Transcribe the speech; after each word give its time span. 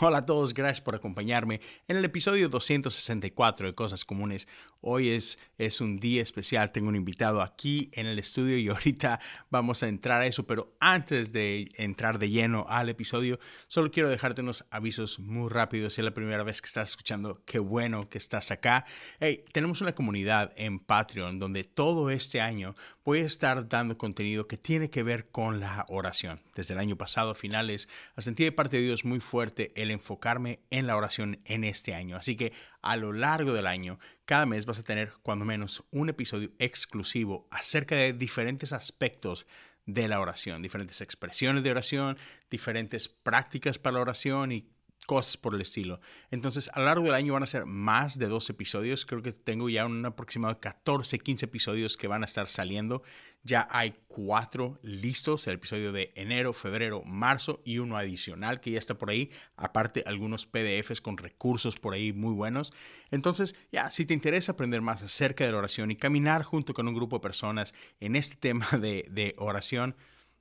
Hola 0.00 0.18
a 0.18 0.26
todos, 0.26 0.54
gracias 0.54 0.80
por 0.80 0.94
acompañarme 0.94 1.60
en 1.88 1.96
el 1.96 2.04
episodio 2.04 2.48
264 2.48 3.66
de 3.66 3.74
Cosas 3.74 4.04
Comunes. 4.04 4.46
Hoy 4.80 5.08
es, 5.08 5.40
es 5.58 5.80
un 5.80 5.98
día 5.98 6.22
especial, 6.22 6.70
tengo 6.70 6.88
un 6.88 6.94
invitado 6.94 7.42
aquí 7.42 7.90
en 7.94 8.06
el 8.06 8.20
estudio 8.20 8.58
y 8.58 8.68
ahorita 8.68 9.18
vamos 9.50 9.82
a 9.82 9.88
entrar 9.88 10.20
a 10.20 10.26
eso, 10.26 10.46
pero 10.46 10.76
antes 10.78 11.32
de 11.32 11.72
entrar 11.78 12.20
de 12.20 12.30
lleno 12.30 12.64
al 12.68 12.90
episodio, 12.90 13.40
solo 13.66 13.90
quiero 13.90 14.08
dejarte 14.08 14.40
unos 14.40 14.66
avisos 14.70 15.18
muy 15.18 15.48
rápidos. 15.50 15.94
Si 15.94 16.00
es 16.00 16.04
la 16.04 16.14
primera 16.14 16.44
vez 16.44 16.62
que 16.62 16.66
estás 16.66 16.90
escuchando, 16.90 17.42
qué 17.44 17.58
bueno 17.58 18.08
que 18.08 18.18
estás 18.18 18.52
acá. 18.52 18.84
Hey, 19.18 19.44
tenemos 19.52 19.80
una 19.80 19.96
comunidad 19.96 20.52
en 20.54 20.78
Patreon 20.78 21.40
donde 21.40 21.64
todo 21.64 22.10
este 22.10 22.40
año 22.40 22.76
voy 23.04 23.20
a 23.20 23.24
estar 23.24 23.68
dando 23.68 23.98
contenido 23.98 24.46
que 24.46 24.58
tiene 24.58 24.90
que 24.90 25.02
ver 25.02 25.30
con 25.30 25.58
la 25.58 25.86
oración. 25.88 26.40
Desde 26.54 26.74
el 26.74 26.80
año 26.80 26.94
pasado, 26.94 27.30
a 27.30 27.34
finales, 27.34 27.88
sentí 28.18 28.44
de 28.44 28.52
parte 28.52 28.76
de 28.76 28.82
Dios 28.84 29.04
muy 29.04 29.18
fuerte 29.18 29.72
el 29.74 29.87
enfocarme 29.90 30.60
en 30.70 30.86
la 30.86 30.96
oración 30.96 31.40
en 31.44 31.64
este 31.64 31.94
año. 31.94 32.16
Así 32.16 32.36
que 32.36 32.52
a 32.82 32.96
lo 32.96 33.12
largo 33.12 33.52
del 33.52 33.66
año, 33.66 33.98
cada 34.24 34.46
mes 34.46 34.66
vas 34.66 34.78
a 34.78 34.84
tener 34.84 35.12
cuando 35.22 35.44
menos 35.44 35.84
un 35.90 36.08
episodio 36.08 36.50
exclusivo 36.58 37.46
acerca 37.50 37.96
de 37.96 38.12
diferentes 38.12 38.72
aspectos 38.72 39.46
de 39.86 40.06
la 40.06 40.20
oración, 40.20 40.62
diferentes 40.62 41.00
expresiones 41.00 41.62
de 41.62 41.70
oración, 41.70 42.18
diferentes 42.50 43.08
prácticas 43.08 43.78
para 43.78 43.94
la 43.94 44.02
oración 44.02 44.52
y 44.52 44.68
cosas 45.08 45.38
por 45.38 45.54
el 45.54 45.62
estilo. 45.62 46.00
Entonces, 46.30 46.70
a 46.74 46.80
lo 46.80 46.84
largo 46.84 47.06
del 47.06 47.14
año 47.14 47.32
van 47.32 47.42
a 47.42 47.46
ser 47.46 47.64
más 47.64 48.18
de 48.18 48.26
dos 48.26 48.50
episodios. 48.50 49.06
Creo 49.06 49.22
que 49.22 49.32
tengo 49.32 49.70
ya 49.70 49.86
un 49.86 50.04
aproximado 50.04 50.52
de 50.52 50.60
14, 50.60 51.18
15 51.18 51.46
episodios 51.46 51.96
que 51.96 52.08
van 52.08 52.22
a 52.22 52.26
estar 52.26 52.46
saliendo. 52.50 53.02
Ya 53.42 53.66
hay 53.70 53.94
cuatro 54.06 54.78
listos, 54.82 55.46
el 55.46 55.54
episodio 55.54 55.92
de 55.92 56.12
enero, 56.14 56.52
febrero, 56.52 57.02
marzo 57.04 57.62
y 57.64 57.78
uno 57.78 57.96
adicional 57.96 58.60
que 58.60 58.72
ya 58.72 58.78
está 58.78 58.98
por 58.98 59.08
ahí. 59.08 59.30
Aparte, 59.56 60.04
algunos 60.06 60.44
PDFs 60.44 61.00
con 61.00 61.16
recursos 61.16 61.76
por 61.76 61.94
ahí 61.94 62.12
muy 62.12 62.34
buenos. 62.34 62.74
Entonces, 63.10 63.54
ya, 63.72 63.90
si 63.90 64.04
te 64.04 64.12
interesa 64.12 64.52
aprender 64.52 64.82
más 64.82 65.02
acerca 65.02 65.46
de 65.46 65.52
la 65.52 65.58
oración 65.58 65.90
y 65.90 65.96
caminar 65.96 66.42
junto 66.42 66.74
con 66.74 66.86
un 66.86 66.94
grupo 66.94 67.16
de 67.16 67.22
personas 67.22 67.72
en 67.98 68.14
este 68.14 68.36
tema 68.48 68.68
de, 68.72 69.06
de 69.10 69.34
oración, 69.38 69.96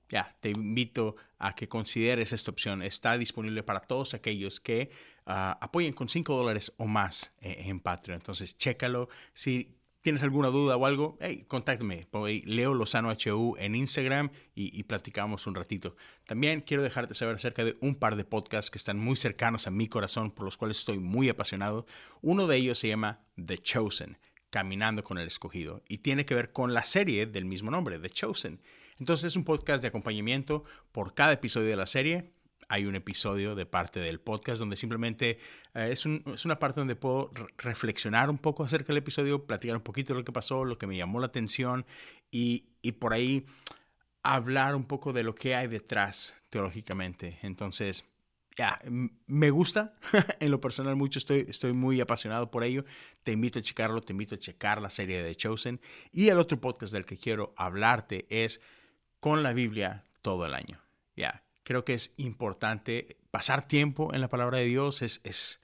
ya, 0.10 0.36
te 0.40 0.50
invito 0.50 1.16
a 1.38 1.54
que 1.54 1.68
consideres 1.68 2.32
esta 2.34 2.52
opción. 2.52 2.82
Está 2.82 3.18
disponible 3.18 3.64
para 3.64 3.82
todos 3.82 4.14
aquellos 4.14 4.60
que 4.60 4.90
ah, 5.26 5.58
apoyen 5.62 5.94
con 5.94 6.08
5 6.08 6.36
dólares 6.36 6.74
o 6.78 6.88
más 6.88 7.34
eh, 7.42 7.64
en 7.66 7.80
Patreon. 7.80 8.20
Entonces, 8.20 8.58
chécalo. 8.58 9.10
Si 9.34 9.78
tienes 10.02 10.24
alguna 10.24 10.48
duda 10.48 10.78
o 10.78 10.86
algo, 10.86 11.18
hey, 11.20 11.44
contáctame. 11.50 12.08
Leo 12.46 12.74
Lozano 12.74 13.10
HU 13.12 13.56
en 13.58 13.76
Instagram 13.76 14.30
y, 14.56 14.78
y, 14.78 14.84
platicamos 14.84 15.46
un 15.48 15.56
ratito. 15.56 15.98
También 16.26 16.62
quiero 16.62 16.84
dejarte 16.84 17.14
saber 17.14 17.36
acerca 17.36 17.66
de 17.66 17.78
un 17.82 17.96
par 17.96 18.16
de 18.16 18.24
podcasts 18.24 18.72
que 18.72 18.78
están 18.78 18.98
muy 18.98 19.18
cercanos 19.18 19.68
a 19.68 19.72
mi 19.72 19.90
corazón, 19.90 20.32
por 20.32 20.46
los 20.46 20.56
cuales 20.56 20.78
estoy 20.78 21.00
muy 21.00 21.28
apasionado. 21.28 21.86
Uno 22.22 22.48
de 22.48 22.56
ellos 22.56 22.80
se 22.80 22.88
llama 22.88 23.20
The 23.36 23.58
Chosen, 23.58 24.18
Caminando 24.50 25.04
con 25.04 25.18
el 25.18 25.28
Escogido, 25.28 25.84
y 25.90 25.98
tiene 25.98 26.26
que 26.26 26.36
ver 26.36 26.54
con 26.54 26.74
la 26.74 26.86
serie 26.86 27.26
del 27.26 27.44
mismo 27.44 27.70
nombre, 27.70 28.00
The 28.00 28.10
Chosen. 28.10 28.62
Entonces 29.00 29.26
es 29.26 29.36
un 29.36 29.44
podcast 29.44 29.82
de 29.82 29.90
acompañamiento 29.90 30.64
por 30.92 31.14
cada 31.14 31.34
episodio 31.34 31.70
de 31.70 31.76
la 31.76 31.86
serie. 31.86 32.32
Hay 32.70 32.86
un 32.86 32.96
episodio 32.96 33.56
de 33.56 33.66
parte 33.66 34.00
del 34.00 34.20
podcast 34.20 34.60
donde 34.60 34.76
simplemente 34.76 35.40
eh, 35.74 35.90
es, 35.92 36.06
una 36.06 36.60
parte 36.60 36.82
donde 36.82 36.96
puedo 36.96 37.32
reflexionar 37.58 38.30
un 38.30 38.38
poco 38.38 38.64
acerca 38.64 38.88
del 38.88 38.98
episodio, 38.98 39.46
platicar 39.46 39.78
un 39.78 39.84
poquito 39.84 40.14
de 40.14 40.20
lo 40.20 40.26
que 40.26 40.34
pasó, 40.34 40.66
lo 40.66 40.78
que 40.78 40.88
me 40.88 40.98
llamó 40.98 41.20
la 41.20 41.28
atención 41.28 41.86
y, 42.32 42.66
por 43.00 43.14
ahí 43.14 43.46
hablar 44.24 44.76
un 44.76 44.86
poco 44.86 45.14
de 45.14 45.24
lo 45.24 45.36
que 45.36 45.56
hay 45.56 45.68
detrás 45.68 46.36
teológicamente. 46.50 47.38
Entonces, 47.44 48.06
ya, 48.58 48.78
me 49.28 49.52
gusta 49.52 49.94
en 50.40 50.52
lo 50.52 50.60
personal 50.60 50.96
mucho, 50.96 51.20
estoy, 51.20 51.46
estoy 51.48 51.72
muy 51.74 52.02
apasionado 52.02 52.50
por 52.50 52.64
ello. 52.64 52.84
Te 53.24 53.32
invito 53.32 53.60
a 53.60 53.62
checarlo, 53.62 54.02
te 54.02 54.12
invito 54.12 54.36
a 54.36 54.40
checar 54.40 54.82
la 54.82 54.90
serie 54.90 55.22
de 55.22 55.36
Chosen. 55.36 55.80
Y 56.12 56.30
el 56.30 56.40
otro 56.40 56.60
podcast 56.60 56.92
del 56.92 57.06
que 57.06 57.18
quiero 57.18 57.54
hablarte 57.56 58.26
es 58.30 58.60
con 59.28 59.44
la 59.44 59.52
Biblia 59.52 60.06
todo 60.22 60.46
el 60.46 60.54
año. 60.54 60.80
Ya, 61.18 61.44
creo 61.64 61.84
que 61.84 61.94
es 61.94 62.14
importante 62.16 63.18
pasar 63.30 63.68
tiempo 63.68 64.14
en 64.14 64.22
la 64.22 64.30
palabra 64.30 64.60
de 64.60 64.64
Dios, 64.64 65.02
es, 65.02 65.20
es, 65.26 65.60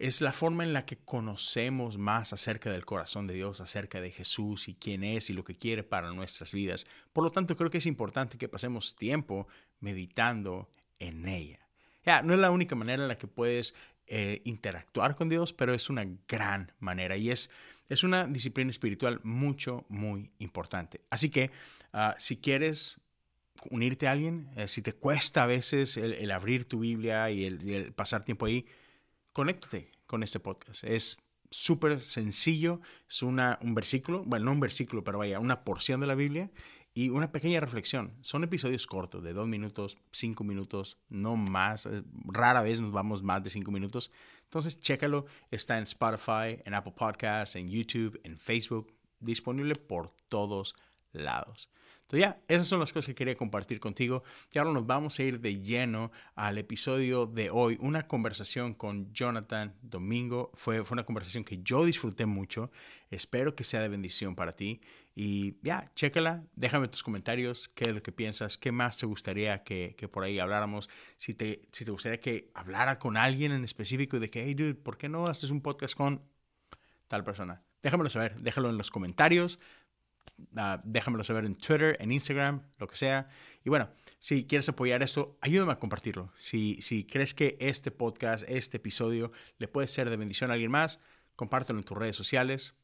es 0.00 0.20
la 0.20 0.32
forma 0.32 0.64
en 0.64 0.72
la 0.72 0.86
que 0.86 0.96
conocemos 0.96 1.98
más 1.98 2.32
acerca 2.32 2.68
del 2.72 2.84
corazón 2.84 3.28
de 3.28 3.34
Dios, 3.34 3.60
acerca 3.60 4.00
de 4.00 4.10
Jesús 4.10 4.66
y 4.66 4.74
quién 4.74 5.04
es 5.04 5.30
y 5.30 5.34
lo 5.34 5.44
que 5.44 5.56
quiere 5.56 5.84
para 5.84 6.10
nuestras 6.10 6.52
vidas. 6.52 6.84
Por 7.12 7.22
lo 7.22 7.30
tanto, 7.30 7.56
creo 7.56 7.70
que 7.70 7.78
es 7.78 7.86
importante 7.86 8.38
que 8.38 8.48
pasemos 8.48 8.96
tiempo 8.96 9.46
meditando 9.78 10.68
en 10.98 11.28
ella. 11.28 11.60
Ya, 12.04 12.22
no 12.22 12.34
es 12.34 12.40
la 12.40 12.50
única 12.50 12.74
manera 12.74 13.04
en 13.04 13.08
la 13.08 13.18
que 13.18 13.28
puedes 13.28 13.76
eh, 14.08 14.42
interactuar 14.44 15.14
con 15.14 15.28
Dios, 15.28 15.52
pero 15.52 15.74
es 15.74 15.88
una 15.88 16.04
gran 16.26 16.72
manera 16.80 17.16
y 17.16 17.30
es, 17.30 17.50
es 17.88 18.02
una 18.02 18.26
disciplina 18.26 18.72
espiritual 18.72 19.20
mucho, 19.22 19.84
muy 19.88 20.32
importante. 20.38 21.02
Así 21.08 21.30
que 21.30 21.52
Ah, 21.92 22.14
si 22.18 22.36
quieres 22.36 23.00
unirte 23.70 24.06
a 24.06 24.12
alguien, 24.12 24.50
eh, 24.56 24.68
si 24.68 24.82
te 24.82 24.92
cuesta 24.92 25.42
a 25.42 25.46
veces 25.46 25.96
el, 25.96 26.30
abrir 26.30 26.66
tu 26.66 26.80
Biblia 26.80 27.30
y 27.30 27.44
el, 27.44 27.92
pasar 27.92 28.24
tiempo 28.24 28.46
ahí, 28.46 28.66
conéctate 29.32 29.90
con 30.06 30.22
este 30.22 30.40
podcast. 30.40 30.84
Es 30.84 31.18
súper 31.50 32.00
sencillo, 32.00 32.80
es 33.08 33.22
una, 33.22 33.58
un 33.62 33.74
versículo, 33.74 34.22
bueno, 34.24 34.46
no 34.46 34.52
un 34.52 34.60
versículo, 34.60 35.04
pero 35.04 35.18
vaya, 35.18 35.40
una 35.40 35.64
porción 35.64 36.00
de 36.00 36.06
la 36.06 36.14
Biblia 36.14 36.50
y 36.96 37.10
una 37.10 37.30
pequeña 37.30 37.60
reflexión. 37.60 38.12
Son 38.22 38.42
episodios 38.42 38.86
cortos, 38.86 39.22
de 39.22 39.32
dos 39.32 39.46
minutos, 39.46 39.98
cinco 40.12 40.44
minutos, 40.44 40.98
no 41.08 41.36
más. 41.36 41.84
Eh, 41.86 42.02
rara 42.24 42.62
vez 42.62 42.80
nos 42.80 42.90
vamos 42.90 43.22
más 43.22 43.42
de 43.44 43.50
cinco 43.50 43.70
minutos. 43.70 44.10
Entonces, 44.44 44.80
chécalo. 44.80 45.26
Está 45.50 45.76
en 45.76 45.84
Spotify, 45.84 46.62
en 46.64 46.72
Apple 46.72 46.94
Podcasts, 46.96 47.56
en 47.56 47.68
YouTube, 47.68 48.18
en 48.24 48.38
Facebook, 48.38 48.94
disponible 49.20 49.74
por 49.74 50.10
todos 50.28 50.74
lados. 51.16 51.68
Entonces 52.06 52.20
ya, 52.20 52.40
esas 52.46 52.68
son 52.68 52.78
las 52.78 52.92
cosas 52.92 53.08
que 53.08 53.14
quería 53.16 53.34
compartir 53.34 53.80
contigo. 53.80 54.22
Y 54.52 54.58
ahora 54.58 54.70
nos 54.70 54.86
vamos 54.86 55.18
a 55.18 55.24
ir 55.24 55.40
de 55.40 55.60
lleno 55.60 56.12
al 56.36 56.56
episodio 56.56 57.26
de 57.26 57.50
hoy. 57.50 57.76
Una 57.80 58.06
conversación 58.06 58.74
con 58.74 59.12
Jonathan 59.12 59.74
Domingo. 59.82 60.52
Fue, 60.54 60.84
fue 60.84 60.94
una 60.94 61.04
conversación 61.04 61.42
que 61.42 61.58
yo 61.64 61.84
disfruté 61.84 62.24
mucho. 62.24 62.70
Espero 63.10 63.56
que 63.56 63.64
sea 63.64 63.80
de 63.80 63.88
bendición 63.88 64.36
para 64.36 64.54
ti. 64.54 64.80
Y 65.16 65.56
ya, 65.62 65.90
chécala. 65.96 66.44
Déjame 66.54 66.86
tus 66.86 67.02
comentarios. 67.02 67.68
¿Qué 67.70 67.86
es 67.86 67.94
lo 67.94 68.00
que 68.00 68.12
piensas? 68.12 68.56
¿Qué 68.56 68.70
más 68.70 68.98
te 68.98 69.06
gustaría 69.06 69.64
que, 69.64 69.96
que 69.98 70.06
por 70.06 70.22
ahí 70.22 70.38
habláramos? 70.38 70.88
Si 71.16 71.34
te, 71.34 71.62
si 71.72 71.84
te 71.84 71.90
gustaría 71.90 72.20
que 72.20 72.52
hablara 72.54 73.00
con 73.00 73.16
alguien 73.16 73.50
en 73.50 73.64
específico 73.64 74.16
y 74.16 74.20
de 74.20 74.30
que, 74.30 74.44
hey, 74.44 74.54
dude, 74.54 74.76
¿por 74.76 74.96
qué 74.96 75.08
no 75.08 75.26
haces 75.26 75.50
un 75.50 75.60
podcast 75.60 75.96
con 75.96 76.22
tal 77.08 77.24
persona? 77.24 77.64
Déjamelo 77.82 78.10
saber. 78.10 78.40
Déjalo 78.40 78.70
en 78.70 78.78
los 78.78 78.92
comentarios. 78.92 79.58
Uh, 80.38 80.80
déjamelo 80.84 81.24
saber 81.24 81.44
en 81.44 81.54
Twitter, 81.54 81.96
en 82.00 82.12
Instagram, 82.12 82.62
lo 82.78 82.86
que 82.86 82.96
sea. 82.96 83.26
Y 83.64 83.68
bueno, 83.68 83.88
si 84.20 84.46
quieres 84.46 84.68
apoyar 84.68 85.02
esto, 85.02 85.38
ayúdame 85.40 85.72
a 85.72 85.78
compartirlo. 85.78 86.32
Si, 86.36 86.80
si 86.82 87.04
crees 87.04 87.34
que 87.34 87.56
este 87.60 87.90
podcast, 87.90 88.44
este 88.48 88.78
episodio, 88.78 89.32
le 89.58 89.68
puede 89.68 89.88
ser 89.88 90.10
de 90.10 90.16
bendición 90.16 90.50
a 90.50 90.54
alguien 90.54 90.70
más, 90.70 90.98
compártelo 91.36 91.78
en 91.78 91.84
tus 91.84 91.96
redes 91.96 92.16
sociales. 92.16 92.74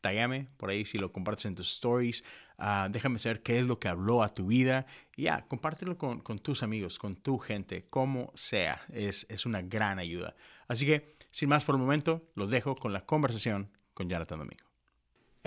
Tágame 0.00 0.48
por 0.56 0.70
ahí 0.70 0.84
si 0.84 0.96
lo 0.98 1.12
compartes 1.12 1.46
en 1.46 1.54
tus 1.54 1.70
stories. 1.74 2.24
Uh, 2.58 2.88
déjame 2.90 3.18
saber 3.18 3.42
qué 3.42 3.58
es 3.58 3.66
lo 3.66 3.78
que 3.78 3.88
habló 3.88 4.22
a 4.22 4.32
tu 4.32 4.46
vida. 4.46 4.86
Y 5.16 5.24
ya, 5.24 5.46
compártelo 5.48 5.98
con, 5.98 6.20
con, 6.20 6.38
tus 6.38 6.62
amigos, 6.62 6.98
con 6.98 7.16
tu 7.16 7.38
gente, 7.38 7.86
como 7.90 8.32
sea. 8.34 8.80
Es, 8.92 9.26
es 9.28 9.44
una 9.44 9.62
gran 9.62 9.98
ayuda. 9.98 10.36
Así 10.68 10.86
que, 10.86 11.16
sin 11.30 11.48
más 11.48 11.64
por 11.64 11.74
el 11.74 11.80
momento, 11.80 12.28
los 12.34 12.48
dejo 12.50 12.76
con 12.76 12.92
la 12.92 13.04
conversación 13.04 13.70
con 13.92 14.08
Jonathan 14.08 14.38
Domingo. 14.38 14.67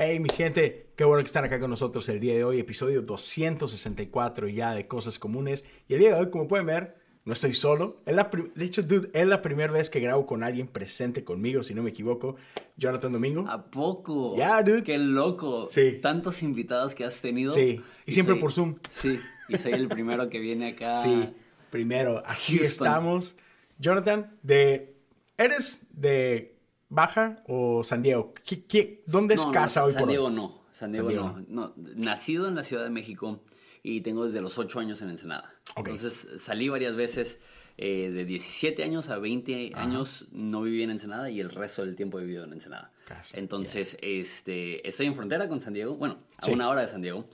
Hey 0.04 0.20
mi 0.20 0.30
gente, 0.30 0.88
qué 0.96 1.04
bueno 1.04 1.22
que 1.22 1.28
están 1.28 1.44
acá 1.44 1.60
con 1.60 1.70
nosotros 1.70 2.10
el 2.10 2.20
día 2.20 2.34
de 2.34 2.44
hoy, 2.44 2.60
episodio 2.60 3.04
264 3.04 4.48
ya 4.48 4.74
de 4.74 4.88
Cosas 4.88 5.20
Comunes. 5.20 5.64
Y 5.88 5.94
el 5.94 6.00
día 6.00 6.16
de 6.16 6.22
hoy, 6.22 6.32
como 6.32 6.48
pueden 6.48 6.66
ver, 6.66 6.96
no 7.24 7.34
estoy 7.34 7.54
solo. 7.54 8.02
Es 8.08 8.16
la 8.16 8.28
de 8.56 8.66
hecho, 8.66 8.82
dude, 8.82 9.12
es 9.14 9.28
la 9.28 9.44
primera 9.44 9.72
vez 9.72 9.92
que 9.92 10.00
grabo 10.00 10.26
con 10.26 10.42
alguien 10.42 10.66
presente 10.66 11.24
conmigo, 11.24 11.62
si 11.62 11.76
no 11.76 11.84
me 11.84 11.92
equivoco. 11.92 12.36
Jonathan 12.78 13.14
Domingo. 13.14 13.46
¿A 13.48 13.70
poco? 13.70 14.36
Ya, 14.36 14.64
dude. 14.64 14.82
Qué 14.82 14.98
loco. 14.98 15.68
Sí. 15.70 16.00
Tantos 16.02 16.42
invitados 16.42 16.96
que 16.96 17.06
has 17.06 17.22
tenido. 17.22 17.52
Sí. 17.52 17.80
Y, 18.08 18.12
siempre 18.12 18.38
por 18.38 18.54
Zoom. 18.54 18.80
Sí. 18.90 19.20
Y 19.50 19.60
soy 19.60 19.74
el 19.74 19.88
primero 19.88 20.32
que 20.32 20.40
viene 20.40 20.70
acá. 20.70 20.90
Sí. 21.04 21.30
Primero. 21.70 22.24
Aquí 22.26 22.58
estamos. 22.58 23.36
Jonathan, 23.78 24.36
de... 24.42 24.96
¿Eres 25.38 25.86
de 25.92 26.56
Baja 26.92 27.42
o 27.48 27.84
San 27.86 28.04
Diego? 28.04 28.34
¿Qué, 28.46 29.02
dónde 29.08 29.36
es 29.36 29.46
casa 29.48 29.86
hoy 29.86 29.94
San 29.94 30.08
Diego 30.08 30.30
no. 30.30 30.62
San 30.74 30.92
Diego, 30.92 31.38
no. 31.48 31.74
Nacido 31.96 32.48
en 32.48 32.56
la 32.56 32.64
Ciudad 32.64 32.84
de 32.84 32.90
México 32.90 33.40
y 33.82 34.02
tengo 34.02 34.26
desde 34.26 34.42
los 34.42 34.58
8 34.58 34.80
años 34.82 35.02
en 35.02 35.10
Ensenada. 35.10 35.54
Entonces 35.76 36.28
salí 36.38 36.70
varias 36.70 36.96
veces. 36.96 37.40
Eh, 37.78 38.12
de 38.12 38.26
17 38.26 38.84
años 38.84 39.10
a 39.10 39.18
20 39.18 39.72
años 39.76 40.28
no 40.32 40.62
viví 40.62 40.84
en 40.84 40.92
Ensenada 40.92 41.30
y 41.32 41.40
el 41.40 41.50
resto 41.50 41.84
del 41.84 41.96
tiempo 41.96 42.20
he 42.20 42.26
vivido 42.26 42.44
en 42.44 42.54
Ensenada. 42.54 42.92
Entonces, 43.34 43.98
este, 44.02 44.86
estoy 44.88 45.08
en 45.08 45.16
frontera 45.16 45.48
con 45.48 45.62
San 45.62 45.74
Diego, 45.74 45.96
bueno, 45.96 46.20
a 46.38 46.52
una 46.52 46.70
hora 46.70 46.82
de 46.82 46.90
San 46.90 47.02
Diego, 47.02 47.26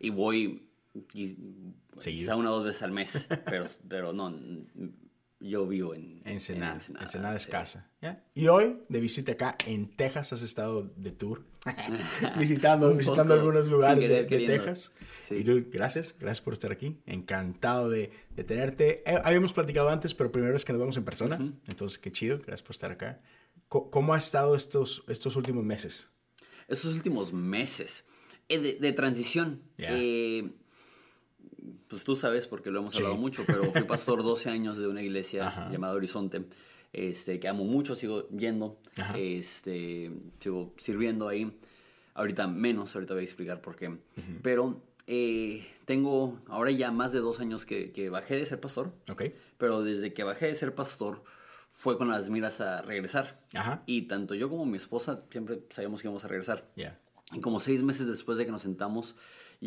y 0.00 0.10
voy 0.10 0.68
quizá 2.00 2.36
una 2.36 2.50
o 2.50 2.56
dos 2.56 2.64
veces 2.64 2.82
al 2.82 2.90
mes, 2.90 3.28
pero, 3.46 3.64
pero 3.88 4.12
no, 4.12 4.36
yo 5.40 5.66
vivo 5.66 5.94
en 5.94 6.22
Ensenada. 6.24 6.78
Ensenada, 7.00 7.36
es 7.36 7.46
casa. 7.46 7.90
Y 8.34 8.48
hoy, 8.48 8.78
de 8.88 9.00
visita 9.00 9.32
acá 9.32 9.56
en 9.66 9.94
Texas, 9.94 10.32
has 10.32 10.42
estado 10.42 10.90
de 10.96 11.10
tour, 11.10 11.44
visitando, 12.38 12.94
visitando 12.96 13.34
algunos 13.34 13.68
lugares 13.68 14.08
de, 14.08 14.24
Texas. 14.24 14.92
Y 15.30 15.44
tú, 15.44 15.66
gracias, 15.70 16.16
gracias 16.18 16.40
por 16.40 16.52
estar 16.52 16.72
aquí. 16.72 16.98
Encantado 17.06 17.90
de, 17.90 18.12
de 18.30 18.44
tenerte. 18.44 19.02
Eh, 19.06 19.20
habíamos 19.24 19.52
platicado 19.52 19.88
antes, 19.88 20.14
pero 20.14 20.32
primero 20.32 20.56
es 20.56 20.64
que 20.64 20.72
nos 20.72 20.80
vemos 20.80 20.96
en 20.96 21.04
persona. 21.04 21.38
Entonces, 21.66 21.98
qué 21.98 22.12
chido, 22.12 22.38
gracias 22.38 22.62
por 22.62 22.72
estar 22.72 22.90
acá. 22.90 23.20
¿Cómo, 23.68 24.14
ha 24.14 24.18
estado 24.18 24.54
estos, 24.54 25.04
estos 25.08 25.36
últimos 25.36 25.64
meses? 25.64 26.10
Estos 26.68 26.94
últimos 26.94 27.32
meses 27.32 28.04
eh, 28.48 28.58
de, 28.58 28.92
transición. 28.92 29.62
Eh, 29.78 30.50
pues 31.94 32.02
tú 32.02 32.16
sabes, 32.16 32.48
porque 32.48 32.72
lo 32.72 32.80
hemos 32.80 32.96
hablado 32.96 33.16
mucho, 33.16 33.44
pero 33.46 33.70
fui 33.70 33.82
pastor 33.84 34.22
12 34.24 34.50
años 34.50 34.78
de 34.78 34.88
una 34.88 35.00
iglesia 35.00 35.68
llamada 35.70 35.94
Horizonte, 35.94 36.44
este, 36.92 37.38
que 37.38 37.46
amo 37.46 37.62
mucho, 37.64 37.94
sigo 37.94 38.28
yendo, 38.30 38.80
este, 39.16 40.10
sigo 40.40 40.72
sirviendo 40.76 41.28
ahí. 41.28 41.56
Ahorita 42.14 42.48
menos, 42.48 42.92
ahorita 42.96 43.14
voy 43.14 43.20
a 43.20 43.24
explicar 43.24 43.60
por 43.60 43.76
qué. 43.76 43.96
Pero 44.42 44.82
eh, 45.06 45.64
tengo 45.84 46.40
ahora 46.48 46.72
ya 46.72 46.90
más 46.90 47.12
de 47.12 47.20
dos 47.20 47.38
años 47.38 47.64
que, 47.64 47.92
que 47.92 48.10
bajé 48.10 48.34
de 48.34 48.46
ser 48.46 48.58
pastor. 48.58 48.92
Okay. 49.08 49.32
Pero 49.56 49.84
desde 49.84 50.12
que 50.12 50.24
bajé 50.24 50.46
de 50.46 50.56
ser 50.56 50.74
pastor 50.74 51.22
fue 51.70 51.96
con 51.96 52.08
las 52.08 52.28
miras 52.28 52.60
a 52.60 52.82
regresar. 52.82 53.40
Y 53.86 54.02
tanto 54.02 54.34
yo 54.34 54.48
como 54.48 54.66
mi 54.66 54.78
esposa 54.78 55.22
siempre 55.30 55.60
sabíamos 55.70 56.02
que 56.02 56.08
íbamos 56.08 56.24
a 56.24 56.28
regresar. 56.28 56.68
Y 57.32 57.40
como 57.40 57.60
seis 57.60 57.84
meses 57.84 58.08
después 58.08 58.36
de 58.36 58.46
que 58.46 58.50
nos 58.50 58.62
sentamos, 58.62 59.14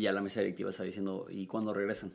ya 0.02 0.12
la 0.12 0.20
mesa 0.20 0.40
directiva 0.40 0.70
estaba 0.70 0.86
diciendo, 0.86 1.26
¿y 1.28 1.46
cuándo 1.46 1.74
regresan? 1.74 2.12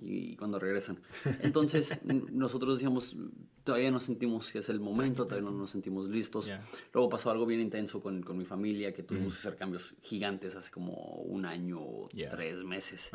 ¿Y 0.00 0.36
cuándo 0.36 0.58
regresan? 0.58 1.00
Entonces, 1.40 2.00
nosotros 2.04 2.74
decíamos, 2.74 3.14
todavía 3.62 3.90
no 3.90 4.00
sentimos 4.00 4.50
que 4.50 4.60
es 4.60 4.68
el 4.68 4.80
momento, 4.80 5.24
todavía 5.24 5.50
no 5.50 5.56
nos 5.56 5.70
sentimos 5.70 6.08
listos. 6.08 6.50
Luego 6.92 7.08
pasó 7.10 7.30
algo 7.30 7.44
bien 7.44 7.60
intenso 7.60 8.00
con, 8.00 8.22
con 8.22 8.38
mi 8.38 8.44
familia, 8.44 8.92
que 8.92 9.02
tuvimos 9.02 9.34
que 9.34 9.40
hacer 9.40 9.56
cambios 9.56 9.94
gigantes 10.00 10.54
hace 10.54 10.70
como 10.70 10.92
un 10.94 11.44
año 11.44 11.80
o 11.80 12.08
tres 12.08 12.64
meses. 12.64 13.10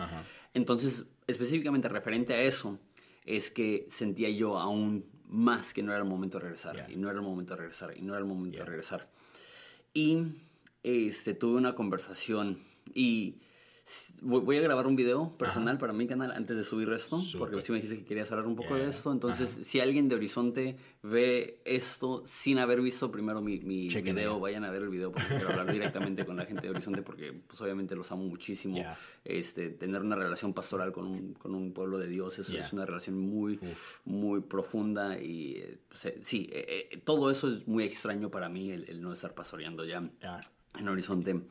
Entonces, 0.54 1.06
específicamente 1.26 1.90
referente 1.90 2.34
a 2.34 2.42
eso, 2.42 2.78
es 3.26 3.50
que 3.50 3.88
sentía 3.90 4.30
yo 4.30 4.60
aún 4.60 5.06
más 5.28 5.74
que 5.74 5.82
no 5.82 5.94
era 5.94 6.02
el 6.02 6.08
momento 6.08 6.38
de 6.38 6.44
regresar, 6.44 6.88
y 6.90 6.96
no 6.96 7.10
era 7.10 7.20
el 7.20 7.26
momento 7.26 7.54
de 7.54 7.62
regresar, 7.62 7.98
y 7.98 8.02
no 8.02 8.14
era 8.14 8.20
el 8.20 8.28
momento 8.28 8.60
de 8.60 8.66
regresar. 8.66 9.10
Y 9.94 10.26
este, 10.84 11.34
tuve 11.34 11.58
una 11.58 11.74
conversación 11.74 12.60
y 12.94 13.40
Voy 14.22 14.58
a 14.58 14.62
grabar 14.62 14.88
un 14.88 14.96
video 14.96 15.36
personal 15.38 15.78
para 15.78 15.94
mi 15.94 16.08
canal 16.08 16.32
antes 16.32 16.56
de 16.56 16.64
subir 16.64 16.92
esto, 16.92 17.22
porque 17.38 17.62
si 17.62 17.72
me 17.72 17.80
dijiste 17.80 17.98
que 17.98 18.06
querías 18.06 18.32
hablar 18.32 18.48
un 18.48 18.56
poco 18.56 18.76
de 18.76 18.88
esto. 18.88 19.12
Entonces, 19.12 19.50
si 19.64 19.80
alguien 19.80 20.08
de 20.08 20.16
Horizonte 20.16 20.78
ve 21.02 21.62
esto 21.66 22.24
sin 22.26 22.60
haber 22.60 22.82
visto 22.82 23.12
primero 23.12 23.42
mi, 23.42 23.60
mi 23.60 23.88
video, 23.88 24.40
vayan 24.40 24.64
a 24.64 24.72
ver 24.72 24.84
el 24.84 24.90
video 24.90 25.12
porque 25.12 25.28
quiero 25.28 25.50
hablar 25.50 25.72
directamente 25.74 26.26
con 26.26 26.38
la 26.38 26.46
gente 26.46 26.64
de 26.64 26.70
Horizonte 26.70 27.02
porque 27.02 27.34
pues, 27.34 27.60
obviamente 27.62 27.96
los 27.96 28.12
amo 28.12 28.24
muchísimo. 28.24 28.84
Este, 29.24 29.70
tener 29.70 30.02
una 30.02 30.16
relación 30.16 30.54
pastoral 30.54 30.92
con 30.92 31.08
un, 31.08 31.34
con 31.34 31.56
un 31.56 31.74
pueblo 31.74 31.98
de 31.98 32.08
Dios 32.08 32.40
eso 32.40 32.58
es 32.58 32.74
una 32.74 32.86
relación 32.86 33.18
muy, 33.18 33.60
muy 34.06 34.42
profunda 34.42 35.18
y 35.20 35.80
pues, 35.88 36.06
eh, 36.06 36.20
sí, 36.22 36.50
eh, 36.52 36.90
eh, 36.92 36.98
todo 37.04 37.32
eso 37.32 37.54
es 37.54 37.68
muy 37.68 37.84
extraño 37.84 38.30
para 38.30 38.50
mí, 38.50 38.72
el, 38.72 39.02
no 39.02 39.14
estar 39.14 39.34
pastoreando 39.34 39.86
ya. 39.86 40.10
en 40.78 40.88
Horizonte. 40.88 41.42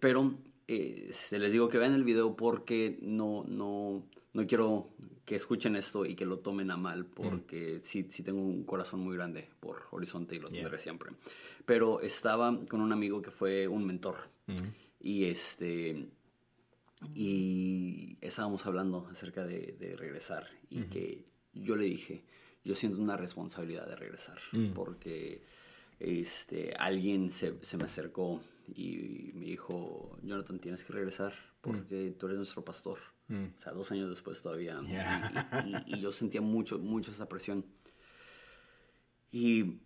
Pero 0.00 0.34
eh, 0.68 1.10
les 1.30 1.52
digo 1.52 1.68
que 1.68 1.78
vean 1.78 1.94
el 1.94 2.04
video 2.04 2.36
porque 2.36 2.98
no, 3.02 3.44
no, 3.46 4.04
no 4.32 4.46
quiero 4.46 4.90
que 5.24 5.34
escuchen 5.34 5.74
esto 5.76 6.06
y 6.06 6.14
que 6.14 6.24
lo 6.24 6.38
tomen 6.38 6.70
a 6.70 6.76
mal, 6.76 7.04
porque 7.04 7.80
sí, 7.82 8.06
sí 8.08 8.22
tengo 8.22 8.40
un 8.40 8.64
corazón 8.64 9.00
muy 9.00 9.16
grande 9.16 9.48
por 9.58 9.82
Horizonte 9.90 10.36
y 10.36 10.38
lo 10.38 10.48
tendré 10.48 10.78
siempre. 10.78 11.10
Pero 11.64 12.00
estaba 12.00 12.56
con 12.66 12.80
un 12.80 12.92
amigo 12.92 13.20
que 13.20 13.32
fue 13.32 13.66
un 13.66 13.84
mentor 13.84 14.16
y 15.00 15.24
este 15.24 16.08
y 17.14 18.16
estábamos 18.20 18.64
hablando 18.66 19.08
acerca 19.10 19.44
de, 19.44 19.94
regresar 19.98 20.46
y 20.70 20.84
que 20.84 21.24
yo 21.52 21.76
le 21.76 21.86
dije, 21.86 22.22
yo 22.64 22.74
siento 22.74 23.00
una 23.00 23.16
responsabilidad 23.16 23.86
de 23.86 23.96
regresar 23.96 24.38
mm. 24.52 24.72
porque 24.72 25.42
este, 25.98 26.74
alguien 26.78 27.30
se, 27.30 27.54
se 27.62 27.76
me 27.76 27.84
acercó 27.84 28.40
y 28.74 29.32
me 29.34 29.46
dijo, 29.46 30.18
Jonathan, 30.22 30.58
tienes 30.58 30.84
que 30.84 30.92
regresar 30.92 31.32
porque 31.60 32.14
tú 32.18 32.26
eres 32.26 32.38
nuestro 32.38 32.64
pastor. 32.64 32.98
Mm. 33.28 33.46
O 33.54 33.58
sea, 33.58 33.72
dos 33.72 33.90
años 33.92 34.08
después 34.08 34.40
todavía. 34.42 34.80
Y, 35.86 36.00
yo 36.00 36.12
sentía 36.12 36.40
mucho, 36.40 36.78
mucho 36.78 37.10
esa 37.10 37.28
presión. 37.28 37.64
Y, 39.30 39.80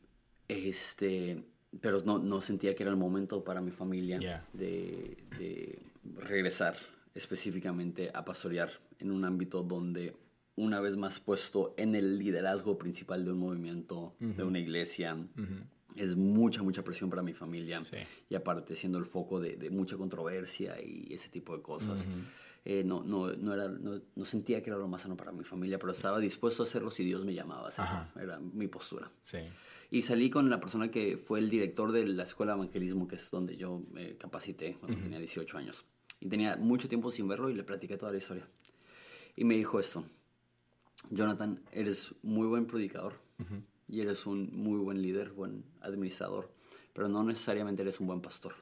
este, 0.49 1.45
pero 1.81 2.01
no, 2.05 2.19
no 2.19 2.41
sentía 2.41 2.75
que 2.75 2.83
era 2.83 2.91
el 2.91 2.99
momento 2.99 3.45
para 3.45 3.61
mi 3.61 3.71
familia 3.71 4.45
de, 4.53 5.25
de, 5.39 5.83
regresar 6.17 6.77
específicamente 7.15 8.11
a 8.15 8.25
pastorear 8.25 8.71
en 8.99 9.11
un 9.11 9.25
ámbito 9.25 9.63
donde 9.63 10.17
una 10.57 10.81
vez 10.81 10.97
más 10.97 11.21
puesto 11.21 11.75
en 11.77 11.95
el 11.95 12.19
liderazgo 12.19 12.77
principal 12.77 13.25
de 13.25 13.33
un 13.33 13.39
movimiento, 13.39 14.15
de 14.19 14.45
una 14.45 14.59
iglesia, 14.59 15.17
es 15.97 16.17
mucha, 16.17 16.63
mucha 16.63 16.83
presión 16.83 17.11
para 17.11 17.23
mi 17.23 17.33
familia. 17.33 17.83
Y 18.29 18.35
aparte, 18.35 18.77
siendo 18.77 18.99
el 18.99 19.07
foco 19.07 19.41
de, 19.41 19.71
mucha 19.71 19.97
controversia 19.97 20.81
y 20.81 21.13
ese 21.13 21.29
tipo 21.29 21.57
de 21.57 21.63
cosas. 21.63 22.09
Eh, 22.65 22.85
no, 22.85 23.03
no, 23.03 23.33
no, 23.33 23.55
era, 23.55 23.69
no, 23.69 24.25
sentía 24.25 24.63
que 24.63 24.69
era 24.69 24.79
lo 24.79 24.87
más 24.87 25.03
sano 25.03 25.17
para 25.17 25.33
mi 25.33 25.45
familia, 25.45 25.79
pero 25.79 25.93
estaba 25.93 26.19
dispuesto 26.19 26.63
a 26.63 26.67
hacerlo 26.67 26.91
si 26.91 27.05
Dios 27.05 27.25
me 27.25 27.35
llamaba. 27.35 27.71
Era 28.21 28.39
mi 28.39 28.69
postura. 28.69 29.11
Y 29.91 30.03
salí 30.03 30.31
con 30.31 30.49
la 30.51 30.61
persona 30.61 30.91
que 30.91 31.17
fue 31.17 31.41
el 31.41 31.51
director 31.51 31.91
de 31.91 32.07
la 32.07 32.23
escuela 32.23 32.53
de 32.53 32.59
evangelismo, 32.59 33.09
que 33.09 33.17
es 33.17 33.31
donde 33.31 33.57
yo 33.57 33.83
me 33.91 34.17
capacité 34.17 34.77
cuando 34.79 34.99
tenía 34.99 35.19
18 35.19 35.59
años. 35.59 35.85
Y 36.21 36.29
tenía 36.29 36.57
mucho 36.57 36.89
tiempo 36.89 37.11
sin 37.11 37.27
verlo 37.27 37.49
y 37.49 37.55
le 37.55 37.65
platiqué 37.65 37.97
toda 37.97 38.13
la 38.13 38.19
historia. 38.19 38.47
Y 39.37 39.45
me 39.45 39.57
dijo 39.57 39.81
esto, 39.81 40.05
Jonathan, 41.09 41.61
eres 41.73 42.15
muy 42.23 42.47
buen 42.47 42.67
predicador 42.67 43.15
y 43.91 44.01
eres 44.01 44.27
un 44.27 44.51
muy 44.53 44.79
buen 44.79 45.03
líder, 45.03 45.31
buen 45.31 45.65
administrador, 45.81 46.53
pero 46.93 47.09
no 47.09 47.25
necesariamente 47.25 47.83
eres 47.83 47.99
un 47.99 48.07
buen 48.07 48.21
pastor. 48.21 48.53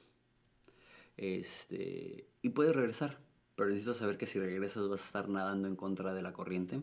Este, 1.16 2.28
y 2.40 2.48
puedes 2.50 2.74
regresar, 2.74 3.18
pero 3.54 3.68
necesitas 3.68 3.98
saber 3.98 4.16
que 4.16 4.26
si 4.26 4.38
regresas 4.38 4.88
vas 4.88 5.02
a 5.02 5.04
estar 5.04 5.28
nadando 5.28 5.68
en 5.68 5.76
contra 5.76 6.14
de 6.14 6.22
la 6.22 6.32
corriente 6.32 6.80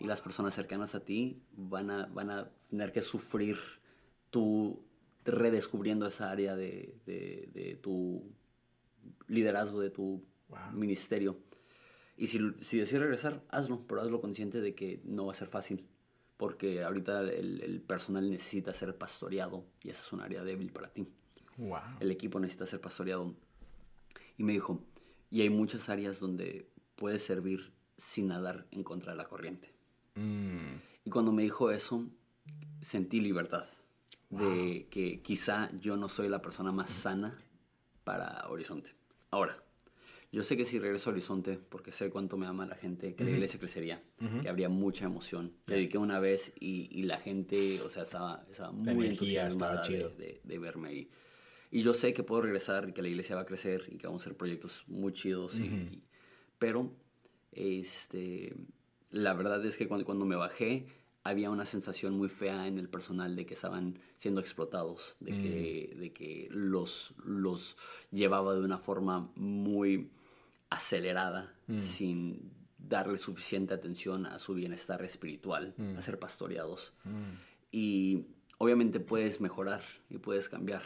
y 0.00 0.06
las 0.06 0.20
personas 0.20 0.54
cercanas 0.54 0.94
a 0.94 1.04
ti 1.04 1.42
van 1.52 1.90
a, 1.90 2.06
van 2.06 2.30
a 2.30 2.50
tener 2.68 2.92
que 2.92 3.00
sufrir 3.00 3.58
tu 4.30 4.82
redescubriendo 5.24 6.06
esa 6.06 6.30
área 6.30 6.56
de, 6.56 6.96
de, 7.06 7.78
tu 7.80 8.24
liderazgo, 9.28 9.80
de 9.80 9.90
tu 9.90 10.24
ministerio. 10.72 11.38
Y 12.16 12.26
si, 12.26 12.40
si 12.60 12.78
decides 12.78 13.02
regresar, 13.02 13.42
hazlo, 13.48 13.86
pero 13.86 14.00
hazlo 14.00 14.20
consciente 14.20 14.60
de 14.60 14.74
que 14.74 15.00
no 15.04 15.26
va 15.26 15.32
a 15.32 15.36
ser 15.36 15.48
fácil 15.48 15.86
porque 16.36 16.82
ahorita 16.82 17.20
el, 17.22 17.82
personal 17.86 18.28
necesita 18.28 18.74
ser 18.74 18.96
pastoreado 18.96 19.64
y 19.82 19.90
esa 19.90 20.00
es 20.00 20.12
un 20.12 20.20
área 20.20 20.42
débil 20.42 20.72
para 20.72 20.88
ti. 20.88 21.06
El 22.00 22.10
equipo 22.10 22.40
necesita 22.40 22.66
ser 22.66 22.80
pastoreado. 22.80 23.34
Y 24.36 24.42
me 24.42 24.52
dijo, 24.52 24.82
y 25.30 25.42
hay 25.42 25.50
muchas 25.50 25.88
áreas 25.88 26.18
donde 26.18 26.68
puedes 26.96 27.24
servir 27.24 27.72
sin 27.96 28.28
nadar 28.28 28.66
en 28.72 28.82
contra 28.82 29.12
de 29.12 29.18
la 29.18 29.28
corriente. 29.28 29.72
Mm. 30.16 30.76
Y 31.04 31.10
cuando 31.10 31.32
me 31.32 31.42
dijo 31.42 31.70
eso, 31.70 32.04
sentí 32.80 33.20
libertad 33.20 33.66
de 34.30 34.88
que 34.90 35.22
quizá 35.22 35.70
yo 35.78 35.96
no 35.96 36.08
soy 36.08 36.28
la 36.28 36.42
persona 36.42 36.72
más 36.72 36.90
sana 36.90 37.38
para 38.02 38.48
Horizonte. 38.48 38.94
Ahora, 39.30 39.63
yo 40.34 40.42
sé 40.42 40.56
que 40.56 40.64
si 40.64 40.80
regreso 40.80 41.10
a 41.10 41.12
Horizonte, 41.12 41.60
porque 41.68 41.92
sé 41.92 42.10
cuánto 42.10 42.36
me 42.36 42.46
ama 42.46 42.66
la 42.66 42.74
gente, 42.74 43.14
que 43.14 43.22
la 43.22 43.30
iglesia 43.30 43.60
crecería, 43.60 44.02
que 44.42 44.48
habría 44.48 44.68
mucha 44.68 45.04
emoción. 45.04 45.52
Le 45.66 45.76
dediqué 45.76 45.96
una 45.96 46.18
vez 46.18 46.52
y, 46.58 47.04
la 47.04 47.20
gente, 47.20 47.80
o 47.82 47.88
sea, 47.88 48.02
estaba, 48.02 48.44
estaba 48.50 48.72
muy 48.72 49.06
entusiasmada 49.06 49.82
de, 49.82 50.40
de, 50.42 50.58
verme 50.58 50.88
ahí. 50.88 51.10
Y 51.70 51.82
yo 51.82 51.94
sé 51.94 52.12
que 52.12 52.24
puedo 52.24 52.42
regresar 52.42 52.88
y 52.88 52.92
que 52.92 53.00
la 53.00 53.08
iglesia 53.08 53.36
va 53.36 53.42
a 53.42 53.46
crecer 53.46 53.84
y 53.88 53.96
que 53.96 54.08
vamos 54.08 54.22
a 54.22 54.24
hacer 54.24 54.36
proyectos 54.36 54.82
muy 54.88 55.12
chidos. 55.12 55.60
pero, 56.58 56.90
este, 57.52 58.56
la 59.12 59.34
verdad 59.34 59.64
es 59.64 59.76
que 59.76 59.86
cuando, 59.86 60.04
cuando 60.04 60.24
me 60.24 60.34
bajé, 60.34 60.88
había 61.22 61.48
una 61.48 61.64
sensación 61.64 62.18
muy 62.18 62.28
fea 62.28 62.66
en 62.66 62.78
el 62.80 62.88
personal 62.88 63.36
de 63.36 63.46
que 63.46 63.54
estaban 63.54 64.00
siendo 64.16 64.40
explotados, 64.40 65.16
de, 65.20 65.30
que, 65.30 65.92
mm. 65.94 65.98
de 66.00 66.12
que 66.12 66.48
los, 66.50 67.14
los 67.24 67.76
llevaba 68.10 68.52
de 68.54 68.62
una 68.62 68.78
forma 68.78 69.30
muy 69.36 70.10
acelerada, 70.74 71.54
mm. 71.66 71.80
sin 71.80 72.52
darle 72.76 73.18
suficiente 73.18 73.74
atención 73.74 74.26
a 74.26 74.38
su 74.38 74.54
bienestar 74.54 75.02
espiritual, 75.04 75.74
mm. 75.76 75.96
a 75.96 76.00
ser 76.00 76.18
pastoreados. 76.18 76.92
Mm. 77.04 77.32
Y 77.70 78.26
obviamente 78.58 79.00
puedes 79.00 79.40
mejorar 79.40 79.82
y 80.10 80.18
puedes 80.18 80.48
cambiar. 80.48 80.82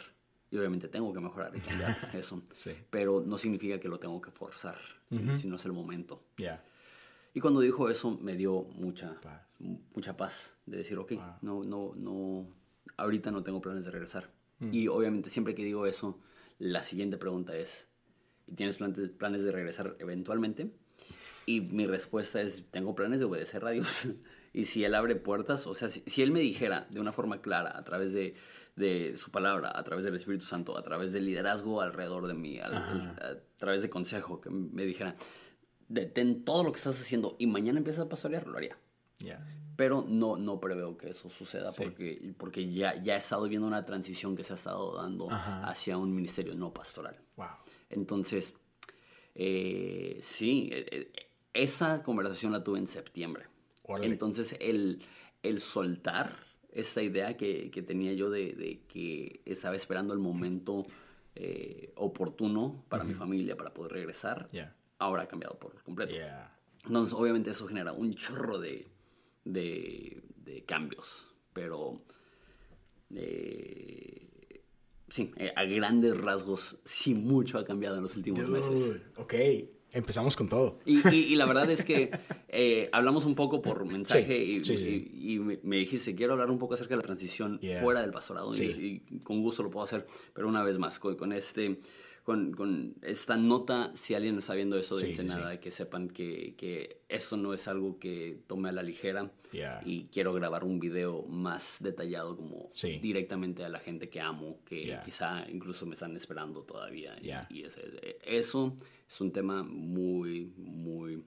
Y 0.50 0.56
obviamente 0.56 0.88
tengo 0.88 1.12
que 1.12 1.20
mejorar 1.20 1.54
y 1.56 1.60
cambiar 1.60 2.10
eso. 2.14 2.42
Pero 2.90 3.22
no 3.26 3.36
significa 3.36 3.78
que 3.78 3.88
lo 3.88 3.98
tengo 3.98 4.20
que 4.20 4.30
forzar, 4.30 4.78
si, 5.08 5.18
no 5.18 5.56
es 5.56 5.64
el 5.64 5.72
momento. 5.72 6.22
Y 7.34 7.40
cuando 7.40 7.60
dijo 7.60 7.88
eso 7.88 8.18
me 8.18 8.34
dio 8.34 8.62
mucha 8.74 9.20
paz, 9.20 9.42
mucha 9.94 10.16
paz 10.16 10.54
de 10.66 10.78
decir, 10.78 10.98
ok, 10.98 11.12
no, 11.42 11.62
no, 11.64 11.92
no, 11.94 12.48
ahorita 12.96 13.30
no 13.30 13.42
tengo 13.42 13.60
planes 13.60 13.84
de 13.84 13.90
regresar. 13.90 14.30
Mm. 14.60 14.72
Y 14.72 14.88
obviamente 14.88 15.28
siempre 15.30 15.54
que 15.54 15.62
digo 15.62 15.86
eso, 15.86 16.20
la 16.58 16.82
siguiente 16.82 17.18
pregunta 17.18 17.56
es, 17.56 17.87
¿tienes 18.54 18.76
planes, 18.76 19.10
planes 19.10 19.42
de 19.42 19.52
regresar 19.52 19.96
eventualmente? 19.98 20.70
Y 21.48 21.62
mi 21.62 21.86
respuesta 21.86 22.42
es, 22.42 22.64
tengo 22.70 22.94
planes 22.94 23.20
de 23.20 23.24
obedecer 23.24 23.64
a 23.64 23.70
Dios. 23.70 24.06
y 24.52 24.64
si 24.64 24.84
Él 24.84 24.94
abre 24.94 25.16
puertas, 25.16 25.66
o 25.66 25.72
sea, 25.72 25.88
si, 25.88 26.22
Él 26.22 26.30
me 26.30 26.40
dijera 26.40 26.86
de 26.90 27.00
una 27.00 27.10
forma 27.10 27.40
clara, 27.40 27.72
a 27.74 27.84
través 27.84 28.12
de, 28.12 28.34
de, 28.76 29.16
su 29.16 29.30
palabra, 29.30 29.72
a 29.74 29.82
través 29.82 30.04
del 30.04 30.14
Espíritu 30.14 30.44
Santo, 30.44 30.76
a 30.76 30.82
través 30.82 31.10
del 31.10 31.24
liderazgo 31.24 31.80
alrededor 31.80 32.26
de 32.26 32.34
mí, 32.34 32.58
a, 32.60 33.38
través 33.56 33.80
de 33.80 33.88
consejo, 33.88 34.42
que 34.42 34.50
me 34.50 34.84
dijera, 34.84 35.14
detén 35.88 36.44
todo 36.44 36.64
lo 36.64 36.70
que 36.70 36.76
estás 36.76 37.00
haciendo 37.00 37.34
y 37.38 37.46
mañana 37.46 37.78
empiezas 37.78 38.04
a 38.04 38.08
pastorear, 38.10 38.46
lo 38.46 38.58
haría. 38.58 38.76
Pero 39.74 40.04
no, 40.06 40.36
no 40.36 40.60
preveo 40.60 40.98
que 40.98 41.10
eso 41.10 41.30
suceda 41.30 41.70
porque, 41.72 42.34
porque 42.36 42.70
ya, 42.70 43.02
ya 43.02 43.14
he 43.14 43.18
estado 43.18 43.48
viendo 43.48 43.66
una 43.66 43.86
transición 43.86 44.36
que 44.36 44.44
se 44.44 44.52
ha 44.52 44.56
estado 44.56 44.96
dando 44.96 45.28
hacia 45.30 45.96
un 45.96 46.14
ministerio 46.14 46.54
no 46.54 46.74
pastoral. 46.74 47.16
Wow. 47.36 47.46
Entonces, 47.90 48.54
eh, 49.34 50.18
sí, 50.20 50.68
eh, 50.72 50.86
eh, 50.90 51.12
esa 51.52 52.02
conversación 52.02 52.52
la 52.52 52.62
tuve 52.62 52.78
en 52.78 52.86
septiembre. 52.86 53.44
Entonces, 54.02 54.56
el, 54.60 55.02
el 55.42 55.60
soltar 55.60 56.36
esta 56.70 57.02
idea 57.02 57.36
que, 57.36 57.70
que 57.70 57.82
tenía 57.82 58.12
yo 58.12 58.28
de, 58.30 58.52
de, 58.52 58.80
que 58.86 59.40
estaba 59.46 59.76
esperando 59.76 60.12
el 60.12 60.20
momento 60.20 60.86
oportuno 61.94 62.84
para 62.88 63.04
mi 63.04 63.14
familia, 63.14 63.56
para 63.56 63.72
poder 63.72 63.92
regresar, 63.92 64.48
ahora 64.98 65.22
ha 65.22 65.28
cambiado 65.28 65.56
por 65.56 65.80
completo. 65.84 66.12
Entonces, 66.84 67.14
obviamente 67.14 67.50
eso 67.50 67.66
genera 67.68 67.92
un 67.92 68.14
chorro 68.14 68.58
de, 68.58 68.88
de, 69.44 70.20
de 70.36 70.64
cambios, 70.64 71.28
pero 71.52 72.02
eh, 73.14 74.27
sí, 75.08 75.32
eh, 75.36 75.52
a 75.54 75.64
grandes 75.64 76.16
rasgos, 76.18 76.78
sí 76.84 77.14
mucho 77.14 77.58
ha 77.58 77.64
cambiado 77.64 77.96
en 77.96 78.02
los 78.02 78.16
últimos 78.16 78.48
meses. 78.48 78.96
Ok, 79.16 79.34
empezamos 79.92 80.36
con 80.36 80.48
todo. 80.48 80.78
Y, 80.84 81.06
y, 81.08 81.34
la 81.36 81.46
verdad 81.46 81.70
es 81.70 81.84
que 81.84 82.10
eh, 82.48 82.88
hablamos 82.92 83.24
un 83.24 83.34
poco 83.34 83.62
por 83.62 83.84
mensaje 83.84 84.36
y, 84.38 84.62
y, 85.34 85.38
me, 85.38 85.76
dijiste, 85.76 86.14
quiero 86.14 86.34
hablar 86.34 86.50
un 86.50 86.58
poco 86.58 86.74
acerca 86.74 86.94
de 86.94 86.98
la 86.98 87.02
transición 87.02 87.60
fuera 87.80 88.00
del 88.00 88.10
pastorado 88.10 88.54
y, 88.54 89.00
con 89.22 89.42
gusto 89.42 89.62
lo 89.62 89.70
puedo 89.70 89.84
hacer, 89.84 90.06
pero 90.34 90.48
una 90.48 90.62
vez 90.62 90.78
más, 90.78 90.98
con, 90.98 91.16
con 91.16 91.32
este 91.32 91.80
con, 92.28 92.52
con, 92.52 92.94
esta 93.00 93.38
nota, 93.38 93.90
si 93.94 94.12
alguien 94.12 94.34
no 94.34 94.40
está 94.40 94.52
viendo 94.52 94.78
eso 94.78 94.98
de 94.98 95.24
nada, 95.24 95.58
que 95.60 95.70
sepan 95.70 96.08
que, 96.08 96.56
que, 96.58 97.00
esto 97.08 97.38
no 97.38 97.54
es 97.54 97.66
algo 97.68 97.98
que 97.98 98.42
tome 98.46 98.68
a 98.68 98.72
la 98.72 98.82
ligera 98.82 99.32
y 99.82 100.08
quiero 100.12 100.34
grabar 100.34 100.62
un 100.62 100.78
video 100.78 101.22
más 101.22 101.78
detallado 101.80 102.36
como 102.36 102.70
directamente 103.00 103.64
a 103.64 103.70
la 103.70 103.78
gente 103.78 104.10
que 104.10 104.20
amo, 104.20 104.60
que 104.66 104.98
quizá 105.06 105.48
incluso 105.48 105.86
me 105.86 105.94
están 105.94 106.14
esperando 106.16 106.64
todavía. 106.64 107.16
Y, 107.48 107.62
eso 107.62 108.76
es 109.08 109.20
un 109.22 109.32
tema 109.32 109.62
muy, 109.62 110.52
muy 110.58 111.24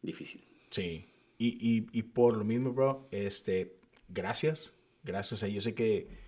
difícil. 0.00 0.42
Sí, 0.70 1.04
y, 1.36 1.48
y, 1.48 1.86
y 1.92 2.02
por 2.04 2.38
lo 2.38 2.44
mismo, 2.46 2.72
bro, 2.72 3.08
este, 3.10 3.76
gracias, 4.08 4.74
gracias. 5.04 5.42
Yo 5.42 5.60
sé 5.60 5.74
que 5.74 6.21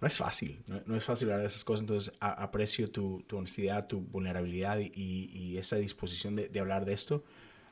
no 0.00 0.06
es 0.06 0.16
fácil, 0.16 0.62
no, 0.86 0.96
es 0.96 1.04
fácil 1.04 1.28
hablar 1.28 1.42
de 1.42 1.48
esas 1.48 1.64
cosas, 1.64 1.82
entonces 1.82 2.14
aprecio 2.20 2.90
tu, 2.90 3.22
tu, 3.26 3.36
honestidad, 3.36 3.86
tu 3.86 4.00
vulnerabilidad 4.00 4.78
y, 4.78 4.90
y 4.94 5.58
esa 5.58 5.76
disposición 5.76 6.36
de, 6.36 6.48
de, 6.48 6.60
hablar 6.60 6.86
de 6.86 6.94
esto, 6.94 7.22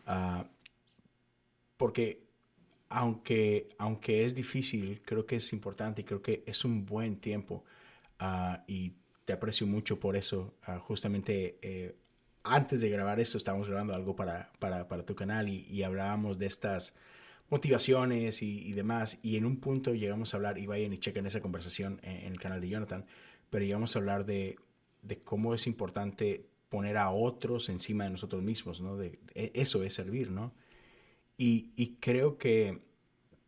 uh, 0.07 0.45
porque 1.79 2.29
aunque, 2.91 3.71
aunque 3.79 4.25
es 4.25 4.35
difícil, 4.35 5.01
creo 5.05 5.27
que 5.27 5.37
es 5.37 5.53
importante 5.53 6.03
y 6.03 6.05
creo 6.05 6.21
que 6.21 6.43
es 6.47 6.65
un 6.65 6.85
buen 6.85 7.17
tiempo 7.17 7.65
uh, 8.21 8.59
y 8.67 8.93
te 9.25 9.33
aprecio 9.33 9.67
mucho 9.67 9.99
por 10.01 10.17
eso. 10.17 10.55
Uh, 10.67 10.79
justamente 10.81 11.59
eh, 11.63 11.95
antes 12.45 12.81
de 12.81 12.89
grabar 12.89 13.21
esto 13.21 13.39
estábamos 13.39 13.69
grabando 13.69 13.95
algo 13.95 14.17
para, 14.17 14.51
para, 14.59 14.89
para 14.89 15.05
tu 15.05 15.15
canal 15.15 15.49
y, 15.49 15.67
y 15.69 15.83
hablábamos 15.83 16.39
de 16.39 16.47
estas 16.47 16.95
motivaciones 17.49 18.43
y, 18.43 18.73
demás. 18.73 19.19
Y 19.23 19.37
en 19.37 19.47
un 19.47 19.59
punto 19.59 19.95
llegamos 19.95 20.33
a 20.33 20.37
hablar, 20.37 20.59
y 20.59 20.67
vayan 20.67 20.93
y 20.93 20.99
chequen 20.99 21.27
esa 21.27 21.41
conversación 21.41 22.01
en, 22.03 22.33
el 22.33 22.41
canal 22.41 22.61
de 22.61 22.69
Jonathan, 22.69 23.07
pero 23.51 23.65
llegamos 23.65 23.95
a 23.95 23.99
hablar 23.99 24.27
de, 24.27 24.57
de, 25.03 25.19
cómo 25.19 25.55
es 25.55 25.67
importante 25.67 26.47
poner 26.69 26.99
a 26.99 27.11
otros 27.11 27.69
encima 27.71 28.05
de 28.05 28.11
nosotros 28.11 28.43
mismos, 28.43 28.81
¿no? 28.81 28.97
De, 28.97 29.19
e, 29.35 29.53
eso 29.55 29.83
es 29.83 29.95
servir, 29.95 30.31
¿no? 30.31 30.53
Y, 31.37 31.71
y, 31.77 31.97
creo 32.01 32.37
que 32.37 32.81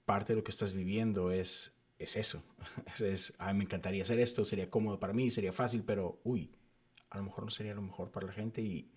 parte 0.07 0.33
de 0.33 0.39
lo 0.39 0.45
que 0.45 0.51
estás 0.51 0.73
viviendo 0.73 1.33
es, 1.33 1.75
es 1.99 2.17
eso. 2.17 2.43
Es, 3.01 3.35
a 3.39 3.53
me 3.53 3.65
encantaría 3.65 4.03
hacer 4.03 4.19
esto, 4.21 4.45
sería 4.45 4.71
cómodo 4.71 4.99
para 4.99 5.13
mí, 5.13 5.31
sería 5.31 5.53
fácil, 5.53 5.83
pero, 5.85 6.21
uy, 6.25 6.51
a 7.11 7.19
lo 7.19 7.25
mejor 7.25 7.45
no 7.45 7.51
sería 7.51 7.75
lo 7.75 7.83
mejor 7.83 8.11
para 8.11 8.27
la 8.27 8.33
gente. 8.33 8.63
Y, 8.63 8.91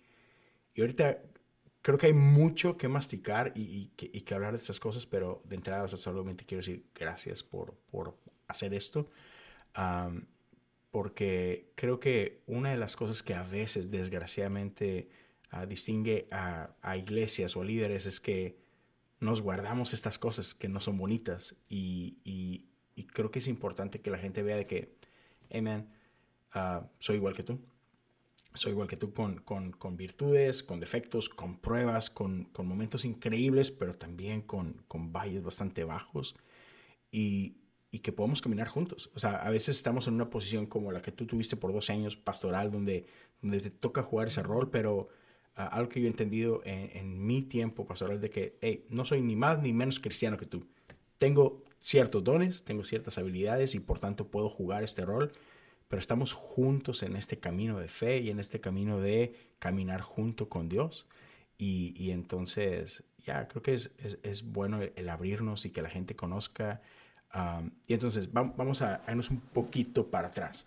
y 0.74 0.80
ahorita 0.80 1.20
creo 1.84 1.98
que 1.98 2.06
hay 2.06 2.14
mucho 2.14 2.78
que 2.78 2.88
masticar 2.88 3.52
y, 3.54 3.88
que, 3.88 4.34
hablar 4.34 4.52
de 4.52 4.58
estas 4.58 4.80
cosas, 4.80 5.04
pero 5.04 5.42
de 5.44 5.56
entrada 5.56 5.86
solamente 5.86 6.46
quiero 6.46 6.60
decir 6.60 6.86
gracias 6.94 7.42
por, 7.42 7.74
por 7.90 8.16
hacer 8.48 8.72
esto, 8.72 9.10
porque 10.90 11.68
creo 11.74 12.00
que 12.00 12.40
una 12.46 12.70
de 12.70 12.78
las 12.78 12.96
cosas 12.96 13.22
que 13.22 13.34
a 13.34 13.42
veces 13.42 13.90
desgraciadamente 13.90 15.10
ah, 15.50 15.66
distingue 15.66 16.26
a, 16.30 16.96
iglesias 16.96 17.54
o 17.54 17.62
líderes 17.62 18.06
es 18.06 18.18
que 18.18 18.56
nos 19.20 19.42
guardamos 19.42 19.92
estas 19.92 20.18
cosas 20.18 20.54
que 20.54 20.68
no 20.68 20.80
son 20.80 20.96
bonitas 20.96 21.54
y, 21.68 22.64
creo 23.12 23.30
que 23.30 23.40
es 23.40 23.46
importante 23.46 24.00
que 24.00 24.10
la 24.10 24.18
gente 24.18 24.42
vea 24.42 24.56
de 24.56 24.66
que, 24.66 24.96
hey 25.50 25.62
ah, 26.52 26.88
soy 26.98 27.16
igual 27.16 27.34
que 27.34 27.42
tú 27.42 27.60
soy 28.54 28.72
igual 28.72 28.88
que 28.88 28.96
tú 28.96 29.12
con, 29.12 29.40
con, 29.40 29.72
con 29.72 29.96
virtudes, 29.96 30.62
con 30.62 30.78
defectos, 30.78 31.28
con 31.28 31.58
pruebas, 31.58 32.08
con, 32.08 32.44
con 32.46 32.66
momentos 32.66 33.04
increíbles, 33.04 33.72
pero 33.72 33.94
también 33.94 34.42
con, 34.42 34.84
valles 35.12 35.42
bastante 35.42 35.82
bajos 35.82 36.36
y, 37.10 37.56
y, 37.90 37.98
que 37.98 38.12
podemos 38.12 38.40
caminar 38.40 38.68
juntos. 38.68 39.10
O 39.14 39.18
sea, 39.18 39.32
a 39.32 39.50
veces 39.50 39.76
estamos 39.76 40.06
en 40.06 40.14
una 40.14 40.30
posición 40.30 40.66
como 40.66 40.92
la 40.92 41.02
que 41.02 41.10
tú 41.10 41.26
tuviste 41.26 41.56
por 41.56 41.72
12 41.72 41.92
años 41.92 42.16
pastoral, 42.16 42.70
donde, 42.70 43.06
donde 43.42 43.60
te 43.60 43.70
toca 43.70 44.04
jugar 44.04 44.28
ese 44.28 44.42
rol, 44.42 44.70
pero 44.70 45.08
ah, 45.56 45.66
algo 45.66 45.88
que 45.88 46.00
yo 46.00 46.06
he 46.06 46.10
entendido 46.10 46.62
en, 46.64 46.96
en, 46.96 47.26
mi 47.26 47.42
tiempo 47.42 47.86
pastoral 47.86 48.20
de 48.20 48.30
que, 48.30 48.56
hey, 48.60 48.86
no 48.88 49.04
soy 49.04 49.20
ni 49.20 49.34
más 49.34 49.60
ni 49.62 49.72
menos 49.72 49.98
cristiano 49.98 50.36
que 50.36 50.46
tú. 50.46 50.64
Tengo 51.18 51.64
ciertos 51.80 52.22
dones, 52.22 52.62
tengo 52.64 52.84
ciertas 52.84 53.18
habilidades 53.18 53.74
y 53.74 53.80
por 53.80 53.98
tanto 53.98 54.28
puedo 54.28 54.48
jugar 54.48 54.84
este 54.84 55.04
rol 55.04 55.32
pero 55.94 56.00
estamos 56.00 56.32
juntos 56.32 57.04
en 57.04 57.14
este 57.14 57.38
camino 57.38 57.78
de 57.78 57.86
fe 57.86 58.18
y 58.18 58.28
en 58.30 58.40
este 58.40 58.60
camino 58.60 58.98
de 58.98 59.32
caminar 59.60 60.00
junto 60.00 60.48
con 60.48 60.68
Dios. 60.68 61.06
Y, 61.56 61.94
y 61.96 62.10
entonces, 62.10 63.04
ya, 63.24 63.46
creo 63.46 63.62
que 63.62 63.74
es, 63.74 63.92
es, 64.02 64.18
es, 64.24 64.42
bueno 64.42 64.80
el, 64.82 65.08
abrirnos 65.08 65.64
y 65.66 65.70
que 65.70 65.82
la 65.82 65.90
gente 65.90 66.16
conozca. 66.16 66.82
y 67.86 67.94
entonces, 67.94 68.32
vamos 68.32 68.82
a 68.82 69.04
irnos 69.06 69.30
un 69.30 69.38
poquito 69.38 70.10
para 70.10 70.26
atrás. 70.26 70.66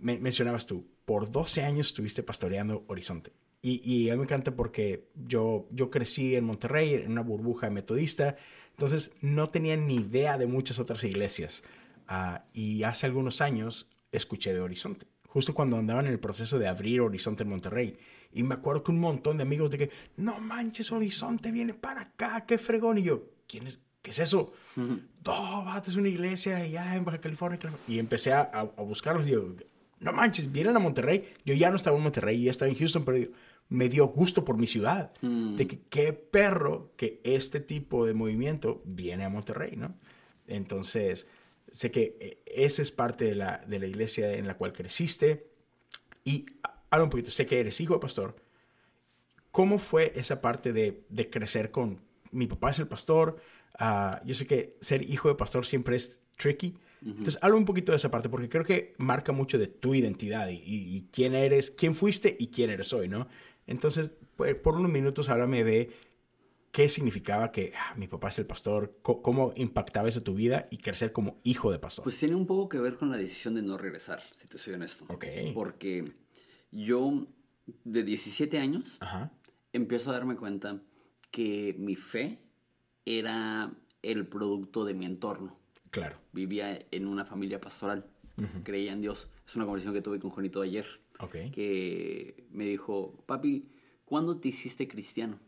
Me, 0.00 0.18
mencionabas 0.18 0.66
tú, 0.66 0.84
por 1.04 1.30
12 1.30 1.62
años 1.62 1.86
estuviste 1.86 2.24
pastoreando 2.24 2.82
Horizonte. 2.88 3.30
Y, 3.62 3.80
y, 3.88 4.10
a 4.10 4.14
mí 4.14 4.18
me 4.18 4.24
encanta 4.24 4.50
porque 4.56 5.06
yo, 5.14 5.68
yo 5.70 5.90
crecí 5.90 6.34
en 6.34 6.42
Monterrey, 6.42 6.94
en 6.94 7.12
una 7.12 7.22
burbuja 7.22 7.70
metodista, 7.70 8.36
entonces 8.70 9.14
no 9.20 9.48
tenía 9.48 9.76
ni 9.76 9.94
idea 9.94 10.38
de 10.38 10.48
muchas 10.48 10.80
otras 10.80 11.04
iglesias. 11.04 11.62
Uh, 12.10 12.40
y 12.52 12.82
hace 12.82 13.06
algunos 13.06 13.40
años 13.40 13.88
escuché 14.18 14.52
de 14.52 14.60
Horizonte. 14.60 15.06
Justo 15.26 15.54
cuando 15.54 15.76
andaban 15.76 16.06
en 16.06 16.12
el 16.12 16.18
proceso 16.18 16.58
de 16.58 16.68
abrir 16.68 17.00
Horizonte 17.00 17.42
en 17.42 17.50
Monterrey. 17.50 17.98
Y 18.32 18.42
me 18.42 18.54
acuerdo 18.54 18.82
que 18.82 18.90
un 18.90 19.00
montón 19.00 19.36
de 19.36 19.42
amigos 19.42 19.70
de 19.70 19.78
que, 19.78 19.90
no 20.16 20.38
manches, 20.40 20.92
Horizonte 20.92 21.50
viene 21.52 21.74
para 21.74 22.02
acá, 22.02 22.44
qué 22.46 22.58
fregón. 22.58 22.98
Y 22.98 23.04
yo, 23.04 23.30
¿quién 23.46 23.66
es? 23.66 23.80
¿Qué 24.02 24.10
es 24.10 24.20
eso? 24.20 24.52
No, 24.76 25.76
es 25.84 25.96
una 25.96 26.08
iglesia 26.08 26.58
allá 26.58 26.94
en 26.94 27.04
Baja 27.04 27.20
California. 27.20 27.58
Y 27.88 27.98
empecé 27.98 28.32
a, 28.32 28.42
a, 28.42 28.62
buscarlos 28.62 29.26
y 29.26 29.30
digo, 29.30 29.56
no 29.98 30.12
manches, 30.12 30.52
vienen 30.52 30.76
a 30.76 30.78
Monterrey. 30.78 31.34
Yo 31.44 31.54
ya 31.54 31.70
no 31.70 31.76
estaba 31.76 31.96
en 31.96 32.04
Monterrey, 32.04 32.44
ya 32.44 32.52
estaba 32.52 32.70
en 32.70 32.78
Houston, 32.78 33.04
pero 33.04 33.28
me 33.68 33.88
dio 33.88 34.06
gusto 34.06 34.44
por 34.44 34.58
mi 34.58 34.68
ciudad. 34.68 35.12
Mm. 35.22 35.56
De 35.56 35.66
que 35.66 35.80
qué 35.90 36.12
perro 36.12 36.92
que 36.96 37.20
este 37.24 37.58
tipo 37.58 38.06
de 38.06 38.14
movimiento 38.14 38.80
viene 38.84 39.24
a 39.24 39.28
Monterrey, 39.28 39.74
¿no? 39.76 39.96
Entonces, 40.46 41.26
sé 41.72 41.90
que 41.90 42.16
eh, 42.20 42.42
esa 42.46 42.82
es 42.82 42.90
parte 42.90 43.24
de 43.24 43.34
la, 43.34 43.64
de 43.66 43.78
la 43.78 43.86
iglesia 43.86 44.34
en 44.34 44.46
la 44.46 44.56
cual 44.56 44.72
creciste. 44.72 45.50
Y 46.24 46.46
habla 46.90 47.04
un 47.04 47.10
poquito, 47.10 47.30
sé 47.30 47.46
que 47.46 47.60
eres 47.60 47.80
hijo 47.80 47.94
de 47.94 48.00
pastor. 48.00 48.36
¿Cómo 49.50 49.78
fue 49.78 50.12
esa 50.16 50.40
parte 50.40 50.72
de, 50.72 51.04
de 51.08 51.30
crecer 51.30 51.70
con 51.70 52.00
mi 52.30 52.46
papá 52.46 52.70
es 52.70 52.78
el 52.78 52.88
pastor? 52.88 53.40
Uh, 53.80 54.24
yo 54.24 54.34
sé 54.34 54.46
que 54.46 54.76
ser 54.80 55.02
hijo 55.02 55.28
de 55.28 55.34
pastor 55.34 55.66
siempre 55.66 55.96
es 55.96 56.18
tricky. 56.36 56.76
Entonces, 57.04 57.38
habla 57.40 57.56
un 57.56 57.64
poquito 57.64 57.92
de 57.92 57.96
esa 57.96 58.10
parte 58.10 58.28
porque 58.28 58.48
creo 58.48 58.64
que 58.64 58.94
marca 58.98 59.30
mucho 59.30 59.58
de 59.58 59.68
tu 59.68 59.94
identidad 59.94 60.48
y, 60.48 60.60
y, 60.64 61.08
quién 61.12 61.34
eres, 61.34 61.70
quién 61.70 61.94
fuiste 61.94 62.34
y 62.36 62.48
quién 62.48 62.70
eres 62.70 62.92
hoy, 62.92 63.06
¿no? 63.06 63.28
Entonces, 63.66 64.10
por, 64.34 64.60
por 64.60 64.74
unos 64.74 64.90
minutos 64.90 65.28
háblame 65.28 65.62
de 65.62 65.90
¿qué 66.76 66.90
significaba 66.90 67.52
que 67.52 67.72
ah, 67.74 67.94
mi 67.96 68.06
papá 68.06 68.28
es 68.28 68.38
el 68.38 68.44
pastor? 68.44 68.98
¿Cómo, 69.00 69.54
impactaba 69.56 70.10
eso 70.10 70.22
tu 70.22 70.34
vida 70.34 70.68
y 70.70 70.76
crecer 70.76 71.10
como 71.10 71.40
hijo 71.42 71.72
de 71.72 71.78
pastor? 71.78 72.02
Pues 72.02 72.18
tiene 72.18 72.34
un 72.34 72.46
poco 72.46 72.68
que 72.68 72.78
ver 72.78 72.98
con 72.98 73.10
la 73.10 73.16
decisión 73.16 73.54
de 73.54 73.62
no 73.62 73.78
regresar, 73.78 74.22
si 74.34 74.46
te 74.46 74.58
soy 74.58 74.74
honesto. 74.74 75.06
Ok. 75.08 75.24
Porque 75.54 76.04
yo, 76.70 77.28
de 77.84 78.02
17 78.02 78.58
años, 78.58 78.98
empiezo 79.72 80.10
a 80.10 80.12
darme 80.12 80.36
cuenta 80.36 80.82
que 81.30 81.74
mi 81.78 81.96
fe 81.96 82.40
era 83.06 83.72
el 84.02 84.26
producto 84.26 84.84
de 84.84 84.92
mi 84.92 85.06
entorno. 85.06 85.58
Claro. 85.88 86.18
Vivía 86.32 86.78
en 86.90 87.06
una 87.06 87.24
familia 87.24 87.58
pastoral, 87.58 88.04
creía 88.64 88.92
en 88.92 89.00
Dios. 89.00 89.30
Es 89.46 89.56
una 89.56 89.64
conversación 89.64 89.94
que 89.94 90.02
tuve 90.02 90.20
con 90.20 90.28
Juanito 90.28 90.60
ayer. 90.60 90.84
Okay. 91.20 91.50
Que 91.52 92.46
me 92.50 92.66
dijo, 92.66 93.24
papi, 93.24 93.66
¿cuándo 94.04 94.36
te 94.36 94.48
hiciste 94.48 94.86
cristiano? 94.86 95.40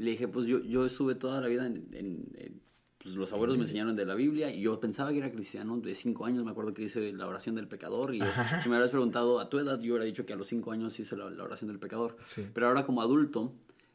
Y 0.00 0.02
le 0.02 0.12
dije, 0.12 0.28
pues 0.28 0.46
yo, 0.46 0.60
yo 0.62 0.86
estuve 0.86 1.14
toda 1.14 1.42
la 1.42 1.48
vida 1.48 1.66
en... 1.66 2.62
pues 2.96 3.16
los 3.16 3.34
abuelos 3.34 3.58
me 3.58 3.64
enseñaron 3.64 3.94
de 3.96 4.06
la 4.06 4.14
Biblia 4.14 4.50
y 4.50 4.62
yo 4.62 4.80
pensaba 4.80 5.10
que 5.12 5.18
era 5.18 5.30
cristiano 5.30 5.76
de 5.76 5.92
cinco 5.92 6.24
años. 6.24 6.42
Me 6.42 6.52
acuerdo 6.52 6.72
que 6.72 6.84
hice 6.84 7.12
la 7.12 7.26
oración 7.26 7.54
del 7.54 7.68
pecador 7.68 8.14
y 8.14 8.20
si 8.62 8.70
me 8.70 8.76
hubieras 8.76 8.92
preguntado 8.92 9.40
a 9.40 9.50
tu 9.50 9.58
edad, 9.58 9.78
yo 9.78 9.92
hubiera 9.92 10.06
dicho 10.06 10.24
que 10.24 10.32
a 10.32 10.36
los 10.36 10.46
cinco 10.46 10.72
años 10.72 10.98
hice 10.98 11.18
la, 11.18 11.26
oración 11.26 11.68
del 11.68 11.78
pecador. 11.78 12.16
Pero 12.54 12.68
ahora 12.68 12.86
como 12.86 13.02
adulto 13.02 13.52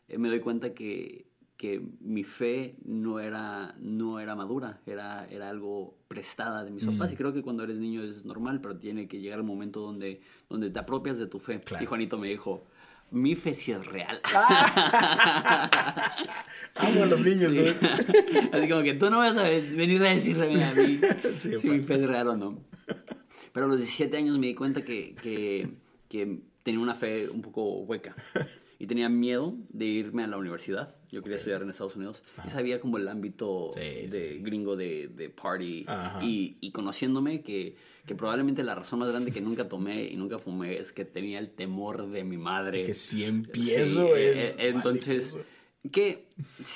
eh, 0.08 0.20
me 0.20 0.30
doy 0.30 0.42
cuenta 0.42 0.76
que, 0.76 1.26
que 1.58 1.82
mi 2.02 2.24
fe 2.24 2.76
no 2.86 3.20
era, 3.20 3.74
no 3.80 4.20
era 4.20 4.36
madura, 4.36 4.82
era, 4.86 5.26
era 5.32 5.50
algo 5.50 5.98
prestada 6.08 6.64
de 6.64 6.70
mis 6.70 6.86
papás. 6.86 7.12
Y 7.14 7.16
creo 7.16 7.34
que 7.34 7.42
cuando 7.42 7.64
eres 7.64 7.80
niño 7.80 8.04
es 8.04 8.26
normal, 8.26 8.62
pero 8.62 8.78
tiene 8.78 9.08
que 9.08 9.20
llegar 9.20 9.40
el 9.40 9.46
momento 9.46 9.80
donde, 9.80 10.22
donde 10.50 10.70
te 10.70 10.78
apropias 10.78 11.18
de 11.18 11.26
tu 11.26 11.40
fe. 11.40 11.62
Y 11.82 11.86
Juanito 11.88 12.20
me 12.20 12.28
dijo, 12.30 12.68
mi 13.12 13.36
fe 13.36 13.54
sí 13.54 13.72
es 13.72 13.86
real. 13.86 14.20
Amo 16.76 17.04
a 17.04 17.06
los 17.06 17.20
niños, 17.22 17.54
Así 18.52 18.68
como 18.70 18.84
que 18.84 18.94
tú 18.96 19.10
no 19.10 19.20
vas 19.20 19.38
a 19.38 19.44
venir 19.44 20.04
a 20.04 20.10
decirle 20.10 20.64
a 20.64 20.74
mí 20.74 21.00
si 21.38 21.50
mi 21.68 21.82
fe 21.82 21.96
es 21.96 22.06
real 22.08 22.30
o 22.30 22.38
no. 22.38 22.60
Pero 23.54 23.66
a 23.68 23.70
los 23.70 23.78
17 23.78 24.18
años 24.18 24.38
me 24.38 24.48
di 24.48 24.56
cuenta 24.56 24.82
que, 24.84 25.16
que, 25.22 25.70
que 26.10 26.40
tenía 26.64 26.80
una 26.82 26.96
fe 26.96 27.30
un 27.30 27.42
poco 27.42 27.80
hueca 27.80 28.16
y 28.80 28.88
tenía 28.88 29.10
miedo 29.10 29.56
de 29.74 29.86
irme 29.86 30.24
a 30.24 30.28
la 30.28 30.38
universidad. 30.38 30.96
Yo 31.12 31.22
quería 31.22 31.38
estudiar 31.38 31.62
en 31.62 31.70
Estados 31.70 31.96
Unidos 31.96 32.24
y 32.46 32.50
sabía 32.50 32.80
como 32.80 32.98
el 32.98 33.08
ámbito 33.08 33.72
de 33.76 34.40
gringo 34.42 34.76
de, 34.76 35.08
de 35.08 35.30
party 35.30 35.86
y, 36.22 36.58
y, 36.60 36.72
conociéndome 36.72 37.42
que, 37.42 37.76
que, 38.06 38.16
probablemente 38.16 38.64
la 38.64 38.76
razón 38.76 39.00
más 39.00 39.10
grande 39.10 39.32
que 39.32 39.42
nunca 39.42 39.70
tomé 39.70 40.06
y 40.06 40.18
nunca 40.18 40.40
fumé 40.40 40.78
es 40.78 40.92
que 40.92 41.06
tenía 41.06 41.40
el 41.40 41.52
temor 41.52 42.10
de 42.10 42.24
mi 42.24 42.38
madre. 42.38 42.86
Que 42.86 42.94
si 42.94 43.24
empiezo 43.24 44.16
es... 44.16 44.38
Eh, 44.38 44.56
entonces, 44.58 45.38
que 45.92 46.28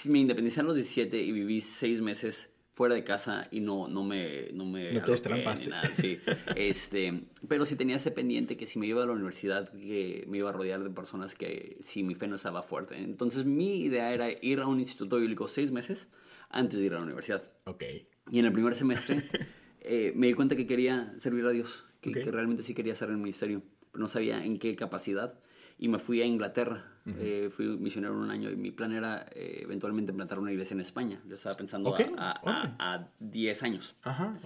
me 0.06 0.20
independicé 0.20 0.62
a 0.62 0.63
los 0.63 0.75
17 0.75 1.22
y 1.22 1.32
viví 1.32 1.60
seis 1.60 2.01
meses 2.01 2.50
fuera 2.79 2.95
de 2.95 3.03
casa 3.03 3.45
y 3.51 3.59
no, 3.59 3.89
no 3.89 4.05
me... 4.05 4.53
No, 4.53 4.65
me 4.65 4.93
no 4.93 5.03
te 5.03 5.12
estrampaste. 5.12 5.69
sí. 5.98 6.17
este, 6.55 7.24
pero 7.45 7.65
sí 7.65 7.75
tenía 7.75 7.98
ese 7.98 8.09
pendiente 8.09 8.55
que 8.55 8.67
si 8.67 8.79
me 8.79 8.88
iba 8.88 9.03
a 9.03 9.05
la 9.05 9.12
universidad, 9.12 9.69
que 9.74 10.24
me 10.29 10.38
iba 10.38 10.48
a 10.48 10.53
rodear 10.53 10.81
de 10.81 10.89
personas 10.89 11.36
que 11.36 11.75
si 11.81 12.03
mi 12.03 12.15
fe 12.15 12.29
no 12.29 12.36
estaba 12.36 12.63
fuerte. 12.63 12.95
Entonces 12.98 13.43
mi 13.43 13.81
idea 13.81 14.13
era 14.13 14.29
ir 14.31 14.62
a 14.62 14.67
un 14.67 14.79
instituto 14.79 15.17
bíblico 15.17 15.50
seis 15.50 15.71
meses 15.71 16.07
antes 16.50 16.79
de 16.79 16.86
ir 16.86 16.93
a 16.93 17.00
la 17.00 17.03
universidad. 17.03 17.43
Ok. 17.65 17.83
Y 18.31 18.39
en 18.39 18.45
el 18.45 18.53
primer 18.53 18.74
semestre 18.74 19.25
eh, 19.81 20.13
me 20.15 20.27
di 20.27 20.33
cuenta 20.33 20.55
que 20.55 20.65
quería 20.65 21.13
servir 21.19 21.45
a 21.48 21.50
Dios, 21.50 21.83
que, 22.00 22.13
que 22.13 22.31
realmente 22.31 22.63
sí 22.63 22.74
quería 22.74 22.93
hacer 22.93 23.09
el 23.09 23.17
ministerio, 23.17 23.62
pero 23.91 24.03
no 24.03 24.07
sabía 24.07 24.41
en 24.45 24.55
qué 24.55 24.77
capacidad 24.77 25.38
y 25.79 25.88
me 25.88 25.98
fui 25.98 26.21
a 26.21 26.25
Inglaterra. 26.25 26.86
Eh, 27.17 27.50
fui 27.50 27.65
misionero 27.65 28.15
un 28.15 28.29
año 28.29 28.51
y 28.51 28.55
mi 28.55 28.69
plan 28.69 28.91
era 28.91 29.25
eh, 29.33 29.62
eventualmente 29.63 30.13
plantar 30.13 30.38
una 30.38 30.51
iglesia 30.51 30.75
en 30.75 30.81
España. 30.81 31.19
Yo 31.25 31.33
estaba 31.33 31.55
pensando 31.55 31.95
a, 32.17 33.07
10 33.19 33.63
años. 33.63 33.95
Ajá, 34.03 34.38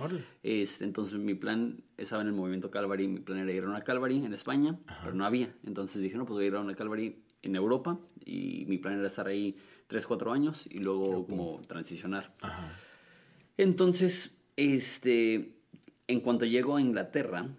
este, 0.43 0.85
entonces 0.85 1.19
mi 1.19 1.33
plan 1.33 1.83
estaba 1.97 2.21
en 2.21 2.29
el 2.29 2.33
movimiento 2.33 2.71
Calvary. 2.71 3.09
Mi 3.09 3.19
plan 3.19 3.39
era 3.39 3.51
ir 3.51 3.63
a 3.65 3.67
una 3.67 3.81
Calvary 3.81 4.23
en 4.23 4.31
España, 4.31 4.79
pero 5.01 5.13
no 5.13 5.25
había. 5.25 5.53
Entonces 5.65 6.01
dije, 6.01 6.15
no, 6.15 6.25
pues 6.25 6.35
voy 6.35 6.45
a 6.45 6.47
ir 6.47 6.55
a 6.55 6.61
una 6.61 6.75
Calvary 6.75 7.21
en 7.41 7.55
Europa 7.57 7.99
y 8.23 8.63
mi 8.69 8.77
plan 8.77 8.97
era 8.97 9.07
estar 9.07 9.27
ahí 9.27 9.57
3, 9.87 10.07
4 10.07 10.31
años 10.31 10.65
y 10.67 10.79
luego 10.79 11.27
como 11.27 11.59
transicionar. 11.67 12.33
Ajá. 12.39 12.71
Entonces, 13.57 14.37
este, 14.55 15.57
en 16.07 16.19
cuanto 16.21 16.45
llego 16.45 16.77
a 16.77 16.81
Inglaterra, 16.81 17.49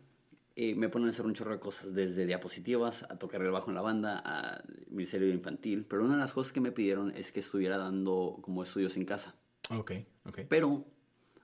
eh, 0.56 0.76
me 0.76 0.88
ponen 0.88 1.08
a 1.08 1.10
hacer 1.10 1.26
un 1.26 1.34
chorro 1.34 1.52
de 1.52 1.58
cosas, 1.58 1.92
desde 1.92 2.26
diapositivas, 2.26 3.02
a 3.04 3.18
tocar 3.18 3.42
el 3.42 3.50
bajo 3.50 3.70
en 3.70 3.74
la 3.74 3.80
banda, 3.80 4.22
a 4.24 4.62
ministerio 4.88 5.28
infantil. 5.32 5.84
Pero 5.84 6.04
una 6.04 6.14
de 6.14 6.20
las 6.20 6.32
cosas 6.32 6.52
que 6.52 6.60
me 6.60 6.70
pidieron 6.70 7.10
es 7.16 7.32
que 7.32 7.40
estuviera 7.40 7.76
dando 7.76 8.38
como 8.40 8.62
estudios 8.62 8.96
en 8.96 9.04
casa. 9.04 9.34
Ok, 9.70 9.92
ok. 10.24 10.40
Pero, 10.48 10.84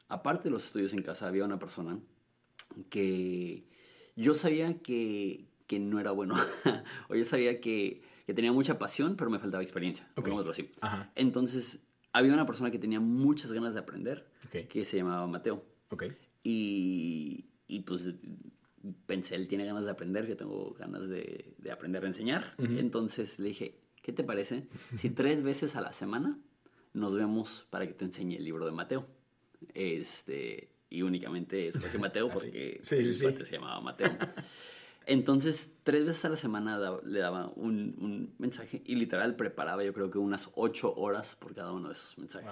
aparte 0.08 0.44
de 0.44 0.50
los 0.50 0.64
estudios 0.64 0.92
en 0.92 1.02
casa, 1.02 1.26
había 1.26 1.44
una 1.44 1.58
persona 1.58 1.98
que 2.88 3.64
yo 4.14 4.34
sabía 4.34 4.78
que, 4.78 5.48
que 5.66 5.80
no 5.80 5.98
era 5.98 6.12
bueno. 6.12 6.36
o 7.08 7.16
yo 7.16 7.24
sabía 7.24 7.60
que, 7.60 8.02
que, 8.26 8.34
tenía 8.34 8.52
mucha 8.52 8.78
pasión, 8.78 9.16
pero 9.16 9.28
me 9.28 9.40
faltaba 9.40 9.60
experiencia. 9.64 10.08
Okay. 10.14 10.32
así. 10.48 10.70
Ajá. 10.82 11.10
Entonces, 11.16 11.80
había 12.12 12.32
una 12.32 12.46
persona 12.46 12.70
que 12.70 12.78
tenía 12.78 13.00
muchas 13.00 13.50
ganas 13.50 13.74
de 13.74 13.80
aprender, 13.80 14.28
okay. 14.46 14.66
que 14.66 14.84
se 14.84 14.98
llamaba 14.98 15.26
Mateo. 15.26 15.64
Ok. 15.88 16.04
Y, 16.44 17.46
y 17.66 17.80
pues 17.80 18.14
pensé, 19.06 19.34
él 19.34 19.48
tiene 19.48 19.64
ganas 19.64 19.84
de 19.84 19.90
aprender, 19.90 20.26
yo 20.26 20.36
tengo 20.36 20.74
ganas 20.74 21.08
de, 21.08 21.54
de 21.58 21.70
aprender 21.70 22.04
a 22.04 22.06
enseñar. 22.06 22.54
Entonces 22.58 23.38
le 23.38 23.48
dije, 23.48 23.80
¿qué 24.02 24.12
te 24.12 24.24
parece 24.24 24.66
si 24.96 25.10
tres 25.10 25.42
veces 25.42 25.76
a 25.76 25.80
la 25.80 25.92
semana 25.92 26.38
nos 26.92 27.14
vemos 27.14 27.66
para 27.70 27.86
que 27.86 27.94
te 27.94 28.04
enseñe 28.04 28.36
el 28.36 28.44
libro 28.44 28.66
de 28.66 28.72
Mateo? 28.72 29.06
Este, 29.74 30.70
y 30.88 31.02
únicamente 31.02 31.68
escogí 31.68 31.98
Mateo 31.98 32.28
ah, 32.30 32.34
porque 32.34 32.80
sí, 32.82 33.02
sí, 33.04 33.12
se 33.12 33.52
llamaba 33.52 33.80
Mateo. 33.80 34.10
Entonces, 35.06 35.72
tres 35.82 36.04
veces 36.04 36.24
a 36.26 36.28
la 36.28 36.36
semana 36.36 36.78
le 37.04 37.18
daba 37.18 37.50
un, 37.56 37.96
un, 37.98 38.34
mensaje 38.38 38.82
y 38.84 38.94
literal 38.94 39.34
preparaba 39.34 39.82
yo 39.82 39.92
creo 39.92 40.10
que 40.10 40.18
unas 40.18 40.50
ocho 40.54 40.94
horas 40.94 41.36
por 41.36 41.54
cada 41.54 41.72
uno 41.72 41.88
de 41.88 41.94
esos 41.94 42.16
mensajes. 42.18 42.50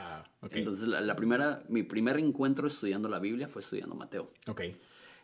Entonces, 0.50 0.88
la, 0.88 1.00
la, 1.00 1.14
primera, 1.14 1.62
mi 1.68 1.82
primer 1.82 2.18
encuentro 2.18 2.66
estudiando 2.66 3.08
la 3.08 3.20
Biblia 3.20 3.48
fue 3.48 3.62
estudiando 3.62 3.94
Mateo. 3.94 4.32
Ok. 4.48 4.62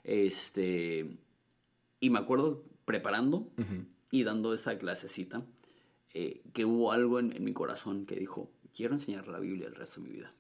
Este, 0.05 1.17
y 1.99 2.11
me 2.11 2.19
acuerdo 2.19 2.63
preparando 2.85 3.49
y 4.11 4.23
dando 4.23 4.53
esa 4.53 4.79
clasecita 4.79 5.45
eh, 6.13 6.43
que 6.53 6.65
hubo 6.65 6.93
algo 6.93 7.19
en, 7.19 7.43
mi 7.43 7.53
corazón 7.53 8.07
que 8.07 8.15
dijo, 8.15 8.51
quiero 8.75 8.95
enseñar 8.95 9.27
la 9.27 9.41
Biblia 9.41 9.67
el 9.67 9.75
resto 9.75 10.01
de 10.01 10.09
mi 10.09 10.15
vida. 10.15 10.33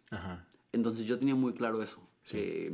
Entonces 0.72 1.06
yo 1.06 1.18
tenía 1.18 1.34
muy 1.34 1.54
claro 1.54 1.82
eso, 1.82 2.06
que, 2.24 2.72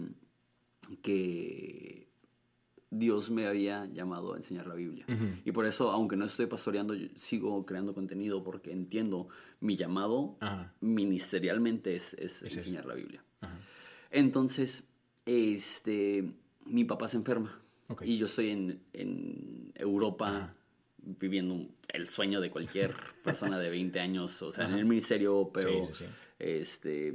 Dios 2.92 3.30
me 3.30 3.46
había 3.46 3.86
llamado 3.86 4.34
a 4.34 4.36
enseñar 4.36 4.66
la 4.66 4.74
Biblia. 4.74 5.06
Y 5.44 5.52
por 5.52 5.64
eso, 5.64 5.92
aunque 5.92 6.16
no 6.16 6.24
estoy 6.24 6.46
pastoreando, 6.46 6.94
sigo 7.14 7.64
creando 7.64 7.94
contenido 7.94 8.42
porque 8.42 8.72
entiendo 8.72 9.28
mi 9.60 9.76
llamado 9.76 10.36
ministerialmente 10.80 11.94
es, 11.94 12.14
enseñar 12.42 12.86
la 12.86 12.94
Biblia. 12.94 13.22
Entonces, 14.10 14.82
este 15.24 16.34
mi 16.70 16.84
papá 16.84 17.08
se 17.08 17.16
enferma. 17.16 17.60
Y 18.02 18.16
yo 18.16 18.26
estoy 18.26 18.50
en, 18.50 18.80
en 18.92 19.72
Europa 19.74 20.54
viviendo 21.02 21.66
el 21.88 22.06
sueño 22.06 22.40
de 22.40 22.50
cualquier 22.50 22.94
persona 23.24 23.58
de 23.58 23.70
20 23.70 24.00
años, 24.00 24.42
o 24.42 24.52
sea, 24.52 24.66
en 24.66 24.74
el 24.74 24.84
ministerio, 24.84 25.50
pero 25.52 25.88
este 26.38 27.14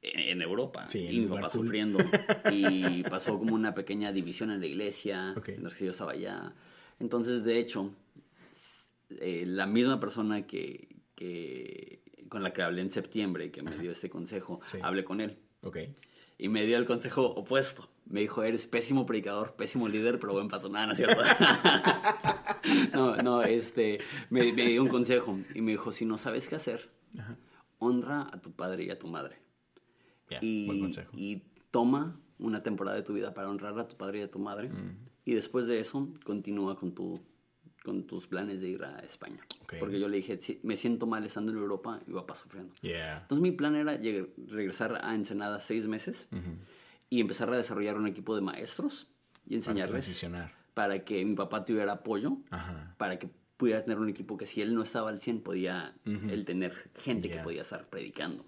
en, 0.00 0.42
Europa. 0.42 0.86
y 0.94 1.20
mi 1.20 1.26
papá 1.26 1.50
sufriendo. 1.50 1.98
y 2.52 3.02
pasó 3.02 3.38
como 3.38 3.54
una 3.54 3.74
pequeña 3.74 4.12
división 4.12 4.50
en 4.50 4.60
la 4.60 4.66
iglesia, 4.66 5.34
en 5.46 5.62
la 5.62 5.70
que 5.70 5.84
yo 5.84 5.90
estaba 5.90 6.12
allá. 6.12 6.54
Entonces, 7.00 7.44
de 7.44 7.58
hecho, 7.58 7.92
eh, 9.10 9.44
la 9.46 9.66
misma 9.66 10.00
persona 10.00 10.46
que, 10.46 10.96
que, 11.14 12.00
con 12.28 12.42
la 12.42 12.52
que 12.52 12.62
hablé 12.62 12.82
en 12.82 12.90
septiembre, 12.90 13.50
que 13.50 13.62
me 13.62 13.76
dio 13.76 13.90
este 13.90 14.08
consejo, 14.08 14.60
hablé 14.82 15.04
con 15.04 15.20
él. 15.20 15.36
Okay. 15.62 15.94
Y 16.38 16.48
me 16.48 16.64
dio 16.64 16.76
el 16.76 16.86
consejo 16.86 17.26
opuesto 17.26 17.88
me 18.08 18.20
dijo, 18.20 18.42
eres 18.42 18.66
pésimo 18.66 19.06
predicador, 19.06 19.54
pésimo 19.54 19.88
líder, 19.88 20.18
pero 20.18 20.32
buen 20.32 20.48
paso. 20.48 20.68
Nada, 20.68 20.86
no 20.86 20.92
es 20.92 20.98
cierto. 20.98 21.22
no, 22.94 23.16
no, 23.16 23.42
este, 23.42 23.98
me, 24.30 24.52
dio 24.52 24.82
un 24.82 24.88
consejo 24.88 25.38
y 25.54 25.60
me 25.60 25.72
dijo, 25.72 25.92
si 25.92 26.04
no 26.04 26.16
sabes 26.16 26.48
qué 26.48 26.56
hacer, 26.56 26.90
honra 27.78 28.28
a 28.32 28.40
tu 28.40 28.52
padre 28.52 28.84
y 28.84 28.90
a 28.90 28.98
tu 28.98 29.08
madre. 29.08 29.36
y, 30.40 30.66
buen 30.66 30.80
consejo. 30.80 31.10
y 31.14 31.42
toma 31.70 32.18
una 32.38 32.62
temporada 32.62 32.96
de 32.96 33.02
tu 33.02 33.12
vida 33.12 33.34
para 33.34 33.48
honrar 33.48 33.78
a 33.78 33.88
tu 33.88 33.96
padre 33.96 34.20
y 34.20 34.22
a 34.22 34.30
tu 34.30 34.38
madre. 34.38 34.70
Mm. 34.70 34.96
Y 35.24 35.34
después 35.34 35.66
de 35.66 35.78
eso, 35.78 36.08
continúa 36.24 36.78
con, 36.78 36.94
tu, 36.94 37.20
con 37.84 38.06
tus 38.06 38.26
planes 38.26 38.62
de 38.62 38.68
ir 38.68 38.84
a 38.84 39.00
España. 39.00 39.44
Porque 39.78 40.00
yo 40.00 40.08
le 40.08 40.16
dije, 40.16 40.38
me 40.62 40.76
siento 40.76 41.06
mal 41.06 41.24
estando 41.24 41.52
en 41.52 41.58
Europa 41.58 42.00
y 42.06 42.12
va 42.12 42.22
papá 42.22 42.36
sufriendo. 42.36 42.74
Entonces 42.80 43.42
mi 43.42 43.52
plan 43.52 43.76
era 43.76 43.98
regresar 44.46 44.98
a 45.04 45.14
Ensenada 45.14 45.60
seis 45.60 45.86
meses 45.86 46.26
y 47.10 47.20
empezar 47.20 47.52
a 47.52 47.56
desarrollar 47.56 47.96
un 47.96 48.06
equipo 48.06 48.34
de 48.34 48.42
maestros 48.42 49.08
y 49.46 49.54
enseñarles. 49.54 50.24
Para, 50.74 51.04
que 51.04 51.24
mi 51.24 51.34
papá 51.34 51.64
tuviera 51.64 51.92
apoyo, 51.92 52.38
para 52.98 53.18
que 53.18 53.28
pudiera 53.56 53.82
tener 53.82 53.98
un 53.98 54.08
equipo 54.08 54.36
que 54.36 54.46
si 54.46 54.62
él 54.62 54.74
no 54.74 54.82
estaba 54.82 55.10
al 55.10 55.18
100 55.18 55.42
podía 55.42 55.94
él 56.04 56.44
tener 56.44 56.90
gente 56.94 57.28
que 57.28 57.38
podía 57.38 57.62
estar 57.62 57.88
predicando. 57.88 58.44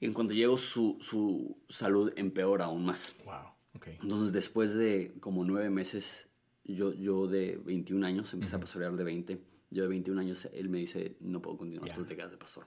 En 0.00 0.14
cuanto 0.14 0.32
llegó 0.32 0.56
su, 0.56 0.96
su 1.00 1.58
salud 1.68 2.10
empeora 2.16 2.64
aún 2.64 2.86
más. 2.86 3.14
Wow. 3.26 3.34
Okay. 3.76 3.98
Entonces 4.02 4.32
después 4.32 4.74
de 4.74 5.14
como 5.20 5.44
nueve 5.44 5.68
meses, 5.68 6.26
yo, 6.64 6.94
yo 6.94 7.26
de 7.26 7.60
21 7.64 8.06
años, 8.06 8.32
empecé 8.32 8.56
a 8.56 8.60
pastorear 8.60 8.96
de 8.96 9.04
20, 9.04 9.42
yo 9.70 9.82
de 9.82 9.88
21 9.88 10.20
años, 10.20 10.48
él 10.54 10.70
me 10.70 10.78
dice, 10.78 11.16
no 11.20 11.42
puedo 11.42 11.58
continuar, 11.58 11.92
tú 11.92 12.04
te 12.04 12.16
quedas 12.16 12.30
de 12.30 12.38
pastor. 12.38 12.66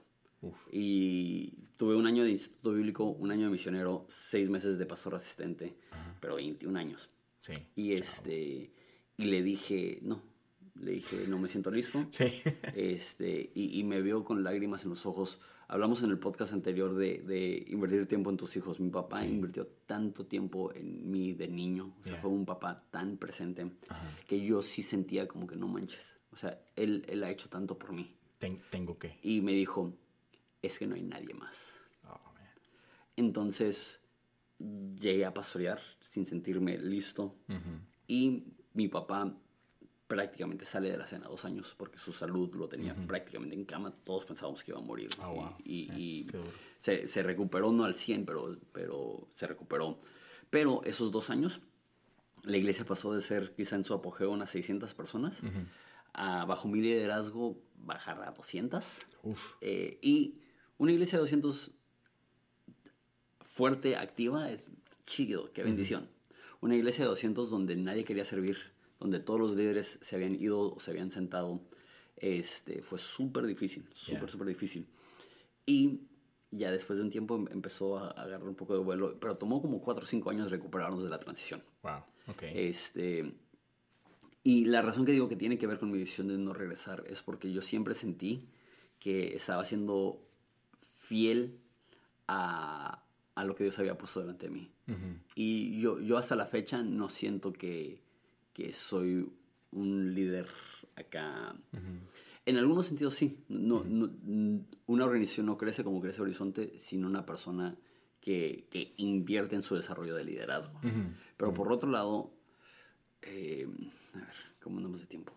Y 0.70 1.52
tuve 1.76 1.96
un 1.96 2.06
año 2.06 2.24
de 2.24 2.30
instituto 2.30 2.72
bíblico, 2.72 3.04
un 3.04 3.30
año 3.30 3.46
de 3.46 3.50
misionero, 3.50 4.04
seis 4.08 4.48
meses 4.48 4.78
de 4.78 4.86
pastor 4.86 5.14
asistente, 5.14 5.76
pero 6.20 6.36
21 6.36 6.78
años. 6.78 7.10
Sí. 7.40 7.52
Y, 7.76 7.92
este, 7.92 8.72
y 9.16 9.24
le 9.24 9.42
dije, 9.42 9.98
no, 10.02 10.22
le 10.80 10.92
dije, 10.92 11.26
no 11.28 11.38
me 11.38 11.48
siento 11.48 11.70
listo. 11.70 12.06
Sí. 12.10 12.24
Este, 12.74 13.50
y, 13.54 13.78
y, 13.78 13.84
me 13.84 14.00
vio 14.02 14.24
con 14.24 14.42
lágrimas 14.42 14.84
en 14.84 14.90
los 14.90 15.06
ojos. 15.06 15.40
Hablamos 15.68 16.02
en 16.02 16.10
el 16.10 16.18
podcast 16.18 16.52
anterior 16.52 16.94
de, 16.94 17.18
de 17.18 17.64
invertir 17.68 18.06
tiempo 18.06 18.30
en 18.30 18.36
tus 18.36 18.56
hijos. 18.56 18.80
Mi 18.80 18.90
papá 18.90 19.24
invirtió 19.24 19.66
tanto 19.86 20.26
tiempo 20.26 20.72
en 20.74 21.10
mí 21.10 21.32
de 21.32 21.48
niño. 21.48 21.94
O 22.00 22.04
sea, 22.04 22.16
fue 22.16 22.30
un 22.30 22.44
papá 22.44 22.84
tan 22.90 23.16
presente 23.16 23.70
que 24.26 24.40
yo 24.44 24.62
sí 24.62 24.82
sentía 24.82 25.26
como 25.26 25.46
que 25.46 25.56
no 25.56 25.68
manches. 25.68 26.14
O 26.30 26.36
sea, 26.36 26.60
él, 26.76 27.04
él 27.08 27.22
ha 27.24 27.30
hecho 27.30 27.48
tanto 27.48 27.78
por 27.78 27.92
mí. 27.92 28.14
tengo 28.70 28.98
que. 28.98 29.18
Y 29.22 29.40
me 29.40 29.52
dijo, 29.52 29.94
es 30.66 30.78
que 30.78 30.86
no 30.86 30.94
hay 30.94 31.02
nadie 31.02 31.34
más. 31.34 31.80
Oh, 32.08 32.18
Entonces 33.16 34.00
llegué 34.58 35.24
a 35.24 35.34
pastorear 35.34 35.80
sin 36.00 36.26
sentirme 36.26 36.78
listo. 36.78 37.36
Y 38.06 38.44
mi 38.74 38.88
papá 38.88 39.34
prácticamente 40.06 40.64
sale 40.64 40.90
de 40.90 40.98
la 40.98 41.06
cena 41.06 41.26
dos 41.28 41.44
años 41.44 41.74
porque 41.78 41.98
su 41.98 42.12
salud 42.12 42.54
lo 42.54 42.68
tenía 42.68 42.94
prácticamente 43.06 43.54
en 43.54 43.64
cama. 43.64 43.92
Todos 44.04 44.24
pensábamos 44.24 44.62
que 44.62 44.70
iba 44.70 44.80
a 44.80 44.82
morir. 44.82 45.10
Oh, 45.22 45.56
y, 45.64 46.26
se, 46.78 47.08
se, 47.08 47.22
recuperó, 47.22 47.72
no 47.72 47.84
al 47.84 47.94
100, 47.94 48.26
pero, 48.26 48.58
pero 48.72 49.28
se 49.34 49.46
recuperó. 49.46 49.98
Pero 50.50 50.82
esos 50.84 51.10
dos 51.10 51.30
años, 51.30 51.60
la 52.42 52.56
iglesia 52.56 52.84
pasó 52.84 53.12
de 53.14 53.22
ser 53.22 53.54
quizá 53.54 53.76
en 53.76 53.84
su 53.84 53.94
apogeo 53.94 54.30
unas 54.30 54.50
600 54.50 54.94
personas 54.94 55.42
a, 56.12 56.44
bajo 56.44 56.68
mi 56.68 56.80
liderazgo, 56.80 57.58
bajar 57.76 58.22
a 58.22 58.30
200. 58.32 58.98
Eh, 59.62 59.98
y 60.02 60.38
una 60.78 60.92
iglesia 60.92 61.18
de 61.18 61.22
200 61.22 61.70
fuerte, 63.40 63.96
activa, 63.96 64.50
es 64.50 64.66
chido, 65.06 65.52
qué 65.52 65.62
bendición. 65.62 66.08
Una 66.60 66.76
iglesia 66.76 67.04
de 67.04 67.10
200 67.10 67.50
donde 67.50 67.76
nadie 67.76 68.04
quería 68.04 68.24
servir, 68.24 68.58
donde 68.98 69.20
todos 69.20 69.38
los 69.38 69.56
líderes 69.56 69.98
se 70.00 70.16
habían 70.16 70.34
ido 70.34 70.74
o 70.74 70.80
se 70.80 70.90
habían 70.90 71.10
sentado, 71.10 71.60
este, 72.16 72.82
fue 72.82 72.98
súper 72.98 73.46
difícil, 73.46 73.86
súper, 73.92 74.28
súper 74.30 74.48
difícil. 74.48 74.86
Y 75.66 76.00
ya 76.50 76.70
después 76.70 76.98
de 76.98 77.04
un 77.04 77.10
tiempo 77.10 77.36
em, 77.36 77.46
empezó 77.50 77.98
a 77.98 78.10
agarrar 78.10 78.48
un 78.48 78.54
poco 78.54 78.74
de 78.74 78.80
vuelo, 78.80 79.18
pero 79.20 79.36
tomó 79.36 79.60
como 79.60 79.80
4 79.80 80.04
o 80.04 80.06
5 80.06 80.30
años 80.30 80.50
recuperarnos 80.50 81.02
de 81.02 81.10
la 81.10 81.18
transición. 81.18 81.62
Wow, 81.82 82.02
ok. 82.28 82.42
Este, 82.54 83.34
y 84.42 84.64
la 84.66 84.82
razón 84.82 85.04
que 85.04 85.12
digo 85.12 85.28
que 85.28 85.36
tiene 85.36 85.58
que 85.58 85.66
ver 85.66 85.78
con 85.78 85.90
mi 85.90 85.98
decisión 85.98 86.28
de 86.28 86.38
no 86.38 86.52
regresar 86.52 87.04
es 87.08 87.22
porque 87.22 87.52
yo 87.52 87.62
siempre 87.62 87.94
sentí 87.94 88.48
que 88.98 89.34
estaba 89.34 89.64
siendo 89.64 90.24
fiel 91.06 91.60
a, 92.28 93.04
a 93.34 93.44
lo 93.44 93.54
que 93.54 93.64
Dios 93.64 93.78
había 93.78 93.98
puesto 93.98 94.20
delante 94.20 94.46
de 94.46 94.52
mí. 94.52 94.70
Y 95.34 95.80
yo, 95.80 96.00
yo 96.00 96.18
hasta 96.18 96.36
la 96.36 96.46
fecha 96.46 96.82
no 96.82 97.08
siento 97.08 97.52
que, 97.52 98.02
que 98.52 98.72
soy 98.72 99.28
un 99.72 100.14
líder 100.14 100.48
acá. 100.96 101.56
En 102.46 102.56
algunos 102.56 102.86
sentidos 102.86 103.14
sí. 103.14 103.44
No, 103.48 103.84
una 104.86 105.04
organización 105.04 105.46
no 105.46 105.56
crece 105.56 105.82
como 105.82 106.00
crece 106.00 106.22
Horizonte, 106.22 106.78
sino 106.78 107.08
una 107.08 107.24
persona 107.24 107.76
que, 108.20 108.66
que 108.70 108.92
invierte 108.98 109.56
en 109.56 109.62
su 109.62 109.74
desarrollo 109.74 110.14
de 110.14 110.24
liderazgo. 110.24 110.80
Pero 111.36 111.54
por 111.54 111.72
otro 111.72 111.90
lado, 111.90 112.30
eh, 113.22 113.66
a 114.14 114.18
ver, 114.18 114.34
¿cómo 114.62 114.78
andamos 114.78 115.00
de 115.00 115.06
tiempo? 115.06 115.32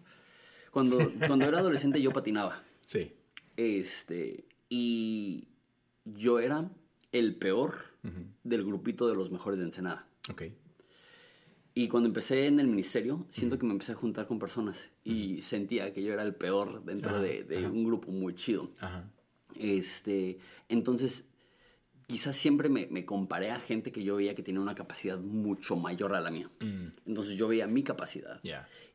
Cuando, 0.72 0.98
cuando 1.26 1.46
era 1.46 1.60
adolescente 1.60 2.02
yo 2.02 2.12
patinaba. 2.12 2.64
Sí. 2.86 3.14
Este, 3.56 4.46
y 4.70 5.48
yo 6.16 6.40
era 6.40 6.70
el 7.12 7.36
peor 7.36 7.76
del 8.44 8.64
grupito 8.64 9.08
de 9.08 9.16
los 9.16 9.32
mejores 9.32 9.60
de 9.60 9.66
Ensenada. 9.66 10.08
Ok. 10.30 10.44
Y 11.74 11.90
cuando 11.90 12.08
empecé 12.08 12.48
en 12.48 12.60
el 12.60 12.68
ministerio, 12.68 13.28
siento 13.30 13.60
que 13.60 13.66
me 13.68 13.74
empecé 13.74 13.92
a 13.92 13.96
juntar 13.96 14.26
con 14.26 14.40
personas 14.40 14.90
y 15.04 15.42
sentía 15.42 15.94
que 15.94 16.02
yo 16.02 16.12
era 16.12 16.24
el 16.24 16.34
peor 16.34 16.84
dentro 16.84 17.22
de, 17.22 17.70
un 17.72 17.86
grupo 17.86 18.12
muy 18.12 18.34
chido. 18.34 18.72
Este, 19.60 20.40
entonces, 20.70 21.26
quizás 22.08 22.36
siempre 22.36 22.70
me, 22.70 23.06
comparé 23.06 23.52
a 23.52 23.60
gente 23.60 23.92
que 23.92 24.04
yo 24.04 24.16
veía 24.16 24.34
que 24.34 24.42
tenía 24.42 24.60
una 24.60 24.74
capacidad 24.74 25.20
mucho 25.20 25.76
mayor 25.76 26.16
a 26.16 26.22
la 26.22 26.32
mía. 26.32 26.50
Mm. 26.62 26.88
Entonces 27.06 27.36
yo 27.36 27.48
veía 27.48 27.68
mi 27.68 27.84
capacidad. 27.84 28.40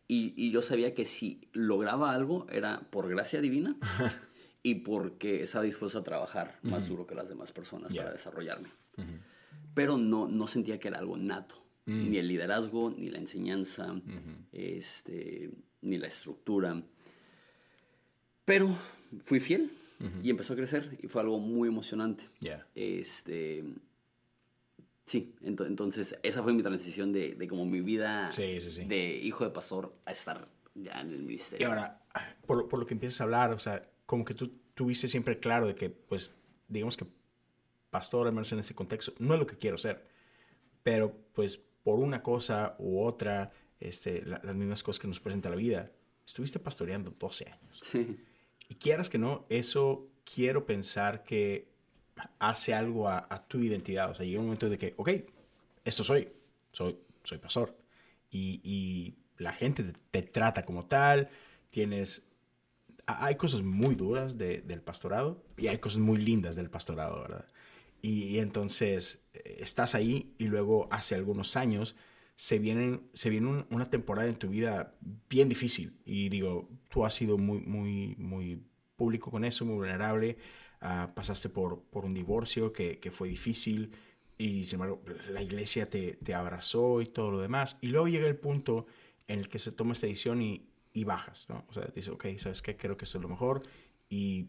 Y, 0.09 0.35
y, 0.37 0.51
yo 0.51 0.61
sabía 0.61 0.92
que 0.92 1.05
si 1.05 1.48
lograba 1.53 2.12
algo 2.12 2.46
era 2.51 2.81
por 2.90 3.09
gracia 3.09 3.40
divina 3.40 3.77
y 4.62 4.77
porque 4.77 5.42
estaba 5.42 5.64
dispuesto 5.64 5.98
a 5.98 6.05
trabajar 6.05 6.59
más 6.62 6.88
duro 6.88 7.07
que 7.07 7.14
las 7.14 7.29
demás 7.29 7.53
personas 7.53 7.94
para 7.94 8.12
desarrollarme. 8.12 8.68
Pero 9.75 9.96
no, 9.96 10.29
no 10.29 10.46
sentía 10.46 10.79
que 10.79 10.88
era 10.88 10.98
algo 10.98 11.16
nato. 11.16 11.62
Mm. 11.87 12.11
Ni 12.11 12.18
el 12.18 12.29
liderazgo, 12.29 12.94
ni 12.96 13.11
la 13.11 13.18
enseñanza, 13.18 14.01
este, 14.53 15.51
ni 15.81 15.98
la 15.98 16.07
estructura. 16.07 16.81
Pero 18.44 18.77
fui 19.25 19.40
fiel 19.40 19.72
y 20.22 20.31
empezó 20.31 20.53
a 20.53 20.57
crecer 20.57 20.98
y 21.03 21.09
fue 21.09 21.22
algo 21.22 21.38
muy 21.38 21.68
emocionante. 21.68 22.29
Este, 22.75 23.64
sí, 25.07 25.35
entonces 25.42 26.16
esa 26.22 26.42
fue 26.42 26.53
mi 26.53 26.62
transición 26.62 27.12
de, 27.12 27.35
de 27.35 27.48
como 27.48 27.66
mi 27.66 27.81
vida 27.81 28.31
de 28.87 29.16
hijo 29.16 29.44
de 29.44 29.51
pastor 29.51 29.94
a 30.05 30.12
estar 30.12 30.48
ya 30.75 31.01
en 31.01 31.11
el 31.11 31.22
ministerio. 31.22 31.66
Y 31.66 31.68
ahora, 31.68 32.03
por, 32.46 32.68
por 32.68 32.79
lo 32.79 32.87
que 32.87 32.94
empiezas 32.94 33.20
a 33.20 33.25
hablar, 33.25 33.53
o 33.53 33.59
sea, 33.59 33.91
como 34.12 34.27
que 34.27 34.35
tú 34.35 34.53
tuviste 34.75 35.09
siempre 35.09 35.38
claro 35.38 35.66
de 35.66 35.75
que, 35.75 35.88
pues, 35.88 36.35
digamos 36.68 36.98
que 36.98 37.07
pastor, 37.88 38.27
al 38.27 38.35
menos 38.35 38.53
en 38.53 38.59
este 38.59 38.75
contexto, 38.75 39.14
no 39.18 39.33
es 39.33 39.40
lo 39.40 39.46
que 39.46 39.57
quiero 39.57 39.79
ser. 39.79 40.07
Pero, 40.83 41.16
pues, 41.33 41.57
por 41.83 41.98
una 41.98 42.22
cosa 42.22 42.77
u 42.79 43.03
otra, 43.03 43.51
este, 43.81 44.22
las 44.27 44.55
mismas 44.55 44.83
cosas 44.83 45.01
que 45.01 45.09
nos 45.09 45.18
presenta 45.18 45.48
la 45.48 45.57
vida, 45.57 45.90
estuviste 46.27 46.59
pastoreando 46.59 47.14
12 47.18 47.46
años. 47.53 47.81
Sí. 47.81 48.18
Y 48.68 48.75
quieras 48.75 49.09
que 49.09 49.16
no, 49.16 49.46
eso 49.48 50.07
quiero 50.27 50.66
pensar 50.66 51.25
que 51.25 51.72
hace 52.38 52.75
algo 52.75 53.09
a, 53.09 53.46
tu 53.48 53.61
identidad. 53.61 54.11
O 54.11 54.14
sea, 54.14 54.27
llega 54.27 54.40
un 54.40 54.44
momento 54.44 54.68
de 54.68 54.77
que, 54.77 54.92
ok, 54.98 55.09
esto 55.87 56.05
soy, 56.05 56.29
soy, 56.70 56.98
soy 57.25 57.38
pastor. 57.38 57.75
Y, 58.31 58.61
y 58.62 59.14
la 59.38 59.55
gente 59.55 59.83
te, 59.85 59.94
te, 60.11 60.20
trata 60.20 60.66
como 60.66 60.85
tal, 60.85 61.31
tienes 61.70 62.29
hay 63.20 63.37
cosas 63.37 63.62
muy 63.62 63.94
duras 63.94 64.38
del 64.38 64.81
pastorado 64.83 65.44
y 65.57 65.68
hay 65.68 65.79
cosas 65.79 66.01
muy 66.01 66.18
lindas 66.18 66.57
del 66.57 66.70
pastorado, 66.70 67.20
¿verdad? 67.22 67.46
Y, 68.03 68.38
entonces 68.38 69.29
eh, 69.33 69.59
estás 69.61 69.94
ahí 69.94 70.35
y 70.37 70.46
luego 70.46 70.88
hace 70.90 71.14
algunos 71.14 71.57
años 71.57 71.94
se, 72.35 72.59
vienen, 72.59 73.09
se 73.14 73.31
viene 73.31 73.64
una 73.70 73.90
temporada 73.90 74.29
en 74.29 74.35
tu 74.35 74.48
vida 74.48 74.96
bien 75.31 75.48
difícil. 75.48 75.96
Y 76.05 76.29
digo, 76.29 76.68
tú 76.88 77.05
has 77.05 77.14
sido 77.14 77.38
muy, 77.38 77.61
muy, 77.61 78.16
muy 78.18 78.61
público 78.96 79.31
con 79.31 79.44
eso, 79.44 79.64
muy 79.64 79.77
vulnerable. 79.77 80.37
Ah, 80.81 81.12
pasaste 81.14 81.48
por, 81.48 81.83
por 81.85 82.05
un 82.05 82.12
divorcio 82.12 82.72
que, 82.72 82.98
fue 83.12 83.29
difícil 83.29 83.92
y 84.37 84.64
sin 84.64 84.77
embargo 84.77 85.03
la 85.31 85.40
iglesia 85.40 85.88
te, 85.88 86.14
te 86.14 86.35
abrazó 86.35 87.01
y 87.01 87.07
todo 87.07 87.31
lo 87.31 87.40
demás. 87.40 87.79
Y 87.81 87.88
luego 87.88 88.09
llega 88.09 88.27
el 88.27 88.37
punto 88.37 88.87
en 89.29 89.38
el 89.38 89.48
que 89.48 89.61
se 89.61 89.70
toma 89.70 89.92
esta 89.92 90.09
decisión 90.09 90.42
y, 90.42 90.71
y 90.92 91.05
bajas, 91.05 91.46
¿no? 91.48 91.64
O 91.68 91.72
sea, 91.72 91.85
dices, 91.94 92.09
ok, 92.11 92.26
¿sabes 92.38 92.62
qué? 92.62 92.76
Creo 92.76 92.96
que 92.96 93.05
esto 93.05 93.18
es 93.18 93.22
lo 93.22 93.28
mejor 93.28 93.62
y 94.09 94.48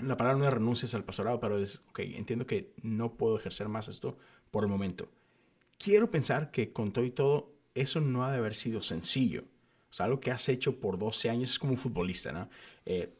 la 0.00 0.16
palabra 0.16 0.38
no 0.38 0.46
es 0.46 0.52
renuncias 0.52 0.94
al 0.94 1.04
pastorado, 1.04 1.40
pero 1.40 1.58
es, 1.58 1.82
ok, 1.88 2.00
entiendo 2.00 2.46
que 2.46 2.72
no 2.82 3.14
puedo 3.14 3.36
ejercer 3.36 3.68
más 3.68 3.88
esto 3.88 4.18
por 4.50 4.64
el 4.64 4.70
momento. 4.70 5.08
Quiero 5.78 6.10
pensar 6.10 6.50
que 6.50 6.72
con 6.72 6.92
todo 6.92 7.04
y 7.04 7.10
todo, 7.10 7.52
eso 7.74 8.00
no 8.00 8.24
ha 8.24 8.32
de 8.32 8.38
haber 8.38 8.54
sido 8.54 8.82
sencillo. 8.82 9.44
O 9.90 9.94
sea, 9.94 10.06
algo 10.06 10.20
que 10.20 10.30
has 10.30 10.48
hecho 10.48 10.80
por 10.80 10.98
12 10.98 11.30
años 11.30 11.50
es 11.50 11.58
como 11.58 11.72
un 11.72 11.78
futbolista, 11.78 12.32
¿no? 12.32 12.48
Eh, 12.86 13.12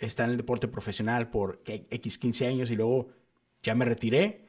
está 0.00 0.24
en 0.24 0.30
el 0.30 0.36
deporte 0.36 0.68
profesional 0.68 1.30
por 1.30 1.62
X 1.64 2.18
15 2.18 2.46
años 2.46 2.70
y 2.70 2.76
luego 2.76 3.08
ya 3.62 3.74
me 3.74 3.84
retiré 3.84 4.46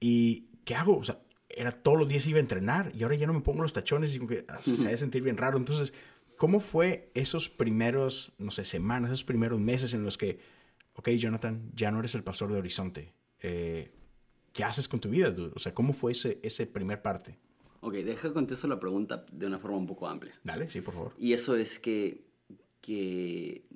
y 0.00 0.48
¿qué 0.64 0.74
hago? 0.74 0.98
O 0.98 1.04
sea, 1.04 1.20
era 1.56 1.72
todos 1.72 1.98
los 1.98 2.08
días 2.08 2.26
iba 2.26 2.38
a 2.38 2.40
entrenar 2.40 2.92
y 2.94 3.02
ahora 3.02 3.14
ya 3.14 3.26
no 3.26 3.32
me 3.32 3.40
pongo 3.40 3.62
los 3.62 3.72
tachones 3.72 4.14
y 4.14 4.18
como 4.18 4.28
que 4.28 4.44
se 4.60 4.72
hace 4.72 4.96
sentir 4.96 5.22
bien 5.22 5.36
raro. 5.36 5.56
Entonces, 5.58 5.92
¿cómo 6.36 6.60
fue 6.60 7.10
esos 7.14 7.48
primeros, 7.48 8.32
no 8.38 8.50
sé, 8.50 8.64
semanas, 8.64 9.10
esos 9.10 9.24
primeros 9.24 9.60
meses 9.60 9.94
en 9.94 10.04
los 10.04 10.18
que, 10.18 10.38
ok, 10.94 11.10
Jonathan, 11.10 11.70
ya 11.74 11.90
no 11.90 12.00
eres 12.00 12.14
el 12.14 12.24
pastor 12.24 12.52
de 12.52 12.58
Horizonte? 12.58 13.14
Eh, 13.40 13.92
¿Qué 14.52 14.64
haces 14.64 14.88
con 14.88 15.00
tu 15.00 15.08
vida? 15.08 15.34
O 15.54 15.58
sea, 15.58 15.74
¿cómo 15.74 15.92
fue 15.92 16.12
ese, 16.12 16.40
ese 16.42 16.66
primer 16.66 17.02
parte? 17.02 17.38
Ok, 17.80 17.94
deja 17.94 18.32
contesto 18.32 18.66
la 18.66 18.80
pregunta 18.80 19.26
de 19.30 19.46
una 19.46 19.58
forma 19.58 19.76
un 19.76 19.86
poco 19.86 20.08
amplia. 20.08 20.38
Dale, 20.42 20.70
sí, 20.70 20.80
por 20.80 20.94
favor. 20.94 21.12
Y 21.18 21.32
eso 21.34 21.56
es 21.56 21.78
que, 21.78 22.24
que 22.80 23.66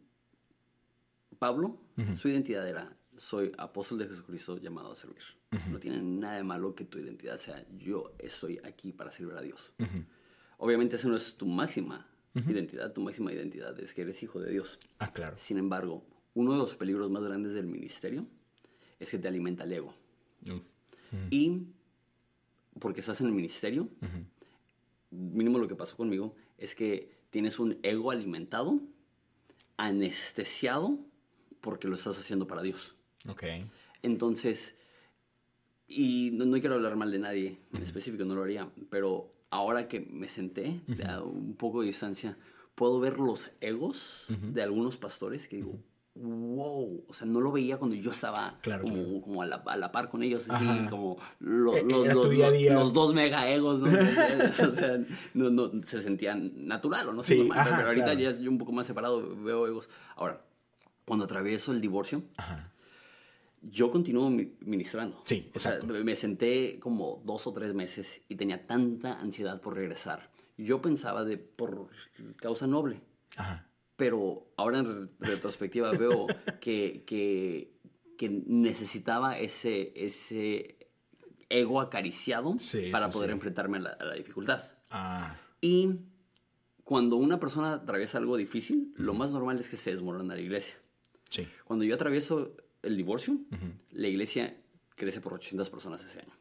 Pablo, 1.39 1.79
su 2.17 2.29
identidad 2.29 2.67
era, 2.67 2.97
soy 3.17 3.53
apóstol 3.59 3.99
de 3.99 4.09
Jesucristo 4.09 4.59
llamado 4.59 4.93
a 4.93 4.97
servir. 4.97 5.23
No 5.71 5.79
tiene 5.79 6.03
nada 6.03 6.37
de 6.37 6.43
malo 6.43 6.75
que 6.75 6.85
tu 6.85 6.99
identidad 6.99 7.39
sea, 7.39 7.65
yo 7.79 8.13
estoy 8.19 8.61
aquí 8.65 8.93
para 8.93 9.11
servir 9.11 9.35
a 9.35 9.41
Dios. 9.41 9.73
Obviamente 10.59 10.97
eso 10.97 11.09
no 11.09 11.17
es 11.17 11.37
tu 11.37 11.47
máxima 11.47 12.07
identidad, 12.35 12.93
tu 12.93 13.01
máxima 13.01 13.33
identidad 13.33 13.79
es 13.81 13.95
que 13.95 14.03
eres 14.03 14.23
hijo 14.23 14.41
de 14.41 14.51
Dios. 14.51 14.79
Ah, 14.99 15.13
claro. 15.13 15.39
Sin 15.39 15.59
embargo, 15.59 16.05
uno 16.35 16.53
de 16.53 16.59
los 16.59 16.77
peligros 16.77 17.11
más 17.11 17.23
grandes 17.23 17.55
del 17.55 17.67
ministerio 17.67 18.27
es 19.01 19.11
que 19.11 19.19
te 19.19 19.29
alimenta 19.29 19.65
el 19.65 19.73
ego. 19.73 19.95
Y 21.31 21.63
porque 22.79 23.01
estás 23.01 23.21
en 23.21 23.29
el 23.29 23.33
ministerio, 23.33 23.89
mínimo 25.11 25.59
lo 25.59 25.67
que 25.67 25.75
pasó 25.75 25.97
conmigo 25.97 26.35
es 26.59 26.75
que 26.75 27.11
tienes 27.31 27.59
un 27.59 27.79
ego 27.83 28.11
alimentado, 28.11 28.81
anestesiado, 29.77 30.99
porque 31.61 31.89
lo 31.89 31.95
estás 31.95 32.19
haciendo 32.19 32.47
para 32.47 32.63
Dios. 32.63 32.95
Ok. 33.27 33.45
Entonces, 34.03 34.77
y 35.89 36.31
no, 36.33 36.61
quiero 36.61 36.75
hablar 36.75 36.97
mal 36.97 37.11
de 37.11 37.19
nadie 37.19 37.59
en 37.73 37.83
específico, 37.83 38.25
no 38.25 38.35
lo 38.35 38.43
haría, 38.43 38.69
pero 38.91 39.33
ahora 39.51 39.89
que 39.89 40.01
me 40.01 40.29
senté 40.29 40.81
a 41.07 41.23
un 41.23 41.57
poco 41.57 41.81
de 41.81 41.87
distancia, 41.87 42.37
puedo 42.75 43.01
ver 43.01 43.19
los 43.19 43.51
egos 43.61 44.27
de 44.29 44.63
algunos 44.63 44.99
pastores 44.99 45.49
que 45.49 45.57
digo, 45.57 45.79
wow, 46.15 47.05
o 47.09 47.15
sea, 47.15 47.27
no 47.27 47.41
lo 47.41 47.53
veía 47.53 47.79
cuando 47.79 47.97
yo 47.97 48.11
estaba 48.11 48.59
como, 48.83 49.23
como 49.23 49.43
a, 49.43 49.47
la, 49.47 49.57
a, 49.67 49.77
la, 49.77 49.93
par 49.93 50.11
con 50.11 50.23
ellos, 50.23 50.49
así 50.49 50.65
como 50.91 51.17
e, 51.41 51.85
los, 52.71 52.93
dos 52.93 53.15
mega 53.15 53.49
egos, 53.49 53.81
¿no? 53.81 53.87
o 53.89 54.73
sea, 54.73 55.01
no, 55.35 55.51
no, 55.51 55.71
se 55.85 56.03
sentían 56.03 56.67
natural 56.67 57.09
o 57.09 57.13
no 57.13 57.23
sé, 57.23 57.49
pero 57.49 57.87
ahorita 57.87 58.15
ya 58.15 58.31
es 58.31 58.41
un 58.41 58.59
poco 58.59 58.73
más 58.73 58.87
separado, 58.87 59.37
veo 59.37 59.67
egos. 59.67 59.89
Ahora, 60.17 60.45
cuando 61.05 61.25
atravieso 61.25 61.73
el 61.73 61.81
divorcio, 61.81 62.23
yo 63.63 63.91
continúo 63.91 64.31
ministrando. 64.31 65.23
Sí, 65.25 65.51
exacto. 65.55 65.87
O 65.87 65.93
sea, 65.93 66.05
me 66.05 66.17
senté 66.17 66.79
como 66.79 67.23
dos 67.25 67.47
o 67.47 67.53
tres 67.53 67.75
meses 67.75 68.23
y 68.29 68.37
tenía 68.37 68.67
tanta 68.67 69.21
ansiedad 69.21 69.61
por 69.61 69.75
regresar. 69.75 70.31
Yo 70.57 70.83
pensaba 70.83 71.25
de 71.25 71.39
por 71.39 71.89
causa 72.37 72.67
noble. 72.67 73.01
Ajá. 73.37 73.67
Pero 73.97 74.47
ahora 74.57 74.79
en 74.79 75.11
retrospectiva 75.19 75.91
veo 75.91 76.27
que, 76.61 77.03
que, 77.05 77.73
que, 78.17 78.29
necesitaba 78.47 79.39
ese, 79.39 79.93
ese 79.97 80.79
ego 81.49 81.81
acariciado 81.81 82.57
para 82.93 83.11
poder 83.11 83.31
enfrentarme 83.31 83.79
a 83.79 83.81
la, 83.81 83.91
a 83.91 84.05
la 84.05 84.15
dificultad. 84.15 84.63
Ah. 84.91 85.37
Y 85.61 85.97
cuando 86.85 87.17
una 87.17 87.41
persona 87.41 87.75
atraviesa 87.75 88.19
algo 88.19 88.37
difícil, 88.37 88.95
lo 88.97 89.15
más 89.15 89.33
normal 89.33 89.59
es 89.59 89.69
que 89.69 89.77
se 89.77 89.91
desmorona 89.91 90.35
la 90.35 90.41
iglesia. 90.41 90.77
Sí. 91.29 91.47
Cuando 91.65 91.85
yo 91.85 91.95
atravieso 91.95 92.57
el 92.83 92.97
divorcio, 92.97 93.39
la 93.91 94.09
iglesia 94.09 94.57
crece 94.95 95.21
por 95.21 95.35
800 95.35 95.71
personas 95.71 96.05
ese 96.05 96.21
año. 96.21 96.33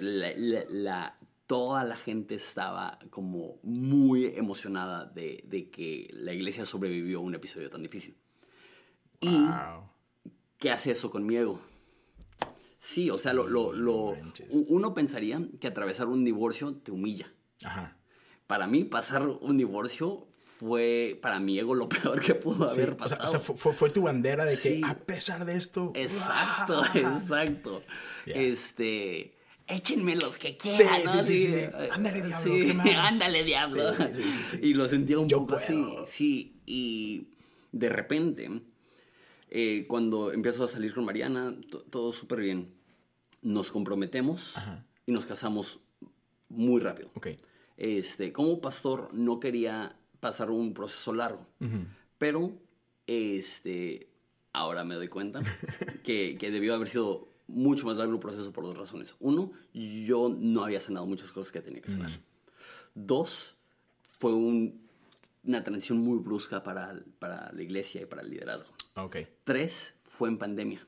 La, 0.00 1.18
toda 1.46 1.84
la 1.84 1.96
gente 1.96 2.36
estaba 2.36 2.98
como 3.10 3.58
muy 3.62 4.26
emocionada 4.26 5.04
de, 5.06 5.42
de, 5.46 5.68
que 5.70 6.08
la 6.12 6.32
iglesia 6.32 6.64
sobrevivió 6.64 7.18
a 7.18 7.22
un 7.22 7.34
episodio 7.34 7.68
tan 7.68 7.82
difícil. 7.82 8.16
¿Y 9.20 9.46
qué 10.58 10.70
hace 10.70 10.92
eso 10.92 11.10
con 11.10 11.26
mi 11.26 11.36
ego? 11.36 11.60
Sí, 12.78 13.10
o 13.10 13.16
sea, 13.16 13.34
lo, 13.34 13.46
lo, 13.46 13.72
lo, 13.72 14.16
uno 14.48 14.94
pensaría 14.94 15.46
que 15.60 15.66
atravesar 15.68 16.06
un 16.06 16.24
divorcio 16.24 16.76
te 16.76 16.92
humilla. 16.92 17.30
Ajá. 17.62 17.96
Para 18.46 18.66
mí, 18.66 18.84
pasar 18.84 19.28
un 19.28 19.58
divorcio 19.58 20.29
fue 20.60 21.18
para 21.22 21.40
mi 21.40 21.58
ego 21.58 21.74
lo 21.74 21.88
peor 21.88 22.20
que 22.20 22.34
pudo 22.34 22.68
haber 22.68 22.94
pasado. 22.94 23.24
O 23.26 23.28
sea, 23.30 23.40
fue, 23.40 23.88
tu 23.88 24.02
bandera 24.02 24.44
de 24.44 24.58
que 24.58 24.82
a 24.84 24.94
pesar 24.94 25.46
de 25.46 25.56
esto. 25.56 25.90
Exacto, 25.94 26.82
exacto. 26.94 27.82
Este. 28.26 29.36
Échenme 29.66 30.16
los 30.16 30.36
que 30.36 30.56
quieran. 30.56 31.00
Sí, 31.02 31.22
sí, 31.22 31.46
sí, 31.46 31.56
Ándale, 31.92 32.22
diablo. 32.22 32.98
ándale, 32.98 33.44
diablo. 33.44 33.84
Y 34.60 34.74
lo 34.74 34.88
sentía 34.88 35.18
un 35.18 35.28
poco 35.28 35.54
así. 35.54 35.82
Sí. 36.06 36.52
Y 36.66 37.28
de 37.70 37.88
repente, 37.88 38.50
eh, 39.48 39.86
cuando 39.88 40.32
empiezo 40.32 40.64
a 40.64 40.68
salir 40.68 40.92
con 40.92 41.04
Mariana, 41.04 41.54
todo 41.88 42.12
súper 42.12 42.40
bien. 42.40 42.74
Nos 43.42 43.70
comprometemos 43.70 44.56
y 45.06 45.12
nos 45.12 45.24
casamos 45.24 45.78
muy 46.48 46.80
rápido. 46.80 47.12
Ok. 47.14 47.28
Este, 47.76 48.32
como 48.32 48.60
pastor, 48.60 49.08
no 49.14 49.38
quería 49.38 49.96
pasar 50.20 50.50
un 50.50 50.74
proceso 50.74 51.12
largo. 51.12 51.46
Pero, 52.18 52.52
este, 53.06 54.08
ahora 54.52 54.84
me 54.84 54.94
doy 54.94 55.08
cuenta 55.08 55.40
que, 56.04 56.36
que, 56.38 56.50
debió 56.50 56.74
haber 56.74 56.88
sido 56.88 57.28
mucho 57.48 57.86
más 57.86 57.96
largo 57.96 58.12
el 58.12 58.20
proceso 58.20 58.52
por 58.52 58.64
dos 58.64 58.76
razones. 58.76 59.14
Uno, 59.20 59.52
yo 59.74 60.28
no 60.28 60.64
había 60.64 60.80
sanado 60.80 61.06
muchas 61.06 61.32
cosas 61.32 61.50
que 61.52 61.60
tenía 61.60 61.80
que 61.80 61.90
sanar. 61.90 62.10
Dos, 62.94 63.56
fue 64.18 64.32
una 64.32 65.64
transición 65.64 65.98
muy 65.98 66.18
brusca 66.18 66.62
para, 66.62 66.94
para, 67.18 67.52
la 67.52 67.62
iglesia 67.62 68.02
y 68.02 68.06
para 68.06 68.22
el 68.22 68.30
liderazgo. 68.30 68.70
Okay. 68.94 69.28
Tres, 69.44 69.94
fue 70.04 70.28
en 70.28 70.38
pandemia. 70.38 70.86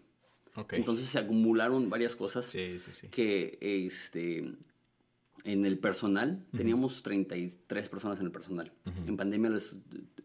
Okay. 0.54 0.78
Entonces 0.78 1.06
se 1.06 1.18
acumularon 1.18 1.88
varias 1.88 2.14
cosas 2.14 2.44
sí, 2.44 2.78
sí, 2.78 2.92
sí. 2.92 3.08
que 3.08 3.58
este, 3.60 4.52
en 5.44 5.66
el 5.66 5.78
personal, 5.78 6.44
teníamos 6.56 7.02
33 7.02 7.88
personas 7.88 8.18
en 8.20 8.26
el 8.26 8.32
personal. 8.32 8.72
En 9.06 9.16
pandemia 9.16 9.50
les 9.50 9.76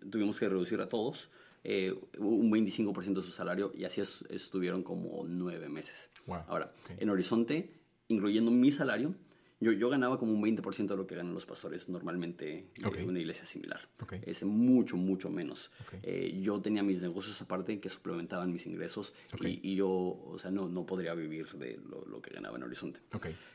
tuvimos 0.10 0.40
que 0.40 0.48
reducir 0.48 0.80
a 0.82 0.90
todos 0.90 1.30
eh, 1.64 1.94
un 2.18 2.52
25% 2.52 3.14
de 3.14 3.22
su 3.22 3.32
salario 3.32 3.72
y 3.76 3.84
así 3.84 4.02
estuvieron 4.30 4.84
como 4.84 5.26
nueve 5.28 5.70
meses. 5.70 6.10
Ahora, 6.48 6.74
en 6.98 7.10
Horizonte, 7.10 7.74
incluyendo 8.08 8.52
mi 8.52 8.72
salario, 8.72 9.16
yo, 9.60 9.72
yo 9.72 9.90
ganaba 9.90 10.20
como 10.20 10.34
un 10.34 10.44
20% 10.44 10.88
de 10.88 10.96
lo 10.96 11.08
que 11.08 11.16
ganan 11.16 11.34
los 11.34 11.48
pastores 11.48 11.90
normalmente 11.90 12.70
en 12.76 13.10
una 13.10 13.20
iglesia 13.20 13.44
similar. 13.44 13.90
Es 14.22 14.44
mucho, 14.44 14.98
mucho 14.98 15.30
menos. 15.30 15.72
Eh, 16.04 16.40
yo 16.42 16.62
tenía 16.62 16.84
mis 16.84 17.02
negocios 17.02 17.42
aparte 17.42 17.80
que 17.80 17.90
suplementaban 17.90 18.52
mis 18.52 18.68
ingresos 18.68 19.14
y, 19.42 19.72
y, 19.72 19.76
yo, 19.76 19.90
o 19.90 20.38
sea, 20.38 20.52
no, 20.52 20.70
no 20.70 20.86
podría 20.86 21.16
vivir 21.16 21.50
de 21.54 21.80
lo, 21.90 22.06
lo 22.06 22.22
que 22.22 22.34
ganaba 22.34 22.58
en 22.58 22.64
Horizonte. 22.64 23.00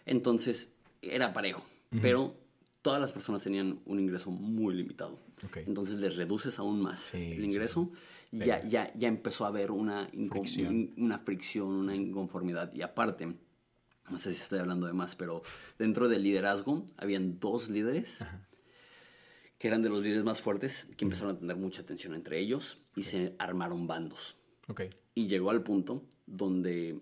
Entonces, 0.05 0.75
era 1.03 1.33
parejo, 1.33 1.65
pero 2.01 2.35
todas 2.81 3.01
las 3.01 3.13
personas 3.13 3.43
tenían 3.43 3.81
un 3.87 4.01
ingreso 4.01 4.31
muy 4.31 4.75
limitado. 4.75 5.19
Entonces 5.67 6.01
les 6.01 6.17
reduces 6.17 6.59
aún 6.59 6.81
más 6.81 7.15
el 7.15 7.45
ingreso. 7.45 7.91
Ya, 8.31 8.67
ya, 8.67 8.93
ya 8.95 9.09
empezó 9.09 9.45
a 9.45 9.49
haber 9.49 9.71
una, 9.71 10.09
fricción. 10.31 10.95
una 10.97 11.19
fricción, 11.19 11.69
una 11.69 11.95
inconformidad. 11.95 12.73
Y 12.73 12.81
aparte, 12.81 13.27
no 14.11 14.19
sé 14.19 14.33
si 14.33 14.41
estoy 14.41 14.59
hablando 14.59 14.87
de 14.87 14.95
más, 14.95 15.17
pero 15.17 15.43
dentro 15.79 16.09
del 16.09 16.23
liderazgo 16.23 16.87
habían 16.97 17.39
dos 17.39 17.69
líderes 17.69 18.25
que 19.59 19.69
eran 19.69 19.83
de 19.83 19.91
los 19.91 20.03
líderes 20.03 20.25
más 20.25 20.41
fuertes, 20.41 20.89
que 20.97 21.05
empezaron 21.05 21.37
a 21.37 21.39
tener 21.39 21.57
mucha 21.57 21.85
tensión 21.85 22.15
entre 22.15 22.41
ellos 22.41 22.79
y 22.97 23.05
se 23.05 23.37
armaron 23.39 23.87
bandos. 23.87 24.37
Y 25.15 25.29
llegó 25.29 25.51
al 25.51 25.63
punto 25.63 26.03
donde 26.27 26.99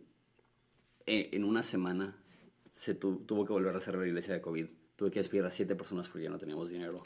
eh, 1.07 1.31
en 1.33 1.45
una 1.45 1.63
semana 1.63 2.17
se 2.81 2.95
tuvo 2.95 3.45
que 3.45 3.53
volver 3.53 3.77
a 3.77 3.81
cerrar 3.81 4.01
la 4.01 4.09
iglesia 4.09 4.33
de 4.33 4.40
COVID. 4.40 4.66
Tuve 4.97 5.11
que 5.11 5.21
despedir 5.21 5.45
a 5.45 5.51
siete 5.51 5.77
personas 5.77 6.09
porque 6.09 6.25
ya 6.25 6.31
no 6.31 6.38
teníamos 6.38 6.71
dinero. 6.71 7.03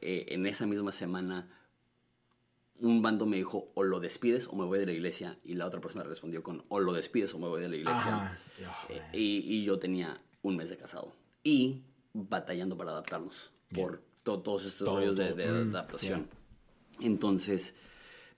Eh, 0.00 0.24
en 0.28 0.46
esa 0.46 0.64
misma 0.64 0.90
semana, 0.90 1.50
un 2.78 3.02
bando 3.02 3.26
me 3.26 3.36
dijo, 3.36 3.70
o 3.74 3.82
lo 3.82 4.00
despides 4.00 4.48
o 4.48 4.56
me 4.56 4.64
voy 4.64 4.78
de 4.78 4.86
la 4.86 4.92
iglesia. 4.92 5.38
Y 5.44 5.52
la 5.52 5.66
otra 5.66 5.82
persona 5.82 6.02
respondió 6.02 6.42
con, 6.42 6.64
o 6.68 6.80
lo 6.80 6.94
despides 6.94 7.34
o 7.34 7.38
me 7.38 7.46
voy 7.46 7.60
de 7.60 7.68
la 7.68 7.76
iglesia. 7.76 8.40
Eh, 8.88 9.02
y, 9.12 9.64
yo 9.64 9.78
tenía 9.78 10.18
un 10.40 10.56
mes 10.56 10.70
de 10.70 10.78
casado. 10.78 11.14
Y 11.44 11.82
batallando 12.14 12.78
para 12.78 12.92
adaptarnos 12.92 13.52
por 13.68 14.02
todos 14.22 14.64
estos 14.64 14.88
rollos 14.88 15.14
de, 15.14 15.34
mm, 15.34 15.76
adaptación. 15.76 16.30
Entonces, 17.00 17.74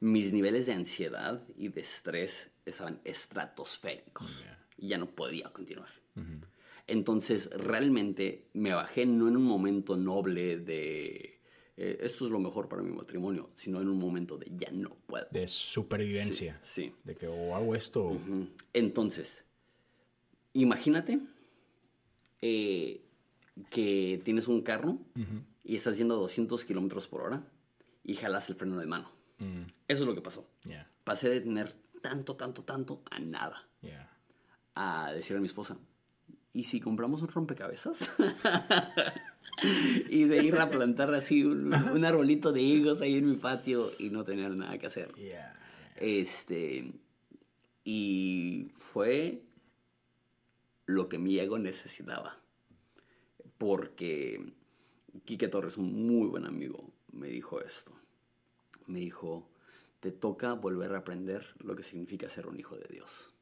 mis 0.01 0.33
niveles 0.33 0.67
de 0.67 0.73
ansiedad 0.73 1.41
y 1.57 1.69
de 1.69 1.83
estrés 1.83 2.51
estaban 2.67 3.01
estratosféricos. 3.05 4.45
Y 4.77 4.89
ya 4.89 4.99
no 4.99 5.07
podía 5.07 5.53
continuar. 5.53 5.91
Entonces, 6.87 7.51
realmente 7.51 8.49
me 8.53 8.75
bajé 8.75 9.07
no 9.07 9.29
en 9.29 9.37
un 9.37 9.44
momento 9.44 9.97
noble 9.97 10.59
de 10.59 11.35
eh, 11.77 11.99
esto 12.03 12.25
es 12.25 12.31
lo 12.31 12.38
mejor 12.38 12.68
para 12.68 12.83
mi 12.83 12.92
matrimonio, 12.92 13.51
sino 13.55 13.81
en 13.81 13.88
un 13.88 13.99
momento 13.99 14.38
de 14.38 14.51
ya 14.57 14.70
no 14.70 14.97
puedo. 15.07 15.27
De 15.31 15.47
supervivencia. 15.49 16.59
Sí. 16.62 16.92
De 17.03 17.16
que 17.16 17.27
o 17.27 17.55
hago 17.55 17.75
esto. 17.75 18.16
Entonces, 18.73 19.44
imagínate 20.53 21.20
eh, 22.40 23.01
que 23.70 24.20
tienes 24.25 24.47
un 24.47 24.62
carro 24.62 24.99
y 25.64 25.75
estás 25.75 25.99
yendo 25.99 26.14
a 26.14 26.18
200 26.18 26.64
kilómetros 26.64 27.09
por 27.09 27.23
hora 27.23 27.44
y 28.05 28.14
jalas 28.14 28.49
el 28.51 28.57
freno 28.57 28.79
de 28.79 28.87
mano. 28.87 29.11
Mm. 29.38 29.62
Eso 29.88 30.03
es 30.03 30.07
lo 30.07 30.14
que 30.14 30.20
pasó. 30.20 30.49
Pasé 31.03 31.29
de 31.29 31.40
tener 31.40 31.75
tanto, 32.01 32.37
tanto, 32.37 32.62
tanto 32.62 33.03
a 33.11 33.18
nada. 33.18 33.68
A 34.77 35.12
decirle 35.12 35.38
a 35.38 35.40
mi 35.40 35.47
esposa, 35.47 35.79
¿y 36.55 36.64
si 36.64 36.81
compramos 36.81 37.21
un 37.21 37.29
rompecabezas? 37.29 38.11
y 40.09 40.25
de 40.25 40.43
ir 40.43 40.57
a 40.57 40.71
plantar 40.71 41.12
así 41.12 41.45
un, 41.45 41.75
arbolito 42.05 42.53
de 42.53 42.62
higos 42.62 43.03
ahí 43.03 43.17
en 43.17 43.29
mi 43.29 43.37
patio 43.37 43.93
y 43.99 44.09
no 44.09 44.25
tener 44.25 44.57
nada 44.57 44.79
que 44.79 44.87
hacer. 44.87 45.12
Este, 45.97 46.93
y 47.85 48.71
fue 48.77 49.43
lo 50.87 51.09
que 51.09 51.19
mi 51.19 51.38
ego 51.38 51.59
necesitaba. 51.59 52.38
Porque 53.59 54.40
Quique 55.25 55.49
Torres, 55.49 55.77
un 55.77 56.07
muy 56.07 56.29
buen 56.29 56.47
amigo, 56.47 56.93
me 57.12 57.29
dijo 57.29 57.61
esto. 57.61 57.93
Me 58.87 59.01
dijo, 59.01 59.49
te 60.01 60.12
toca 60.12 60.53
volver 60.53 60.95
a 60.95 60.99
aprender 60.99 61.55
lo 61.59 61.75
que 61.75 61.83
significa 61.83 62.29
ser 62.29 62.47
un 62.47 62.61
hijo 62.61 62.77
de 62.77 62.87
Dios. 62.88 63.35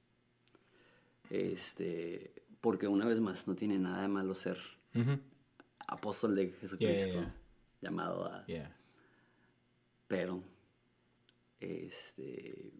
Este, 1.30 2.41
porque 2.62 2.88
una 2.88 3.04
vez 3.04 3.20
más, 3.20 3.46
no 3.46 3.54
tiene 3.54 3.78
nada 3.78 4.00
de 4.00 4.08
malo 4.08 4.32
ser 4.32 4.56
apóstol 5.86 6.34
de 6.34 6.52
Jesucristo, 6.52 7.22
llamado 7.82 8.24
a... 8.24 8.46
Pero, 10.06 10.42
este, 11.58 12.72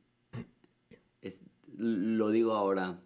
lo 1.76 2.30
digo 2.30 2.54
ahora 2.54 2.98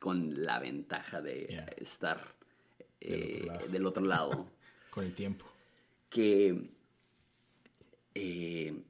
con 0.00 0.44
la 0.44 0.58
ventaja 0.58 1.22
de 1.22 1.64
estar 1.76 2.34
del, 3.00 3.86
otro 3.86 4.04
eh, 4.04 4.08
lado. 4.08 4.50
con 4.90 5.04
el 5.04 5.14
tiempo. 5.14 5.44
Que 6.10 6.70
eh, 8.14 8.82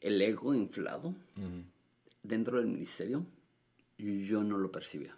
el 0.00 0.22
ego 0.22 0.54
inflado 0.54 1.14
dentro 2.22 2.58
del 2.58 2.66
ministerio, 2.66 3.26
yo 3.98 4.42
no 4.42 4.58
lo 4.58 4.70
percibía. 4.70 5.16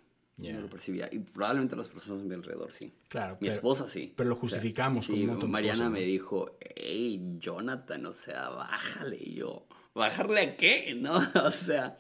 No 0.48 0.60
lo 0.60 0.70
percibía. 0.70 1.08
Y 1.12 1.18
probablemente 1.18 1.76
las 1.76 1.88
personas 1.88 2.22
a 2.22 2.24
mi 2.24 2.34
alrededor 2.34 2.72
sí. 2.72 2.92
Claro. 3.08 3.36
Mi 3.40 3.48
esposa 3.48 3.88
sí. 3.88 4.14
Pero 4.16 4.30
lo 4.30 4.36
justificamos 4.36 5.06
con 5.06 5.50
Mariana 5.50 5.90
me 5.90 6.00
dijo, 6.00 6.56
hey, 6.60 7.36
Jonathan, 7.38 8.06
o 8.06 8.14
sea, 8.14 8.48
bájale. 8.48 9.18
Y 9.20 9.34
yo, 9.34 9.66
¿bajarle 9.94 10.40
a 10.40 10.56
qué? 10.56 10.94
¿No? 10.94 11.18
o 11.44 11.50
sea, 11.50 11.96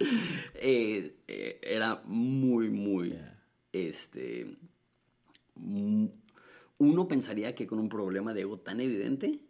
eh, 0.54 1.16
eh, 1.28 1.60
era 1.62 2.02
muy, 2.06 2.70
muy, 2.70 3.18
este, 3.72 4.56
uno 6.78 7.08
pensaría 7.08 7.54
que 7.54 7.66
con 7.66 7.78
un 7.78 7.88
problema 7.88 8.32
de 8.32 8.42
ego 8.42 8.58
tan 8.58 8.80
evidente, 8.80 9.40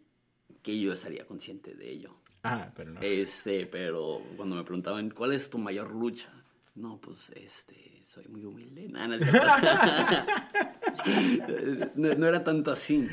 que 0.61 0.79
yo 0.79 0.93
estaría 0.93 1.25
consciente 1.25 1.73
de 1.73 1.89
ello. 1.89 2.15
Ah, 2.43 2.71
pero 2.75 2.91
no. 2.91 3.01
Este, 3.01 3.65
pero 3.67 4.21
cuando 4.35 4.55
me 4.55 4.63
preguntaban, 4.63 5.11
¿cuál 5.11 5.33
es 5.33 5.49
tu 5.49 5.57
mayor 5.57 5.91
lucha? 5.93 6.29
No, 6.75 6.99
pues, 7.01 7.31
este, 7.35 8.03
soy 8.05 8.27
muy 8.27 8.45
humilde. 8.45 8.89
No, 11.95 12.13
no, 12.13 12.27
era 12.27 12.43
tanto 12.43 12.71
así. 12.71 13.07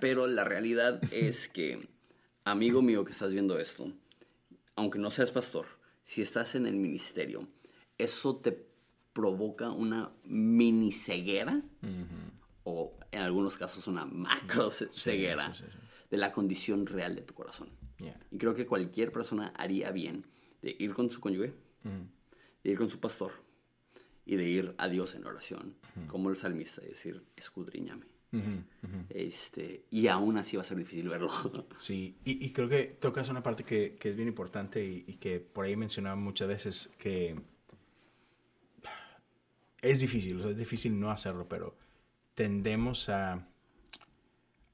Pero 0.00 0.26
la 0.26 0.44
realidad 0.44 1.00
es 1.12 1.48
que, 1.48 1.88
amigo 2.44 2.82
mío 2.82 3.04
que 3.04 3.12
estás 3.12 3.32
viendo 3.32 3.58
esto, 3.58 3.92
aunque 4.74 4.98
no 4.98 5.10
seas 5.10 5.30
pastor, 5.30 5.66
si 6.02 6.22
estás 6.22 6.54
en 6.54 6.66
el 6.66 6.76
ministerio, 6.76 7.48
eso 7.96 8.36
te 8.36 8.66
provoca 9.12 9.70
una 9.70 10.10
mini 10.24 10.90
ceguera 10.90 11.62
o 12.64 12.96
en 13.10 13.22
algunos 13.22 13.56
casos 13.56 13.86
una 13.86 14.04
macro 14.04 14.70
ceguera 14.70 15.52
de 16.10 16.16
la 16.16 16.32
condición 16.32 16.86
real 16.86 17.14
de 17.14 17.22
tu 17.22 17.34
corazón. 17.34 17.68
Y 18.30 18.38
creo 18.38 18.54
que 18.54 18.66
cualquier 18.66 19.12
persona 19.12 19.52
haría 19.56 19.92
bien 19.92 20.26
de 20.62 20.74
ir 20.78 20.94
con 20.94 21.10
su 21.10 21.20
cónyuge, 21.20 21.54
de 22.68 22.72
ir 22.72 22.78
con 22.78 22.90
su 22.90 23.00
pastor 23.00 23.32
y 24.26 24.36
de 24.36 24.46
ir 24.46 24.74
a 24.76 24.88
Dios 24.88 25.14
en 25.14 25.24
oración, 25.24 25.74
como 26.06 26.28
el 26.28 26.36
salmista, 26.36 26.82
y 26.84 26.88
decir, 26.88 27.24
escudriñame. 27.34 28.06
Este, 29.08 29.86
y 29.90 30.08
aún 30.08 30.36
así 30.36 30.56
va 30.56 30.60
a 30.60 30.64
ser 30.64 30.76
difícil 30.76 31.08
verlo. 31.08 31.30
Sí, 31.78 32.18
y, 32.24 32.52
creo 32.52 32.68
que 32.68 32.84
tocas 32.84 33.30
una 33.30 33.42
parte 33.42 33.64
que, 33.64 33.96
que 33.98 34.10
es 34.10 34.16
bien 34.16 34.28
importante 34.28 34.84
y, 34.84 35.04
y, 35.06 35.14
que 35.14 35.40
por 35.40 35.64
ahí 35.64 35.76
mencionaba 35.76 36.14
muchas 36.14 36.46
veces 36.46 36.90
que 36.98 37.40
es 39.80 40.00
difícil, 40.00 40.40
es 40.40 40.58
difícil 40.58 41.00
no 41.00 41.10
hacerlo, 41.10 41.48
pero 41.48 41.74
tendemos 42.34 43.08
a 43.08 43.48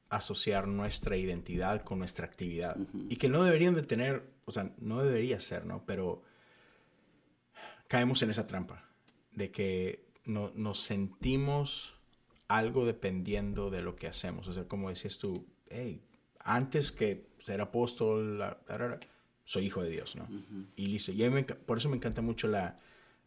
asociar 0.09 0.67
nuestra 0.67 1.17
identidad 1.17 1.83
con 1.83 2.01
nuestra 2.01 2.27
actividad. 2.27 2.77
Y 3.09 3.17
que 3.17 3.29
no 3.29 3.45
deberían 3.45 3.77
de 3.77 3.83
tener, 3.83 4.25
o 4.47 4.51
sea, 4.51 4.71
no 4.79 5.05
debería 5.05 5.39
ser, 5.39 5.65
¿no? 5.65 5.85
Pero 5.87 6.25
caemos 7.89 8.23
en 8.23 8.31
esa 8.31 8.47
trampa 8.47 8.89
de 9.33 9.51
que 9.51 10.07
no, 10.25 10.53
nos 10.55 10.81
sentimos 10.81 11.95
algo 12.49 12.87
dependiendo 12.87 13.71
de 13.71 13.83
lo 13.83 13.97
que 13.97 14.07
hacemos. 14.07 14.49
O 14.49 14.53
sea, 14.53 14.69
como 14.69 14.89
decías 14.89 15.19
tú, 15.19 15.47
hey, 15.69 16.03
antes 16.39 16.93
que 16.93 17.27
ser 17.41 17.61
apóstol, 17.61 18.43
soy 19.45 19.67
hijo 19.67 19.83
de 19.83 19.91
Dios, 19.91 20.17
¿no? 20.17 20.29
Y 20.77 20.87
listo. 20.87 21.13
Y 21.13 21.29
por 21.67 21.79
eso 21.79 21.89
me 21.89 21.97
encanta 21.97 22.23
mucho 22.23 22.49
la, 22.49 22.79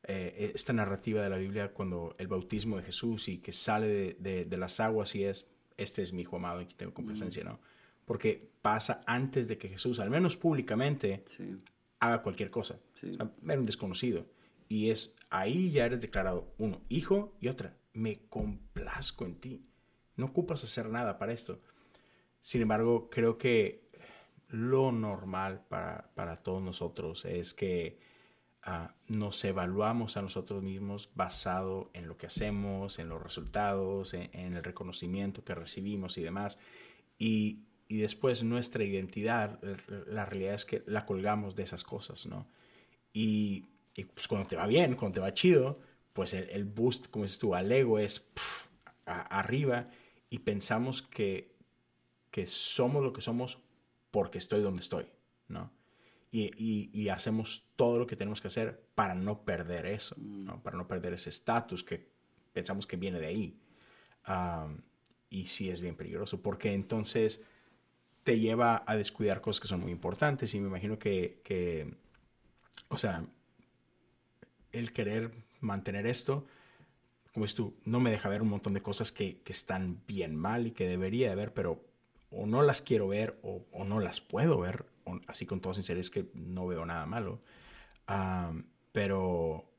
eh, 0.03 0.51
esta 0.55 0.73
narrativa 0.73 1.21
de 1.21 1.29
la 1.29 1.37
Biblia 1.37 1.73
cuando 1.73 2.15
el 2.17 2.27
bautismo 2.27 2.77
de 2.77 2.83
Jesús 2.83 3.27
y 3.27 3.39
que 3.39 3.51
sale 3.51 4.15
de, 4.19 4.57
las 4.57 4.79
aguas 4.79 5.13
y 5.15 5.23
es, 5.23 5.47
este 5.75 6.01
es 6.01 6.13
mi 6.13 6.21
hijo 6.21 6.37
amado 6.37 6.61
y 6.61 6.65
que 6.65 6.75
tengo 6.75 6.93
complacencia, 6.93 7.43
¿no? 7.43 7.59
Porque 8.05 8.49
pasa 8.61 9.01
antes 9.05 9.47
de 9.47 9.57
que 9.57 9.67
Jesús, 9.67 9.99
al 9.99 10.09
menos 10.09 10.37
públicamente, 10.37 11.25
haga 11.99 12.21
cualquier 12.21 12.49
cosa. 12.49 12.79
Sí. 12.93 13.17
Era 13.43 13.59
un 13.59 13.65
desconocido. 13.65 14.25
Y 14.67 14.89
es 14.89 15.13
ahí 15.29 15.71
ya 15.71 15.85
eres 15.85 16.01
declarado, 16.01 16.53
uno, 16.57 16.81
hijo 16.89 17.35
y 17.39 17.47
otra, 17.47 17.77
me 17.93 18.19
complazco 18.29 19.25
en 19.25 19.35
ti. 19.35 19.65
No 20.15 20.27
ocupas 20.27 20.63
hacer 20.63 20.89
nada 20.89 21.17
para 21.17 21.33
esto. 21.33 21.61
Sin 22.41 22.61
embargo, 22.61 23.09
creo 23.09 23.37
que 23.37 23.87
lo 24.49 24.91
normal 24.91 25.65
para, 25.67 26.11
para 26.15 26.37
todos 26.37 26.61
nosotros 26.61 27.25
es 27.25 27.53
que 27.53 27.99
nos 29.07 29.43
evaluamos 29.45 30.17
a 30.17 30.21
nosotros 30.21 30.61
mismos 30.61 31.09
basado 31.15 31.89
en 31.93 32.07
lo 32.07 32.17
que 32.17 32.27
hacemos, 32.27 32.99
en 32.99 33.07
los 33.07 33.21
resultados, 33.21 34.13
en, 34.13 34.29
el 34.33 34.63
reconocimiento 34.63 35.43
que 35.43 35.55
recibimos 35.55 36.17
y 36.17 36.23
demás. 36.23 36.59
Y, 37.17 37.59
y, 37.87 37.99
después 37.99 38.43
nuestra 38.43 38.83
identidad, 38.83 39.59
la 40.07 40.25
realidad 40.25 40.55
es 40.55 40.65
que 40.65 40.83
la 40.85 41.05
colgamos 41.05 41.55
de 41.55 41.63
esas 41.63 41.83
cosas, 41.83 42.25
¿no? 42.25 42.45
Y, 43.13 43.65
y 43.97 44.05
pues 44.05 44.29
cuando 44.29 44.47
te 44.47 44.55
va 44.55 44.65
bien, 44.65 44.95
cuando 44.95 45.15
te 45.15 45.19
va 45.19 45.33
chido, 45.33 45.81
pues 46.13 46.33
el, 46.33 46.49
el 46.49 46.63
boost, 46.63 47.07
como 47.09 47.25
dices 47.25 47.39
tú, 47.39 47.53
al 47.53 47.69
ego 47.69 47.99
es 47.99 48.31
arriba 49.05 49.85
y 50.29 50.39
pensamos 50.39 51.01
que, 51.01 51.57
que 52.31 52.45
somos 52.45 53.03
lo 53.03 53.11
que 53.11 53.21
somos 53.21 53.59
porque 54.11 54.37
estoy 54.37 54.61
donde 54.61 54.79
estoy, 54.79 55.07
¿no? 55.49 55.71
y, 56.31 57.09
hacemos 57.09 57.65
todo 57.75 57.99
lo 57.99 58.07
que 58.07 58.15
tenemos 58.15 58.41
que 58.41 58.47
hacer 58.47 58.85
para 58.95 59.15
no 59.15 59.43
perder 59.43 59.85
eso, 59.85 60.15
¿no? 60.19 60.61
para 60.61 60.77
no 60.77 60.87
perder 60.87 61.13
ese 61.13 61.29
estatus 61.29 61.83
que 61.83 62.09
pensamos 62.53 62.85
que 62.85 62.97
viene 62.97 63.19
de 63.19 63.27
ahí. 63.27 63.59
y 65.29 65.47
sí 65.47 65.69
es 65.69 65.81
bien 65.81 65.95
peligroso, 65.95 66.41
porque 66.41 66.73
entonces 66.73 67.43
te 68.23 68.39
lleva 68.39 68.83
a 68.85 68.95
descuidar 68.95 69.41
cosas 69.41 69.61
que 69.61 69.67
son 69.67 69.81
muy 69.81 69.91
importantes 69.91 70.53
y 70.53 70.59
me 70.59 70.67
imagino 70.67 70.99
que, 70.99 71.41
que 71.43 71.95
o 72.89 72.97
sea, 72.97 73.25
el 74.77 74.93
querer 74.93 75.31
mantener 75.59 76.07
esto, 76.07 76.45
como 77.33 77.45
es 77.45 77.55
tú, 77.55 77.75
no 77.85 77.99
me 77.99 78.11
deja 78.11 78.29
ver 78.29 78.41
un 78.41 78.49
montón 78.49 78.73
de 78.73 78.81
cosas 78.81 79.11
que, 79.11 79.41
están 79.45 80.01
bien 80.07 80.35
mal 80.35 80.67
y 80.67 80.71
que 80.71 80.87
debería 80.87 81.29
de 81.29 81.35
ver, 81.35 81.53
pero 81.53 81.83
o 82.31 82.45
no 82.45 82.61
las 82.61 82.81
quiero 82.81 83.07
ver 83.07 83.39
o, 83.43 83.63
no 83.85 83.99
las 83.99 84.21
puedo 84.21 84.59
ver 84.59 84.85
así 85.27 85.45
con 85.45 85.61
toda 85.61 85.75
sinceridad, 85.75 86.01
es 86.01 86.09
que 86.09 86.29
no 86.33 86.67
veo 86.67 86.85
nada 86.85 87.05
malo. 87.05 87.41
pero 88.91 89.71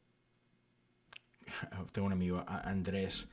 tengo 1.92 2.06
un 2.06 2.12
amigo, 2.12 2.44
Andrés, 2.46 3.28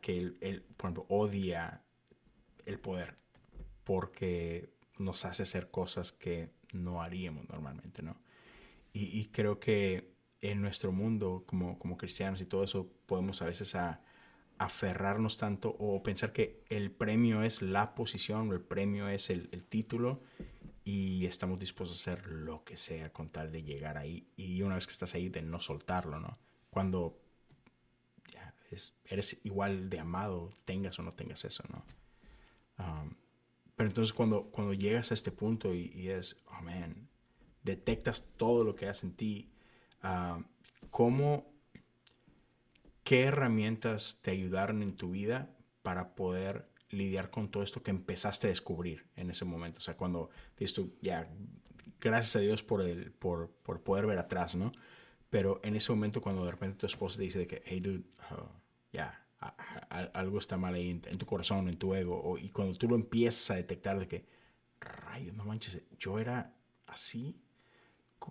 que 0.00 0.18
él, 0.18 0.64
por 0.76 0.86
ejemplo, 0.88 1.06
odia 1.08 1.82
el 2.66 2.78
poder 2.78 3.16
porque 3.84 4.70
nos 4.98 5.24
hace 5.24 5.42
hacer 5.42 5.70
cosas 5.70 6.12
que 6.12 6.50
no 6.72 7.02
haríamos 7.02 7.48
normalmente, 7.48 8.02
¿no? 8.02 8.16
Y, 8.94 9.26
creo 9.28 9.58
que 9.58 10.12
en 10.42 10.60
nuestro 10.60 10.92
mundo, 10.92 11.44
como, 11.46 11.78
como 11.78 11.96
cristianos 11.96 12.40
y 12.40 12.44
todo 12.44 12.64
eso, 12.64 12.92
podemos 13.06 13.40
a 13.40 13.46
veces 13.46 13.74
a, 13.74 14.02
aferrarnos 14.58 15.38
tanto 15.38 15.74
o 15.78 16.02
pensar 16.02 16.32
que 16.32 16.62
el 16.68 16.90
premio 16.90 17.42
es 17.42 17.62
la 17.62 17.94
posición 17.94 18.50
o 18.50 18.52
el 18.52 18.60
premio 18.60 19.08
es 19.08 19.30
el, 19.30 19.48
el 19.50 19.64
título 19.64 20.20
y 20.84 21.26
estamos 21.26 21.58
dispuestos 21.58 22.06
a 22.06 22.12
hacer 22.12 22.26
lo 22.28 22.64
que 22.64 22.76
sea 22.76 23.12
con 23.12 23.30
tal 23.30 23.50
de 23.50 23.62
llegar 23.62 23.96
ahí 23.96 24.28
y 24.36 24.62
una 24.62 24.76
vez 24.76 24.86
que 24.86 24.92
estás 24.92 25.14
ahí 25.14 25.28
de 25.28 25.42
no 25.42 25.60
soltarlo, 25.60 26.20
¿no? 26.20 26.32
Cuando 26.70 27.20
ya, 28.32 28.54
eres 29.04 29.38
igual 29.44 29.90
de 29.90 30.00
amado, 30.00 30.50
tengas 30.64 30.98
o 30.98 31.02
no 31.02 31.12
tengas 31.12 31.44
eso, 31.44 31.64
¿no? 31.68 31.84
Um, 32.84 33.14
pero 33.76 33.88
entonces 33.88 34.12
cuando, 34.12 34.44
cuando 34.44 34.74
llegas 34.74 35.10
a 35.10 35.14
este 35.14 35.30
punto 35.30 35.74
y, 35.74 36.08
es, 36.08 36.36
oh 36.46 36.64
detectas 37.62 38.26
todo 38.36 38.64
lo 38.64 38.74
que 38.74 38.88
hace 38.88 39.06
en 39.06 39.14
ti, 39.14 39.52
um, 40.02 40.44
¿cómo 40.90 41.52
¿qué 43.04 43.24
herramientas 43.24 44.18
te 44.22 44.30
ayudaron 44.30 44.82
en 44.82 44.96
tu 44.96 45.10
vida 45.10 45.50
para 45.82 46.14
poder 46.14 46.68
lidiar 46.90 47.30
con 47.30 47.50
todo 47.50 47.62
esto 47.62 47.82
que 47.82 47.90
empezaste 47.90 48.46
a 48.46 48.50
descubrir 48.50 49.06
en 49.16 49.30
ese 49.30 49.44
momento? 49.44 49.78
O 49.78 49.82
sea, 49.82 49.96
cuando 49.96 50.30
dices 50.58 50.74
tú, 50.74 50.96
ya, 51.00 51.28
gracias 52.00 52.36
a 52.36 52.40
Dios 52.40 52.62
por, 52.62 52.82
por, 53.12 53.82
poder 53.82 54.06
ver 54.06 54.18
atrás, 54.18 54.54
¿no? 54.54 54.72
Pero 55.30 55.60
en 55.64 55.76
ese 55.76 55.92
momento 55.92 56.20
cuando 56.20 56.44
de 56.44 56.52
repente 56.52 56.78
tu 56.78 56.86
esposa 56.86 57.16
te 57.16 57.24
dice 57.24 57.40
de 57.40 57.46
que, 57.46 57.62
hey, 57.64 57.80
dude, 57.80 58.04
uh, 58.30 58.48
ya, 58.92 59.26
algo 60.12 60.38
está 60.38 60.56
mal 60.56 60.74
ahí 60.74 60.90
en, 60.90 61.18
tu 61.18 61.26
corazón, 61.26 61.68
en 61.68 61.76
tu 61.76 61.94
ego, 61.94 62.38
y 62.38 62.50
cuando 62.50 62.78
tú 62.78 62.88
lo 62.88 62.94
empiezas 62.94 63.50
a 63.50 63.56
detectar 63.56 63.98
de 63.98 64.06
que, 64.06 64.26
rayos, 64.78 65.34
no 65.34 65.44
manches, 65.44 65.82
yo 65.98 66.18
era 66.18 66.54
así, 66.86 67.41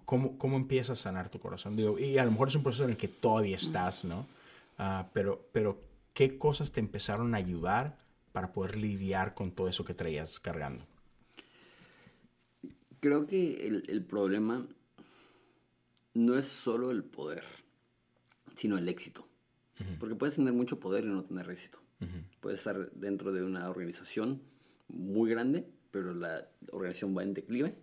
¿cómo, 0.06 0.38
cómo 0.38 0.58
empiezas 0.58 1.00
a 1.00 1.04
sanar 1.04 1.30
tu 1.30 1.40
corazón? 1.40 1.76
Digo, 1.76 2.00
y 2.00 2.18
a 2.18 2.26
lo 2.26 2.32
mejor 2.32 2.50
es 2.50 2.56
un 2.56 2.64
proceso 2.64 2.84
en 2.86 2.92
el 2.92 2.98
que 2.98 3.08
todavía 3.08 3.56
estás, 3.56 4.04
¿no? 4.04 4.26
Uh, 4.80 5.06
pero, 5.14 5.48
pero, 5.52 5.80
¿qué 6.14 6.38
cosas 6.38 6.72
te 6.72 6.80
empezaron 6.80 7.36
a 7.36 7.38
ayudar 7.38 7.98
para 8.32 8.52
poder 8.52 8.78
lidiar 8.78 9.34
con 9.34 9.52
todo 9.52 9.68
eso 9.68 9.86
que 9.86 9.94
traías 9.94 10.40
cargando? 10.40 10.86
Creo 13.00 13.26
que 13.26 13.68
el, 13.68 13.84
el 13.88 14.04
problema 14.04 14.66
no 16.14 16.38
es 16.38 16.48
solo 16.48 16.92
el 16.92 17.04
poder, 17.04 17.44
sino 18.56 18.78
el 18.78 18.88
éxito. 18.90 19.28
Porque 20.00 20.16
puedes 20.16 20.36
tener 20.36 20.54
mucho 20.54 20.80
poder 20.80 21.06
y 21.06 21.08
no 21.08 21.24
tener 21.24 21.50
éxito. 21.50 21.80
Puedes 22.40 22.60
estar 22.60 22.92
dentro 22.92 23.32
de 23.32 23.44
una 23.44 23.70
organización 23.70 24.42
muy 24.88 25.30
grande, 25.30 25.68
pero 25.92 26.14
la 26.14 26.48
organización 26.72 27.16
va 27.16 27.24
en 27.24 27.34
declive. 27.34 27.76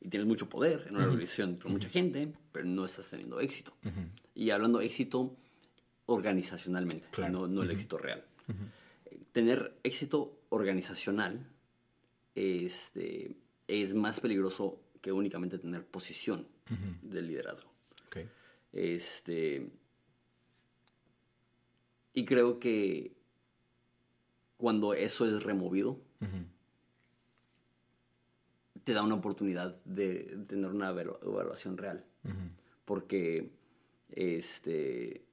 Y 0.00 0.08
tienes 0.08 0.28
mucho 0.28 0.48
poder 0.48 0.86
en 0.88 0.96
una 0.96 1.06
organización 1.06 1.56
con 1.56 1.72
mucha 1.72 1.88
gente, 1.88 2.32
pero 2.52 2.64
no 2.66 2.84
estás 2.84 3.08
teniendo 3.10 3.40
éxito. 3.40 3.72
Y 4.34 4.50
hablando 4.50 4.78
de 4.78 4.86
éxito 4.86 5.36
organizacionalmente, 6.06 7.06
no, 7.30 7.46
no 7.46 7.62
el 7.62 7.70
éxito 7.70 7.98
real. 7.98 8.24
Tener 9.32 9.78
éxito 9.82 10.38
organizacional 10.50 11.46
este, 12.34 13.36
es 13.66 13.94
más 13.94 14.20
peligroso 14.20 14.80
que 15.00 15.12
únicamente 15.12 15.58
tener 15.58 15.84
posición 15.84 16.46
del 17.02 17.26
liderazgo. 17.26 17.70
Este, 18.72 19.70
y 22.12 22.24
creo 22.24 22.58
que 22.58 23.16
cuando 24.56 24.92
eso 24.94 25.26
es 25.26 25.42
removido, 25.42 26.00
te 28.84 28.92
da 28.92 29.02
una 29.02 29.14
oportunidad 29.14 29.76
de 29.84 30.38
tener 30.46 30.70
una 30.70 30.90
evaluación 30.90 31.76
real. 31.76 32.04
Porque 32.84 33.50
este, 34.10 35.24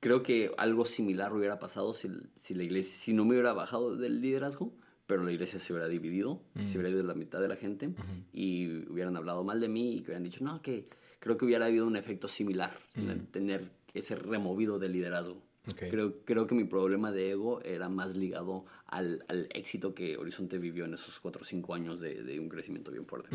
creo 0.00 0.22
que 0.22 0.52
algo 0.56 0.84
similar 0.84 1.32
hubiera 1.32 1.58
pasado 1.58 1.92
si, 1.92 2.10
si, 2.36 2.54
la 2.54 2.62
iglesia, 2.62 2.96
si 2.96 3.12
no 3.12 3.24
me 3.24 3.32
hubiera 3.32 3.52
bajado 3.52 3.96
del 3.96 4.20
liderazgo, 4.20 4.72
pero 5.06 5.22
la 5.22 5.32
iglesia 5.32 5.58
se 5.58 5.72
hubiera 5.72 5.88
dividido, 5.88 6.40
se 6.54 6.78
hubiera 6.78 6.88
ido 6.88 7.02
la 7.02 7.14
mitad 7.14 7.40
de 7.40 7.48
la 7.48 7.56
gente 7.56 7.90
y 8.32 8.86
hubieran 8.88 9.16
hablado 9.16 9.44
mal 9.44 9.60
de 9.60 9.68
mí 9.68 9.96
y 9.96 9.98
que 9.98 10.06
hubieran 10.06 10.22
dicho, 10.22 10.42
no, 10.42 10.62
que 10.62 10.88
creo 11.20 11.36
que 11.36 11.44
hubiera 11.44 11.66
habido 11.66 11.86
un 11.86 11.96
efecto 11.96 12.26
similar, 12.26 12.78
sin 12.94 13.26
tener 13.26 13.70
ese 13.92 14.16
removido 14.16 14.78
del 14.78 14.92
liderazgo. 14.92 15.42
Creo, 15.76 16.22
creo 16.24 16.46
que 16.46 16.54
mi 16.54 16.64
problema 16.64 17.10
de 17.10 17.30
ego 17.30 17.62
era 17.62 17.88
más 17.88 18.16
ligado 18.16 18.66
al, 18.86 19.24
al, 19.28 19.48
éxito 19.50 19.94
que 19.94 20.18
Horizonte 20.18 20.58
vivió 20.58 20.84
en 20.84 20.92
esos 20.92 21.20
4 21.20 21.40
o 21.40 21.44
5 21.44 21.74
años 21.74 22.00
de, 22.00 22.22
de, 22.22 22.38
un 22.38 22.50
crecimiento 22.50 22.90
bien 22.90 23.06
fuerte. 23.06 23.30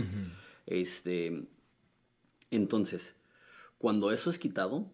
este, 0.67 1.47
entonces, 2.51 3.15
cuando 3.79 4.11
eso 4.11 4.29
es 4.29 4.37
quitado, 4.37 4.91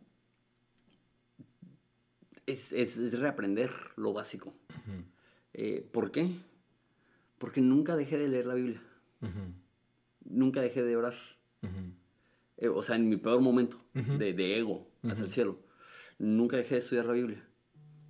es, 2.45 2.71
es, 2.71 3.19
reaprender 3.19 3.71
lo 3.97 4.13
básico. 4.13 4.53
Eh, 5.53 5.86
¿Por 5.91 6.11
qué? 6.11 6.38
Porque 7.38 7.59
nunca 7.59 7.95
dejé 7.95 8.17
de 8.17 8.29
leer 8.29 8.45
la 8.45 8.53
Biblia. 8.53 8.81
Nunca 10.23 10.61
dejé 10.61 10.83
de 10.83 10.95
orar. 10.95 11.15
Eh, 12.57 12.69
o 12.69 12.81
sea, 12.81 12.95
en 12.95 13.09
mi 13.09 13.17
peor 13.17 13.41
momento 13.41 13.81
de, 13.93 14.33
de, 14.33 14.57
ego 14.57 14.88
hacia 15.03 15.25
el 15.25 15.29
cielo. 15.29 15.64
Nunca 16.18 16.57
dejé 16.57 16.76
de 16.76 16.80
estudiar 16.80 17.05
la 17.05 17.13
Biblia. 17.13 17.47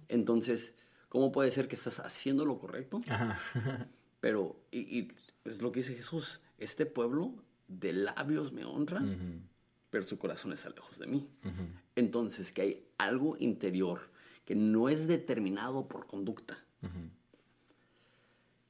Entonces, 0.08 0.76
¿cómo 1.10 1.32
puede 1.32 1.52
ser 1.52 1.68
que 1.68 1.76
estás 1.76 2.00
haciendo 2.00 2.46
lo 2.46 2.60
correcto? 2.60 3.00
Pero, 4.20 4.60
y, 4.72 5.10
es 5.44 5.62
lo 5.62 5.72
que 5.72 5.80
dice 5.80 5.96
Jesús, 5.96 6.42
este 6.58 6.86
pueblo 6.86 7.36
de 7.68 7.94
labios 7.94 8.52
me 8.52 8.66
honra, 8.66 9.04
pero 9.90 10.04
su 10.04 10.18
corazón 10.18 10.52
está 10.54 10.70
lejos 10.70 10.98
de 10.98 11.08
mí. 11.08 11.30
Entonces, 11.96 12.52
que 12.52 12.62
hay 12.62 12.88
algo 12.98 13.38
interior 13.40 14.10
que 14.46 14.56
no 14.56 14.90
es 14.90 15.08
determinado 15.08 15.88
por 15.88 16.08
conducta 16.08 16.58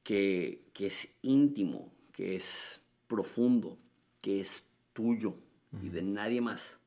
que, 0.06 0.62
es 0.78 1.08
íntimo, 1.22 1.92
que 2.12 2.36
es 2.36 2.80
profundo, 3.08 3.76
que 4.20 4.38
es 4.40 4.62
tuyo 4.92 5.34
y 5.82 5.88
de 5.88 6.02
nadie 6.02 6.40
más, 6.40 6.78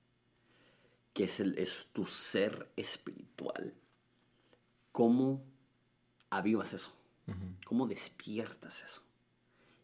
que 1.13 1.23
es, 1.25 1.39
el, 1.39 1.57
es 1.57 1.87
tu 1.91 2.05
ser 2.05 2.69
espiritual. 2.75 3.73
¿Cómo 4.91 5.43
avivas 6.29 6.73
eso? 6.73 6.93
¿Cómo 7.65 7.87
despiertas 7.87 8.83
eso? 8.83 9.03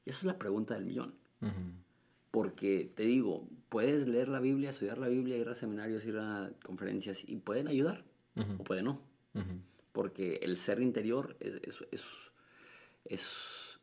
Y 0.03 0.09
esa 0.09 0.19
es 0.19 0.25
la 0.25 0.39
pregunta 0.39 0.73
del 0.73 0.85
millón. 0.85 1.13
Porque 2.31 2.91
te 2.95 3.03
digo, 3.03 3.47
puedes 3.69 4.07
leer 4.07 4.29
la 4.29 4.39
Biblia, 4.39 4.71
estudiar 4.71 4.97
la 4.97 5.07
Biblia, 5.07 5.37
ir 5.37 5.47
a 5.47 5.55
seminarios, 5.55 6.05
ir 6.05 6.17
a 6.17 6.51
conferencias 6.63 7.23
y 7.27 7.35
pueden 7.37 7.67
ayudar 7.67 8.03
o 8.57 8.63
pueden 8.63 8.85
no. 8.85 9.01
Porque 9.91 10.39
el 10.41 10.57
ser 10.57 10.81
interior 10.81 11.37
es, 11.39 11.85
es 11.91 12.31
es 13.05 13.79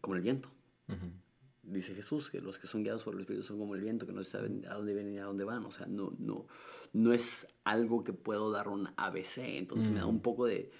como 0.00 0.16
el 0.16 0.22
viento. 0.22 0.50
Dice 1.68 1.94
Jesús 1.94 2.30
que 2.30 2.40
los 2.40 2.58
que 2.58 2.68
son 2.68 2.84
guiados 2.84 3.02
por 3.02 3.14
el 3.14 3.20
Espíritu 3.20 3.44
son 3.44 3.58
como 3.58 3.74
el 3.74 3.80
viento, 3.80 4.06
que 4.06 4.12
no 4.12 4.22
saben 4.22 4.64
a 4.68 4.74
dónde 4.74 4.94
vienen 4.94 5.14
y 5.14 5.18
a 5.18 5.24
dónde 5.24 5.44
van. 5.44 5.64
O 5.64 5.72
sea, 5.72 5.86
no, 5.86 6.12
no, 6.18 6.46
no 6.92 7.12
es 7.12 7.48
algo 7.64 8.04
que 8.04 8.12
puedo 8.12 8.50
dar 8.52 8.68
un 8.68 8.88
ABC. 8.96 9.38
Entonces 9.38 9.90
me 9.90 9.98
da 9.98 10.06
un 10.06 10.20
poco 10.20 10.46
de 10.46 10.70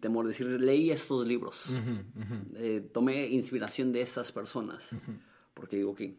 temor 0.00 0.26
decir, 0.26 0.46
leí 0.60 0.90
estos 0.90 1.26
libros, 1.26 1.64
eh, 2.56 2.86
tomé 2.92 3.28
inspiración 3.28 3.92
de 3.92 4.02
estas 4.02 4.32
personas, 4.32 4.90
porque 5.54 5.76
digo 5.76 5.94
que, 5.94 6.18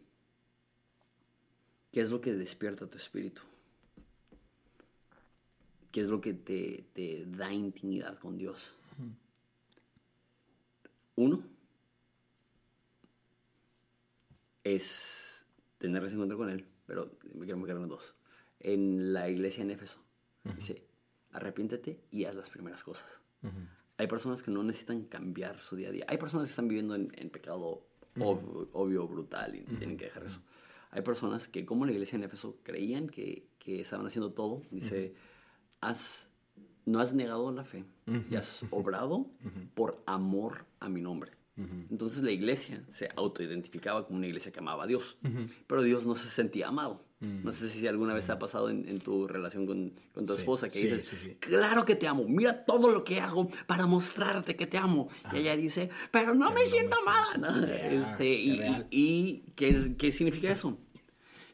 ¿qué 1.92 2.00
es 2.00 2.10
lo 2.10 2.20
que 2.20 2.32
despierta 2.34 2.88
tu 2.88 2.96
espíritu? 2.96 3.42
¿Qué 5.92 6.00
es 6.00 6.08
lo 6.08 6.20
que 6.20 6.34
te, 6.34 6.86
te 6.92 7.26
da 7.26 7.52
intimidad 7.52 8.18
con 8.18 8.38
Dios? 8.38 8.74
Uno 11.16 11.42
es 14.64 15.44
tener 15.78 16.04
ese 16.04 16.14
encuentro 16.14 16.38
con 16.38 16.50
Él, 16.50 16.66
pero 16.86 17.10
me 17.34 17.44
quiero 17.44 17.62
quedar 17.64 17.78
en 17.78 17.88
dos. 17.88 18.14
En 18.58 19.12
la 19.12 19.28
iglesia 19.28 19.62
en 19.62 19.70
Éfeso, 19.70 20.00
dice, 20.54 20.84
arrepiéntete 21.32 22.00
y 22.10 22.24
haz 22.24 22.34
las 22.34 22.50
primeras 22.50 22.82
cosas. 22.82 23.22
Hay 23.96 24.06
personas 24.06 24.42
que 24.42 24.50
no 24.50 24.62
necesitan 24.62 25.04
cambiar 25.04 25.60
su 25.60 25.76
día 25.76 25.88
a 25.88 25.92
día. 25.92 26.04
Hay 26.08 26.18
personas 26.18 26.46
que 26.46 26.50
están 26.50 26.68
viviendo 26.68 26.94
en, 26.94 27.30
pecado 27.30 27.86
obvio, 28.18 29.08
brutal 29.08 29.54
y 29.54 29.62
tienen 29.62 29.96
que 29.96 30.06
dejar 30.06 30.24
eso. 30.24 30.40
Hay 30.90 31.02
personas 31.02 31.48
que, 31.48 31.64
como 31.64 31.86
la 31.86 31.92
iglesia 31.92 32.16
en 32.16 32.24
Éfeso, 32.24 32.58
creían 32.62 33.08
que, 33.08 33.46
que 33.58 33.80
estaban 33.80 34.06
haciendo 34.06 34.32
todo. 34.32 34.62
Dice, 34.70 35.14
haz 35.80 36.30
no 36.90 37.00
has 37.00 37.14
negado 37.14 37.52
la 37.52 37.64
fe 37.64 37.84
y 38.30 38.34
has 38.34 38.64
obrado 38.70 39.26
por 39.74 40.02
amor 40.06 40.66
a 40.80 40.88
mi 40.88 41.00
nombre. 41.00 41.32
Entonces 41.56 42.22
la 42.22 42.30
iglesia 42.30 42.82
se 42.90 43.10
autoidentificaba 43.16 44.06
como 44.06 44.18
una 44.18 44.26
iglesia 44.26 44.50
que 44.50 44.60
amaba 44.60 44.84
a 44.84 44.86
Dios, 44.86 45.18
pero 45.66 45.82
Dios 45.82 46.06
no 46.06 46.14
se 46.14 46.28
sentía 46.28 46.68
amado. 46.68 47.04
No 47.20 47.52
sé 47.52 47.68
si 47.68 47.86
alguna 47.86 48.14
vez 48.14 48.24
te 48.24 48.32
ha 48.32 48.38
pasado 48.38 48.70
en, 48.70 48.98
tu 49.00 49.26
relación 49.26 49.66
con, 49.66 49.92
tu 50.26 50.32
esposa 50.32 50.70
que 50.70 50.78
dices, 50.78 51.36
claro 51.38 51.84
que 51.84 51.94
te 51.94 52.08
amo, 52.08 52.24
mira 52.26 52.64
todo 52.64 52.90
lo 52.90 53.04
que 53.04 53.20
hago 53.20 53.46
para 53.66 53.86
mostrarte 53.86 54.56
que 54.56 54.66
te 54.66 54.78
amo. 54.78 55.08
Y 55.34 55.38
ella 55.38 55.54
dice, 55.54 55.90
pero 56.10 56.34
no 56.34 56.50
me 56.50 56.64
siento 56.64 56.96
amada. 57.06 57.68
este, 57.90 58.26
y, 58.90 59.52
¿qué, 59.54 59.94
¿qué, 59.98 60.12
significa 60.12 60.50
eso? 60.50 60.78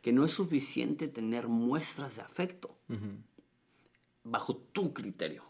Que 0.02 0.12
no 0.12 0.24
es 0.24 0.30
suficiente 0.30 1.08
tener 1.08 1.48
muestras 1.48 2.14
de 2.14 2.22
afecto 2.22 2.78
bajo 4.22 4.56
tu 4.56 4.92
criterio. 4.92 5.42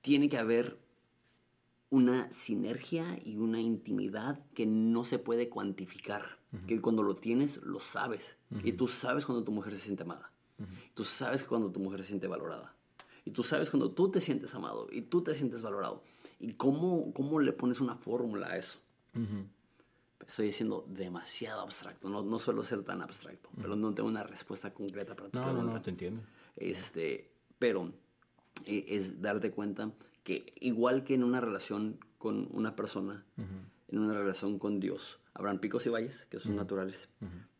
Tiene 0.00 0.28
que 0.28 0.38
haber 0.38 0.78
una 1.90 2.30
sinergia 2.32 3.18
y 3.24 3.36
una 3.36 3.60
intimidad 3.60 4.40
que 4.54 4.66
no 4.66 5.04
se 5.04 5.18
puede 5.18 5.48
cuantificar. 5.48 6.38
Que 6.66 6.80
cuando 6.80 7.02
lo 7.02 7.14
tienes, 7.14 7.58
lo 7.58 7.78
sabes. 7.78 8.36
Y 8.64 8.72
tú 8.72 8.86
sabes 8.86 9.26
cuando 9.26 9.44
tu 9.44 9.52
mujer 9.52 9.74
se 9.74 9.82
siente 9.82 10.02
amada. 10.02 10.32
Tú 10.94 11.04
sabes 11.04 11.44
cuando 11.44 11.70
tu 11.70 11.80
mujer 11.80 12.00
se 12.00 12.08
siente 12.08 12.26
valorada. 12.26 12.74
Y 13.24 13.30
tú 13.30 13.42
sabes 13.42 13.68
cuando 13.68 13.90
tú 13.90 14.10
te 14.10 14.20
sientes 14.20 14.54
amado 14.54 14.88
y 14.90 15.02
tú 15.02 15.22
te 15.22 15.34
sientes 15.34 15.60
valorado. 15.60 16.02
¿Y 16.40 16.54
cómo, 16.54 17.12
cómo 17.12 17.40
le 17.40 17.52
pones 17.52 17.80
una 17.80 17.96
fórmula 17.96 18.48
a 18.48 18.56
eso? 18.56 18.80
estoy 20.26 20.52
siendo 20.52 20.84
demasiado 20.88 21.62
abstracto. 21.62 22.08
No, 22.08 22.22
no 22.22 22.38
suelo 22.38 22.62
ser 22.62 22.82
tan 22.84 23.02
abstracto, 23.02 23.50
pero 23.56 23.74
no 23.76 23.92
tengo 23.94 24.08
una 24.08 24.22
respuesta 24.22 24.72
concreta 24.72 25.16
para 25.16 25.30
tu 25.30 25.38
no, 25.38 25.44
pregunta. 25.44 25.66
No, 25.66 25.74
no, 25.74 25.82
te 25.82 25.90
entiendo. 25.90 26.22
Este, 26.56 27.30
pero 27.58 27.92
eh, 28.66 28.84
es 28.88 29.20
darte 29.20 29.50
cuenta 29.50 29.90
que 30.28 30.52
igual 30.60 31.04
que 31.04 31.14
en 31.14 31.24
una 31.24 31.40
relación 31.40 31.98
con 32.18 32.48
una 32.52 32.76
persona, 32.76 33.24
en 33.38 33.98
una 33.98 34.12
relación 34.12 34.58
con 34.58 34.78
Dios, 34.78 35.20
habrán 35.32 35.58
picos 35.58 35.86
y 35.86 35.88
valles 35.88 36.26
que 36.26 36.38
son 36.38 36.54
naturales, 36.54 37.08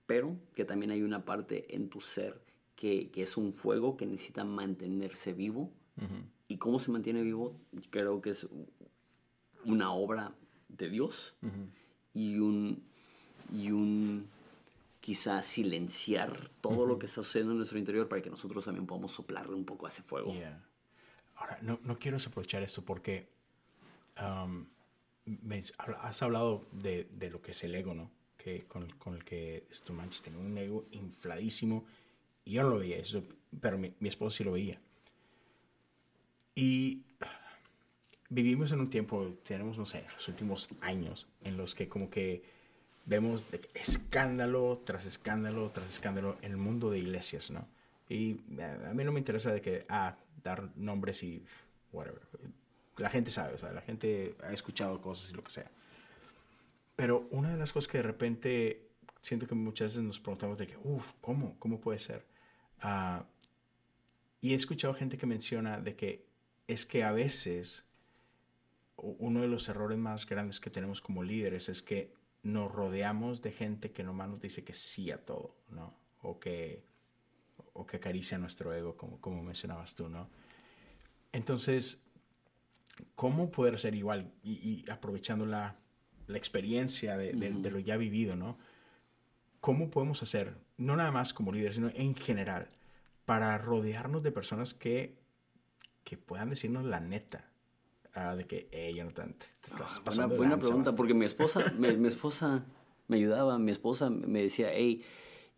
pero 0.05 0.37
que 0.55 0.67
también 0.67 0.91
hay 0.91 1.03
una 1.03 1.25
parte 1.25 1.75
en 1.75 1.89
tu 1.89 2.03
ser 2.03 2.43
que, 2.77 3.11
que, 3.11 3.23
es 3.23 3.39
un 3.39 3.55
fuego 3.55 3.97
que 3.97 4.05
necesita 4.05 4.45
mantenerse 4.45 5.33
vivo. 5.33 5.73
¿Y 6.47 6.59
cómo 6.59 6.79
se 6.79 6.91
mantiene 6.91 7.23
vivo? 7.23 7.59
Creo 7.89 8.21
que 8.21 8.31
es 8.31 8.47
una 9.65 9.91
obra 9.95 10.35
de 10.69 10.91
Dios 10.91 11.37
y 12.13 12.39
un, 12.39 12.83
y 13.51 13.71
un 13.71 14.29
quizá 15.01 15.41
silenciar 15.41 16.51
todo 16.61 16.85
lo 16.85 16.99
que 16.99 17.07
está 17.07 17.23
sucediendo 17.23 17.53
en 17.53 17.59
nuestro 17.59 17.79
interior 17.79 18.09
para 18.09 18.21
que 18.21 18.29
nosotros 18.29 18.63
también 18.67 18.87
podamos 18.87 19.13
soplarle 19.13 19.55
un 19.55 19.65
poco 19.65 19.87
a 19.87 19.89
ese 19.89 20.03
fuego. 20.03 20.35
Ahora, 21.39 21.59
no, 21.63 21.81
no, 21.85 21.99
quiero 21.99 22.17
aprovechar 22.17 22.63
esto 22.63 22.83
porque 22.83 23.29
um, 24.21 24.67
has 26.01 26.23
hablado 26.23 26.67
de, 26.73 27.09
de, 27.13 27.31
lo 27.31 27.41
que 27.41 27.53
es 27.53 27.65
el 27.65 27.75
ego, 27.75 27.95
¿no? 27.95 28.11
Que 28.37 28.65
con, 28.65 28.89
con 28.99 29.15
el 29.15 29.25
que 29.25 29.67
tu 29.85 29.93
manches 29.93 30.23
tiene 30.23 30.39
un 30.39 30.57
ego 30.59 30.87
infladísimo 30.93 31.85
y 32.45 32.53
yo 32.53 32.63
no 32.63 32.71
lo 32.71 32.79
veía 32.79 32.97
eso, 32.97 33.23
pero 33.61 33.79
mi, 33.79 33.93
mi 34.01 34.09
esposo 34.09 34.37
sí 34.37 34.45
lo 34.45 34.53
veía. 34.53 34.81
Y 36.55 37.03
vivimos 38.31 38.73
en 38.73 38.81
un 38.81 38.91
tiempo, 38.91 39.39
tenemos, 39.47 39.79
no 39.79 39.87
sé, 39.87 40.05
los 40.13 40.29
últimos 40.29 40.71
años 40.81 41.27
en 41.43 41.57
los 41.57 41.75
que 41.75 41.89
como 41.89 42.11
que 42.11 42.43
vemos 43.07 43.43
escándalo 43.75 44.83
tras 44.85 45.07
escándalo 45.07 45.71
tras 45.71 45.89
escándalo 45.89 46.37
en 46.43 46.53
el 46.53 46.59
mundo 46.59 46.91
de 46.91 46.99
iglesias, 46.99 47.51
¿no? 47.51 47.67
Y 48.09 48.41
a 48.61 48.93
mí 48.95 49.05
no 49.05 49.13
me 49.13 49.19
interesa 49.19 49.53
de 49.53 49.61
que, 49.61 49.85
ah, 49.89 50.17
dar 50.43 50.71
nombres 50.77 51.23
y 51.23 51.45
whatever. 51.93 52.23
La 52.97 53.11
gente 53.11 53.31
sabe, 53.31 53.55
o 53.55 53.59
sea, 53.59 53.73
la 53.73 53.83
gente 53.83 54.35
ha 54.43 54.53
escuchado 54.53 55.01
cosas 55.01 55.31
y 55.31 55.35
lo 55.35 55.45
que 55.45 55.51
sea. 55.51 55.71
Pero 56.97 57.29
una 57.31 57.51
de 57.51 57.57
las 57.57 57.73
cosas 57.73 57.89
que 57.89 57.99
de 57.99 58.03
repente 58.03 58.89
siento 59.23 59.47
que 59.47 59.55
muchas 59.55 59.93
veces 59.93 60.03
nos 60.03 60.21
preguntamos 60.21 60.59
de 60.59 60.67
que, 60.67 60.77
uff, 60.83 61.13
¿cómo? 61.21 61.59
¿Cómo 61.59 61.81
puede 61.81 61.99
ser? 61.99 62.25
Uh, 62.83 63.23
y 64.41 64.53
he 64.53 64.57
escuchado 64.57 64.95
gente 64.95 65.19
que 65.19 65.27
menciona 65.27 65.81
de 65.81 65.97
que 65.97 66.27
es 66.67 66.87
que 66.87 67.03
a 67.03 67.13
veces 67.13 67.85
uno 68.97 69.41
de 69.41 69.49
los 69.49 69.69
errores 69.69 69.99
más 69.99 70.27
grandes 70.27 70.61
que 70.61 70.71
tenemos 70.71 71.01
como 71.01 71.23
líderes 71.23 71.69
es 71.69 71.83
que 71.83 72.13
nos 72.43 72.71
rodeamos 72.71 73.43
de 73.43 73.53
gente 73.53 73.93
que 73.93 74.03
nomás 74.03 74.29
nos 74.29 74.41
dice 74.41 74.65
que 74.65 74.75
sí 74.75 75.11
a 75.11 75.25
todo, 75.25 75.55
¿no? 75.71 75.95
O 76.23 76.39
que, 76.41 76.85
o 77.73 77.87
que 77.87 77.97
acaricia 77.99 78.39
nuestro 78.39 78.73
ego, 78.73 78.97
como, 78.97 79.21
como 79.21 79.43
mencionabas 79.43 79.95
tú, 79.95 80.09
¿no? 80.09 80.29
Entonces, 81.33 82.03
¿cómo 83.15 83.51
poder 83.51 83.79
ser 83.79 83.95
igual 83.95 84.33
y, 84.43 84.89
aprovechando 84.91 85.47
la, 85.47 85.77
la 86.27 86.39
experiencia 86.39 87.17
de, 87.17 87.33
de, 87.33 87.71
lo 87.71 87.79
ya 87.79 87.97
vivido, 87.97 88.37
¿no? 88.37 88.59
¿Cómo 89.61 89.91
podemos 89.91 90.23
hacer, 90.23 90.57
no 90.77 90.97
nada 90.97 91.11
más 91.11 91.35
como 91.35 91.53
líderes, 91.53 91.77
sino 91.77 91.91
en 91.95 92.15
general, 92.15 92.69
para 93.25 93.59
rodearnos 93.59 94.23
de 94.23 94.33
personas 94.33 94.73
que, 94.75 95.19
que 96.05 96.17
puedan 96.17 96.49
decirnos 96.49 96.85
la 96.85 97.01
neta, 97.01 97.49
de 98.37 98.47
que, 98.47 98.69
ella 98.73 99.05
no 99.05 99.13
te, 99.13 99.23
estás 99.23 99.99
ah, 99.99 100.03
pasando 100.05 100.37
Buena, 100.37 100.57
buena 100.57 100.59
pregunta, 100.59 100.95
porque 100.97 101.15
mi 101.15 101.25
esposa, 101.25 101.73
mi, 101.79 102.09
esposa 102.09 102.65
me 103.07 103.17
ayudaba, 103.17 103.59
mi 103.59 103.71
esposa 103.71 104.11
me 104.11 104.43
decía, 104.43 104.71
hey, 104.73 105.03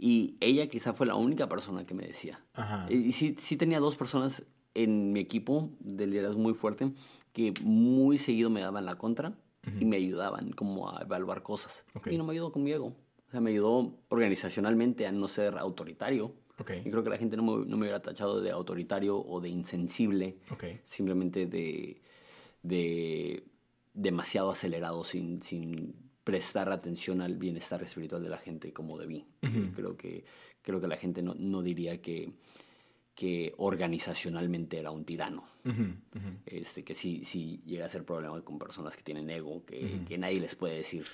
y 0.01 0.37
ella 0.41 0.69
quizá 0.69 0.93
fue 0.93 1.07
la 1.07 1.15
única 1.15 1.49
persona 1.49 1.85
que 1.85 1.95
me 1.95 2.07
decía. 2.07 2.41
Y 2.89 3.13
sí, 3.13 3.37
sí 3.39 3.57
tenía 3.57 3.81
dos 3.81 3.97
personas 3.97 4.45
en 4.75 5.13
mi 5.13 5.21
equipo 5.21 5.71
de 5.81 6.07
liderazgo 6.07 6.41
muy 6.41 6.55
fuerte 6.55 6.93
que 7.33 7.53
muy 7.63 8.19
seguido 8.19 8.51
me 8.51 8.61
daban 8.61 8.87
la 8.87 8.97
contra 8.97 9.35
y 9.79 9.85
me 9.85 9.97
ayudaban 9.97 10.53
como 10.53 10.91
a 10.91 11.03
evaluar 11.03 11.43
cosas. 11.43 11.85
Y 12.11 12.17
no 12.17 12.25
me 12.25 12.33
ayudó 12.33 12.51
con 12.51 12.63
mi 12.63 12.73
ego. 12.73 12.97
O 13.29 13.31
sea, 13.31 13.41
me 13.41 13.51
ayudó 13.51 13.95
organizacionalmente 14.09 15.07
a 15.07 15.13
no 15.13 15.29
ser 15.29 15.59
autoritario. 15.59 16.35
Y 16.85 16.91
creo 16.91 17.03
que 17.03 17.11
la 17.11 17.17
gente 17.17 17.37
no 17.37 17.43
me, 17.43 17.67
no 17.67 17.77
me 17.77 17.85
hubiera 17.85 18.03
tachado 18.03 18.41
de 18.41 18.51
autoritario 18.51 19.19
o 19.19 19.41
de 19.41 19.49
insensible. 19.49 20.39
Simplemente 20.85 21.47
de 21.47 22.01
de 22.63 23.45
demasiado 23.95 24.51
acelerado 24.51 25.05
sin, 25.05 25.43
sin 25.43 26.10
prestar 26.25 26.71
atención 26.71 27.21
al 27.21 27.37
bienestar 27.37 27.83
espiritual 27.83 28.23
de 28.23 28.29
la 28.29 28.39
gente 28.39 28.73
como 28.73 28.99
debí. 28.99 29.25
creo, 29.75 29.97
que, 29.97 30.25
creo 30.63 30.81
que 30.81 30.89
la 30.89 30.97
gente 30.97 31.23
no, 31.23 31.35
no 31.35 31.63
diría 31.63 32.01
que, 32.01 32.33
que 33.15 33.55
organizacionalmente 33.59 34.79
era 34.79 34.91
un 34.91 35.05
tirano. 35.05 35.45
Este, 36.47 36.85
que 36.85 36.95
sí, 36.95 37.25
sí 37.25 37.61
llega 37.67 37.87
a 37.87 37.89
ser 37.89 38.05
problema 38.05 38.41
con 38.43 38.59
personas 38.59 38.97
que 38.97 39.03
tienen 39.03 39.29
ego, 39.31 39.65
que, 39.65 40.01
que 40.07 40.19
nadie 40.19 40.41
les 40.41 40.55
puede 40.55 40.77
decir. 40.77 41.07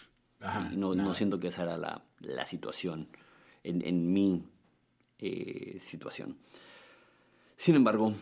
no, 0.72 0.94
no, 0.94 1.14
siento 1.14 1.40
que 1.40 1.48
esa 1.48 1.62
era 1.62 1.76
la, 1.76 2.04
la 2.20 2.46
situación 2.46 3.08
en, 3.64 3.84
en 3.86 4.12
mi 4.12 4.44
eh, 5.18 5.78
situación. 5.80 6.36
Sin 7.56 7.74
embargo, 7.74 8.12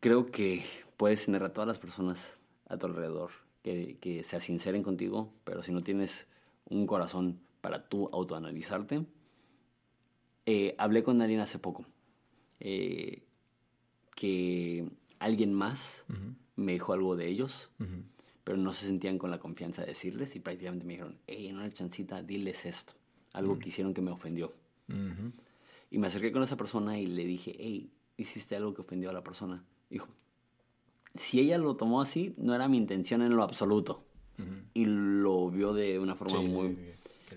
creo 0.00 0.26
que 0.26 0.64
puedes 0.96 1.24
tener 1.24 1.42
a 1.44 1.52
todas 1.52 1.66
las 1.66 1.78
personas 1.78 2.36
a 2.68 2.76
tu 2.76 2.86
alrededor, 2.86 3.30
que, 3.62 3.98
que 4.00 4.24
se 4.24 4.40
sinceren 4.40 4.82
contigo, 4.82 5.32
pero 5.44 5.62
si 5.62 5.72
no 5.72 5.82
tienes 5.82 6.26
un 6.64 6.86
corazón 6.86 7.40
para 7.60 7.88
tú 7.88 8.08
autoanalizarte. 8.12 9.04
Eh, 10.46 10.74
hablé 10.78 11.02
con 11.02 11.20
alguien 11.20 11.40
hace 11.40 11.58
poco 11.58 11.84
eh, 12.60 13.22
que 14.16 14.88
alguien 15.18 15.52
más 15.52 16.04
me 16.56 16.72
dijo 16.72 16.92
algo 16.92 17.16
de 17.16 17.28
ellos, 17.28 17.70
pero 18.44 18.58
no 18.58 18.72
se 18.72 18.86
sentían 18.86 19.18
con 19.18 19.30
la 19.30 19.38
confianza 19.38 19.82
de 19.82 19.88
decirles 19.88 20.34
y 20.36 20.40
prácticamente 20.40 20.84
me 20.84 20.94
dijeron, 20.94 21.18
hey, 21.26 21.48
en 21.48 21.56
una 21.56 21.70
chancita, 21.70 22.22
diles 22.22 22.66
esto, 22.66 22.94
algo 23.32 23.58
que 23.58 23.68
hicieron 23.68 23.94
que 23.94 24.02
me 24.02 24.10
ofendió. 24.10 24.52
Y 25.90 25.98
me 25.98 26.06
acerqué 26.06 26.32
con 26.32 26.42
esa 26.42 26.56
persona 26.56 26.98
y 26.98 27.06
le 27.06 27.24
dije, 27.24 27.54
hey, 27.58 27.90
hiciste 28.16 28.56
algo 28.56 28.74
que 28.74 28.82
ofendió 28.82 29.10
a 29.10 29.12
la 29.12 29.22
persona. 29.22 29.64
Dijo, 29.88 30.08
si 31.14 31.40
ella 31.40 31.58
lo 31.58 31.76
tomó 31.76 32.00
así, 32.00 32.34
no 32.36 32.54
era 32.54 32.68
mi 32.68 32.76
intención 32.76 33.22
en 33.22 33.36
lo 33.36 33.42
absoluto. 33.42 34.04
Y 34.72 34.86
lo 34.86 35.50
vio 35.50 35.74
de 35.74 35.98
una 35.98 36.14
forma 36.14 36.40
muy... 36.40 36.78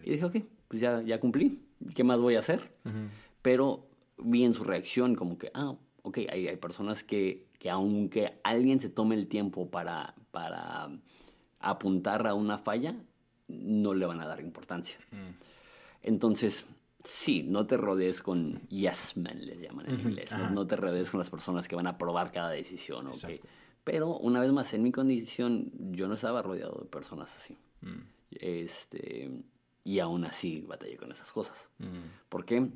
Y 0.06 0.12
dije, 0.12 0.24
ok, 0.24 0.38
pues 0.70 0.82
ya, 0.82 1.02
ya 1.02 1.20
cumplí. 1.20 1.60
¿Qué 1.94 2.04
más 2.04 2.22
voy 2.22 2.36
a 2.36 2.40
hacer? 2.40 2.72
Pero 3.42 3.86
vi 4.18 4.46
en 4.46 4.54
su 4.54 4.64
reacción 4.64 5.16
como 5.16 5.38
que, 5.38 5.52
ah, 5.54 5.76
ok, 6.04 6.20
hay, 6.30 6.48
hay 6.48 6.56
personas 6.56 7.04
que, 7.04 7.48
que, 7.60 7.70
aunque 7.70 8.40
alguien 8.44 8.80
se 8.80 8.90
tome 8.90 9.16
el 9.16 9.28
tiempo 9.28 9.70
para, 9.70 10.16
para 10.32 10.90
apuntar 11.60 12.26
a 12.26 12.34
una 12.34 12.58
falla, 12.58 12.96
no 13.48 13.94
le 13.94 14.06
van 14.06 14.22
a 14.22 14.28
dar 14.28 14.40
importancia. 14.40 14.98
Entonces, 16.02 16.66
sí, 17.04 17.44
no 17.44 17.66
te 17.66 17.78
rodees 17.78 18.22
con 18.22 18.62
yes 18.70 19.18
men, 19.18 19.46
les 19.46 19.62
llaman 19.62 19.90
en 19.90 20.00
inglés. 20.00 20.32
¿no? 20.52 20.68
te 20.68 20.76
rodees 20.76 21.10
con 21.12 21.20
las 21.20 21.30
personas 21.30 21.68
que 21.68 21.76
van 21.76 21.88
a 21.88 21.98
probar 21.98 22.32
cada 22.32 22.50
decisión. 22.50 23.08
Okay? 23.08 23.42
Pero 23.84 24.18
una 24.18 24.40
vez 24.40 24.52
más, 24.52 24.74
en 24.74 24.84
mi 24.84 24.92
condición, 24.92 25.72
yo 25.92 26.08
no 26.08 26.14
estaba 26.14 26.42
rodeado 26.42 26.80
de 26.82 26.86
personas 26.86 27.36
así. 27.36 27.58
Mm. 27.82 28.02
Este, 28.32 29.32
y 29.84 30.00
aún 30.00 30.26
así 30.26 30.62
batallé 30.62 30.98
con 30.98 31.12
esas 31.12 31.32
cosas. 31.32 31.70
Mm. 31.80 32.28
¿Por 32.30 32.46
qué? 32.46 32.70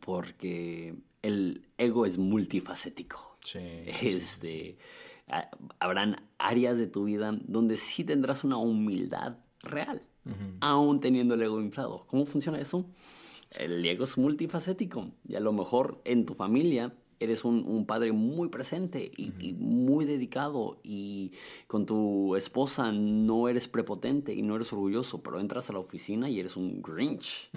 Porque 0.00 0.94
el 1.22 1.66
ego 1.76 2.06
es 2.06 2.18
multifacético. 2.18 3.36
Sí, 3.44 3.60
este, 4.02 4.78
habrán 5.78 6.22
áreas 6.38 6.78
de 6.78 6.86
tu 6.86 7.04
vida 7.04 7.38
donde 7.44 7.76
sí 7.76 8.04
tendrás 8.04 8.44
una 8.44 8.56
humildad 8.56 9.38
real, 9.60 10.02
aún 10.60 11.00
teniendo 11.00 11.34
el 11.34 11.42
ego 11.42 11.60
inflado. 11.60 12.06
¿Cómo 12.08 12.26
funciona 12.26 12.60
eso? 12.60 12.86
El 13.58 13.84
ego 13.84 14.04
es 14.04 14.18
multifacético 14.18 15.10
y 15.28 15.36
a 15.36 15.40
lo 15.40 15.52
mejor 15.52 16.00
en 16.04 16.26
tu 16.26 16.34
familia 16.34 16.92
eres 17.20 17.44
un, 17.44 17.86
padre 17.86 18.12
muy 18.12 18.48
presente 18.48 19.10
y, 19.16 19.52
muy 19.54 20.04
dedicado 20.04 20.80
y 20.82 21.32
con 21.66 21.86
tu 21.86 22.36
esposa 22.36 22.92
no 22.92 23.48
eres 23.48 23.68
prepotente 23.68 24.34
y 24.34 24.42
no 24.42 24.56
eres 24.56 24.72
orgulloso, 24.72 25.22
pero 25.22 25.40
entras 25.40 25.70
a 25.70 25.72
la 25.72 25.78
oficina 25.78 26.28
y 26.28 26.40
eres 26.40 26.56
un 26.56 26.82
Grinch. 26.82 27.50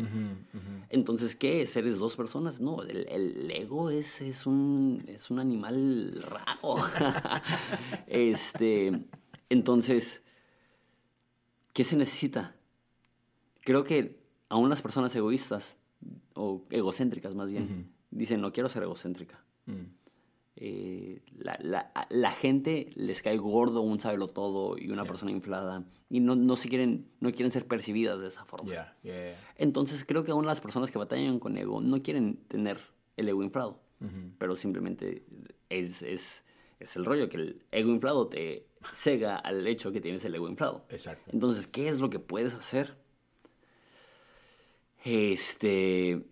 Entonces, 0.90 1.36
¿qué 1.36 1.62
es? 1.62 1.76
¿Eres 1.76 1.98
dos 1.98 2.16
personas? 2.16 2.60
No, 2.60 2.84
el, 2.84 3.52
ego 3.52 3.90
es, 3.90 4.22
es, 4.22 4.46
un, 4.46 5.04
es 5.08 5.30
un 5.30 5.40
animal 5.40 6.24
raro. 6.28 6.76
este, 8.08 9.06
entonces, 9.50 10.24
¿qué 11.74 11.84
se 11.84 11.98
necesita? 11.98 12.56
Creo 13.62 13.84
que 13.84 14.20
aún 14.48 14.70
las 14.70 14.82
personas 14.82 15.16
egoístas, 15.16 15.76
o 16.34 16.64
egocéntricas 16.70 17.36
más 17.36 17.52
bien, 17.52 17.92
dicen, 18.12 18.42
no 18.42 18.52
quiero 18.52 18.70
ser 18.70 18.84
egocéntrica. 18.84 19.44
Mm. 19.66 19.86
eh, 20.56 21.22
la, 21.38 22.32
gente 22.32 22.90
les 22.96 23.22
cae 23.22 23.38
gordo 23.38 23.82
un 23.82 24.00
sábelo 24.00 24.28
todo 24.28 24.78
y 24.78 24.90
una 24.90 25.06
persona 25.06 25.32
inflada 25.32 25.86
y 26.10 26.20
no, 26.20 26.36
no, 26.36 26.56
se 26.56 26.70
quieren, 26.70 27.08
no 27.20 27.32
quieren 27.32 27.52
ser 27.52 27.68
percibidas 27.68 28.20
de 28.20 28.28
esa 28.28 28.46
forma. 28.46 28.94
Entonces 29.56 30.04
creo 30.06 30.24
que 30.24 30.32
aún 30.32 30.46
las 30.46 30.60
personas 30.60 30.92
que 30.92 30.98
batallan 30.98 31.40
con 31.40 31.58
ego 31.58 31.82
no 31.82 32.02
quieren 32.02 32.38
tener 32.48 32.80
el 33.16 33.30
ego 33.30 33.44
inflado, 33.44 33.80
pero 34.38 34.56
simplemente 34.56 35.24
es, 35.70 36.02
es, 36.02 36.44
es, 36.80 36.96
el 36.96 37.06
rollo 37.06 37.30
que 37.30 37.38
el 37.38 37.62
ego 37.72 37.92
inflado 37.92 38.28
te 38.28 38.66
cega 38.94 39.36
al 39.36 39.68
hecho 39.68 39.92
que 39.92 40.02
tienes 40.02 40.26
el 40.26 40.36
ego 40.36 40.50
inflado. 40.50 40.86
Exacto. 40.90 41.30
Entonces, 41.32 41.68
¿qué 41.68 41.90
es 41.90 42.00
lo 42.00 42.10
que 42.10 42.20
puedes 42.20 42.54
hacer? 42.54 42.98
Este, 45.04 46.26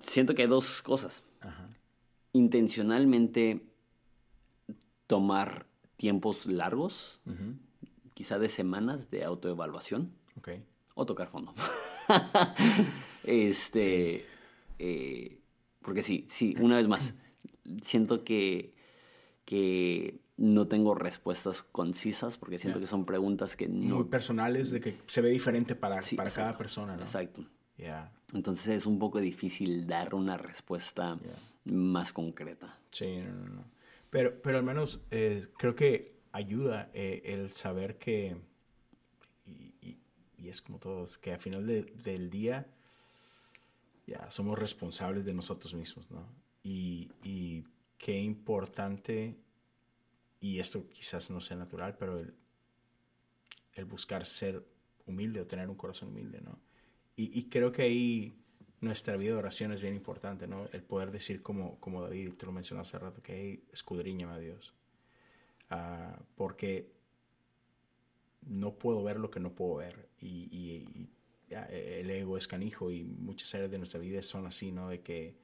siento 0.00 0.34
que 0.34 0.42
hay 0.42 0.48
dos 0.48 0.82
cosas. 0.82 1.24
Intencionalmente 2.32 3.62
tomar 5.06 5.66
tiempos 5.96 6.46
largos, 6.46 7.20
quizá 8.14 8.38
de 8.38 8.48
semanas 8.48 9.10
de 9.10 9.24
autoevaluación. 9.24 10.12
O 10.94 11.06
tocar 11.06 11.28
fondo. 11.28 11.54
este. 13.24 14.26
Eh, 14.78 15.40
porque 15.82 16.02
sí, 16.02 16.26
sí, 16.28 16.54
una 16.60 16.76
vez 16.76 16.88
más, 16.88 17.14
siento 17.82 18.24
que, 18.24 18.74
que 19.44 20.20
no 20.36 20.66
tengo 20.66 20.94
respuestas 20.94 21.62
concisas 21.62 22.38
porque 22.38 22.58
siento 22.58 22.80
que 22.80 22.86
son 22.86 23.04
preguntas 23.04 23.54
que 23.54 23.68
no... 23.68 23.96
Muy 23.96 24.04
personales, 24.04 24.70
de 24.70 24.80
que 24.80 24.98
se 25.06 25.20
ve 25.20 25.30
diferente 25.30 25.74
para, 25.74 26.00
para 26.16 26.30
cada 26.30 26.56
persona, 26.56 26.96
¿no? 26.96 27.02
Exacto. 27.02 27.44
Entonces 28.32 28.68
es 28.68 28.86
un 28.86 28.98
poco 28.98 29.20
difícil 29.20 29.86
dar 29.86 30.14
una 30.14 30.36
respuesta 30.36 31.18
más 31.64 32.12
concreta. 32.12 32.78
Sí, 32.90 33.16
no, 33.18 33.32
no, 33.32 33.48
no. 33.48 33.64
Pero, 34.10 34.40
pero 34.42 34.58
al 34.58 34.64
menos 34.64 35.00
eh, 35.10 35.48
creo 35.56 35.74
que 35.74 36.14
ayuda 36.32 36.90
eh, 36.94 37.22
el 37.24 37.52
saber 37.52 37.98
que, 37.98 38.36
y, 39.46 39.96
y, 40.38 40.48
es 40.48 40.62
como 40.62 40.78
todos, 40.78 41.18
que 41.18 41.32
al 41.32 41.40
final 41.40 41.66
del 41.66 42.30
día 42.30 42.66
ya 44.06 44.30
somos 44.30 44.58
responsables 44.58 45.24
de 45.24 45.34
nosotros 45.34 45.74
mismos, 45.74 46.10
¿no? 46.10 46.26
Y, 46.62 47.10
y 47.22 47.64
qué 47.98 48.20
importante, 48.20 49.36
y 50.40 50.58
esto 50.58 50.88
quizás 50.88 51.30
no 51.30 51.40
sea 51.40 51.56
natural, 51.56 51.96
pero 51.96 52.18
el, 52.18 52.34
el 53.72 53.84
buscar 53.84 54.26
ser 54.26 54.64
humilde 55.06 55.40
o 55.40 55.46
tener 55.46 55.68
un 55.68 55.76
corazón 55.76 56.10
humilde, 56.10 56.40
¿no? 56.40 56.58
Y, 57.16 57.44
creo 57.44 57.70
que 57.70 57.82
ahí 57.82 58.34
nuestra 58.80 59.16
vida 59.16 59.32
de 59.32 59.38
oración 59.38 59.72
es 59.72 59.80
bien 59.80 59.94
importante, 59.94 60.48
¿no? 60.48 60.66
El 60.72 60.82
poder 60.82 61.12
decir 61.12 61.42
como, 61.42 61.78
como 61.78 62.02
David, 62.02 62.32
tú 62.36 62.46
lo 62.46 62.52
mencionaste 62.52 62.96
hace 62.96 63.04
rato, 63.04 63.22
que 63.22 63.40
hey, 63.40 63.64
escudriñame 63.72 64.32
a 64.32 64.38
Dios. 64.38 64.74
Ah, 65.70 66.18
porque 66.34 66.90
no 68.42 68.74
puedo 68.74 69.02
ver 69.04 69.18
lo 69.18 69.30
que 69.30 69.40
no 69.40 69.52
puedo 69.52 69.76
ver. 69.76 70.08
Y, 70.20 71.08
el 71.70 72.10
ego 72.10 72.36
es 72.36 72.48
canijo 72.48 72.90
y 72.90 73.04
muchas 73.04 73.54
áreas 73.54 73.70
de 73.70 73.78
nuestra 73.78 74.00
vida 74.00 74.20
son 74.22 74.46
así, 74.46 74.72
¿no? 74.72 74.88
De 74.88 75.02
que 75.02 75.36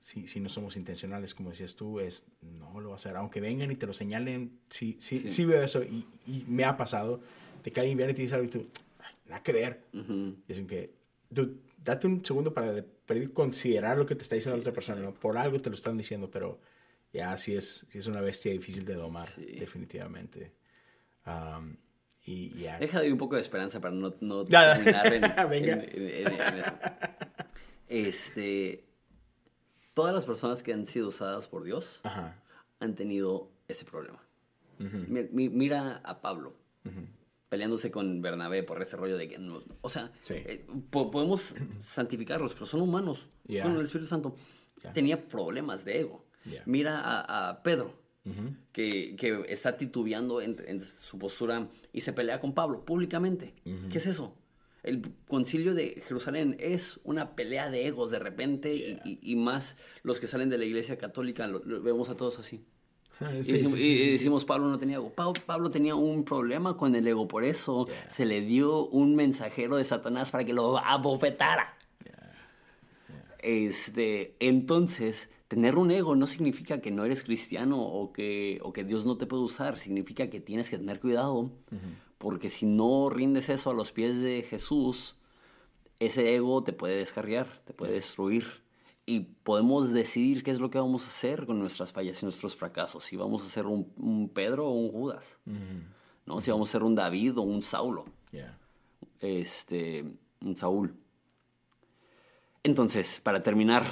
si, 0.00 0.26
si 0.26 0.40
no 0.40 0.48
somos 0.48 0.76
intencionales, 0.76 1.34
como 1.34 1.50
decías 1.50 1.76
tú, 1.76 2.00
es 2.00 2.22
no 2.40 2.80
lo 2.80 2.90
vas 2.90 3.04
a 3.04 3.10
hacer. 3.10 3.18
Aunque 3.18 3.42
vengan 3.42 3.70
y 3.70 3.76
te 3.76 3.86
lo 3.86 3.92
señalen, 3.92 4.58
sí, 4.70 4.96
sí, 4.98 5.28
sí. 5.28 5.44
veo 5.44 5.62
eso 5.62 5.82
y, 5.82 6.06
y, 6.26 6.44
me 6.48 6.64
ha 6.64 6.78
pasado 6.78 7.20
de 7.62 7.72
que 7.72 7.80
alguien 7.80 7.98
viene 7.98 8.12
y 8.12 8.14
te 8.14 8.22
dice 8.22 8.36
algo 8.36 8.46
y 8.46 8.50
tú, 8.50 8.66
nada 9.28 9.42
que 9.42 9.52
ver. 9.52 9.84
Y 9.92 10.52
es 10.52 10.60
que, 10.62 10.94
date 11.82 12.06
un 12.06 12.24
segundo 12.24 12.52
para, 12.52 12.84
considerar 13.32 13.96
lo 13.96 14.06
que 14.06 14.14
te 14.14 14.22
está 14.22 14.34
diciendo 14.34 14.56
la 14.56 14.60
otra 14.60 14.72
persona. 14.72 15.00
¿no? 15.00 15.14
Por 15.14 15.36
algo 15.36 15.58
te 15.58 15.70
lo 15.70 15.76
están 15.76 15.96
diciendo, 15.96 16.30
pero 16.30 16.60
ya 17.12 17.36
sí 17.38 17.54
es, 17.54 17.86
sí 17.88 17.98
es 17.98 18.06
una 18.06 18.20
bestia 18.20 18.52
difícil 18.52 18.84
de 18.84 18.94
domar, 18.94 19.28
definitivamente. 19.36 20.52
y 22.24 22.50
ya. 22.50 22.78
Deja 22.78 23.00
de 23.00 23.12
un 23.12 23.18
poco 23.18 23.36
de 23.36 23.40
esperanza 23.40 23.80
para 23.80 23.94
no, 23.94 24.14
no 24.20 24.44
terminar 24.44 25.12
en, 25.52 25.68
eso. 26.58 26.72
Este, 27.88 28.84
todas 29.94 30.14
las 30.14 30.24
personas 30.24 30.62
que 30.62 30.72
han 30.72 30.86
sido 30.86 31.08
usadas 31.08 31.48
por 31.48 31.64
Dios 31.64 32.00
han 32.80 32.94
tenido 32.94 33.50
este 33.68 33.84
problema. 33.84 34.22
Mira 34.78 36.00
a 36.04 36.20
Pablo 36.20 36.54
peleándose 37.48 37.90
con 37.90 38.22
Bernabé 38.22 38.62
por 38.62 38.80
ese 38.82 38.96
rollo 38.96 39.16
de 39.16 39.28
que 39.28 39.38
no, 39.38 39.62
o 39.80 39.88
sea, 39.88 40.12
eh, 40.30 40.66
podemos 40.90 41.54
santificarlos, 41.80 42.54
pero 42.54 42.66
son 42.66 42.82
humanos. 42.82 43.28
Con 43.62 43.76
el 43.76 43.82
Espíritu 43.82 44.08
Santo 44.08 44.34
tenía 44.92 45.28
problemas 45.28 45.84
de 45.84 46.00
ego. 46.00 46.24
Mira 46.64 47.00
a, 47.02 47.62
Pedro, 47.62 47.94
que, 48.72 49.16
que, 49.16 49.44
está 49.48 49.76
titubeando 49.76 50.40
en, 50.40 50.80
su 50.80 51.18
postura 51.18 51.68
y 51.92 52.00
se 52.00 52.12
pelea 52.12 52.40
con 52.40 52.54
Pablo 52.54 52.84
públicamente. 52.84 53.54
¿Qué 53.90 53.98
es 53.98 54.06
eso? 54.06 54.36
El 54.82 55.02
concilio 55.26 55.74
de 55.74 56.00
Jerusalén 56.06 56.56
es 56.60 57.00
una 57.02 57.34
pelea 57.34 57.70
de 57.70 57.86
egos 57.86 58.12
de 58.12 58.20
repente 58.20 58.74
y, 58.74 59.18
y, 59.20 59.34
más 59.34 59.76
los 60.04 60.20
que 60.20 60.28
salen 60.28 60.48
de 60.48 60.58
la 60.58 60.64
iglesia 60.64 60.96
católica, 60.96 61.48
lo 61.48 61.82
vemos 61.82 62.08
a 62.08 62.16
todos 62.16 62.38
así. 62.38 62.64
Y, 63.20 64.10
decimos, 64.10 64.44
Pablo 64.44 64.68
no 64.68 64.78
tenía 64.78 64.96
ego. 64.96 65.12
Pablo, 65.46 65.70
tenía 65.70 65.94
un 65.94 66.24
problema 66.24 66.76
con 66.76 66.94
el 66.94 67.06
ego, 67.06 67.26
por 67.26 67.44
eso 67.44 67.88
se 68.08 68.26
le 68.26 68.42
dio 68.42 68.86
un 68.86 69.14
mensajero 69.14 69.76
de 69.76 69.84
Satanás 69.84 70.30
para 70.30 70.44
que 70.44 70.52
lo 70.52 70.78
abofetara. 70.78 71.74
Este, 73.38 74.34
entonces, 74.40 75.30
tener 75.48 75.76
un 75.76 75.90
ego 75.90 76.16
no 76.16 76.26
significa 76.26 76.80
que 76.80 76.90
no 76.90 77.04
eres 77.04 77.22
cristiano 77.22 77.80
o 77.80 78.12
que, 78.12 78.58
o 78.62 78.72
que 78.72 78.84
Dios 78.84 79.06
no 79.06 79.16
te 79.16 79.26
puede 79.26 79.42
usar, 79.42 79.78
significa 79.78 80.28
que 80.28 80.40
tienes 80.40 80.68
que 80.68 80.78
tener 80.78 81.00
cuidado, 81.00 81.50
porque 82.18 82.48
si 82.48 82.66
no 82.66 83.08
rindes 83.08 83.48
eso 83.48 83.70
a 83.70 83.74
los 83.74 83.92
pies 83.92 84.20
de 84.20 84.42
Jesús, 84.42 85.16
ese 86.00 86.34
ego 86.34 86.62
te 86.64 86.72
puede 86.72 86.96
descarriar, 86.96 87.62
te 87.64 87.72
puede 87.72 87.92
destruir 87.92 88.65
y 89.06 89.20
podemos 89.20 89.92
decidir 89.92 90.42
qué 90.42 90.50
es 90.50 90.58
lo 90.58 90.68
que 90.68 90.78
vamos 90.78 91.04
a 91.04 91.06
hacer 91.06 91.46
con 91.46 91.60
nuestras 91.60 91.92
fallas 91.92 92.20
y 92.20 92.26
nuestros 92.26 92.56
fracasos. 92.56 93.04
Si 93.04 93.16
vamos 93.16 93.46
a 93.46 93.48
ser 93.48 93.64
un, 93.66 94.30
Pedro 94.34 94.66
o 94.66 94.72
un 94.72 94.90
Judas. 94.90 95.38
¿no? 96.26 96.40
Si 96.40 96.50
vamos 96.50 96.68
a 96.68 96.72
ser 96.72 96.82
un 96.82 96.96
David 96.96 97.38
o 97.38 97.42
un 97.42 97.62
Saulo. 97.62 98.04
Este, 99.20 100.04
un 100.40 100.56
Saúl. 100.56 100.96
Entonces, 102.64 103.20
para 103.22 103.44
terminar, 103.44 103.84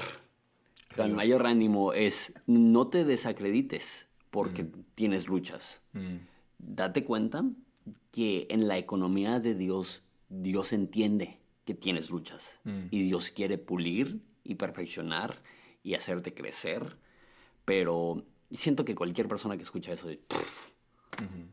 el 0.96 1.12
mayor 1.12 1.46
ánimo 1.46 1.92
es 1.92 2.34
no 2.46 2.88
te 2.88 3.04
desacredites 3.04 4.08
porque 4.30 4.66
tienes 4.96 5.28
luchas. 5.28 5.80
Date 6.58 7.04
cuenta 7.04 7.44
que 8.10 8.48
en 8.50 8.66
la 8.66 8.78
economía 8.78 9.38
de 9.38 9.54
Dios, 9.54 10.02
Dios 10.28 10.72
entiende 10.72 11.38
que 11.64 11.74
tienes 11.74 12.10
luchas 12.10 12.58
y 12.90 13.02
Dios 13.02 13.30
quiere 13.30 13.58
pulir 13.58 14.20
y 14.44 14.54
perfeccionar 14.54 15.42
y 15.82 15.94
hacerte 15.94 16.34
crecer, 16.34 16.96
pero 17.64 18.24
siento 18.52 18.84
que 18.84 18.94
cualquier 18.94 19.26
persona 19.26 19.56
que 19.56 19.62
escucha 19.62 19.92
eso 19.92 20.08
de... 20.08 20.20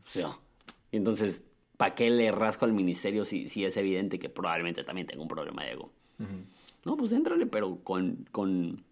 o 0.04 0.08
sea, 0.08 0.38
entonces, 0.92 1.44
¿para 1.76 1.94
qué 1.94 2.10
le 2.10 2.30
rasco 2.30 2.64
al 2.64 2.72
ministerio 2.72 3.24
si, 3.24 3.48
si, 3.48 3.64
es 3.64 3.76
evidente 3.76 4.18
que 4.18 4.28
probablemente 4.28 4.84
también 4.84 5.06
tengo 5.06 5.22
un 5.22 5.28
problema 5.28 5.64
de 5.64 5.72
ego? 5.72 5.92
No, 6.84 6.96
pues 6.96 7.12
éntrale, 7.12 7.46
pero 7.46 7.82
con, 7.82 8.28
con, 8.30 8.84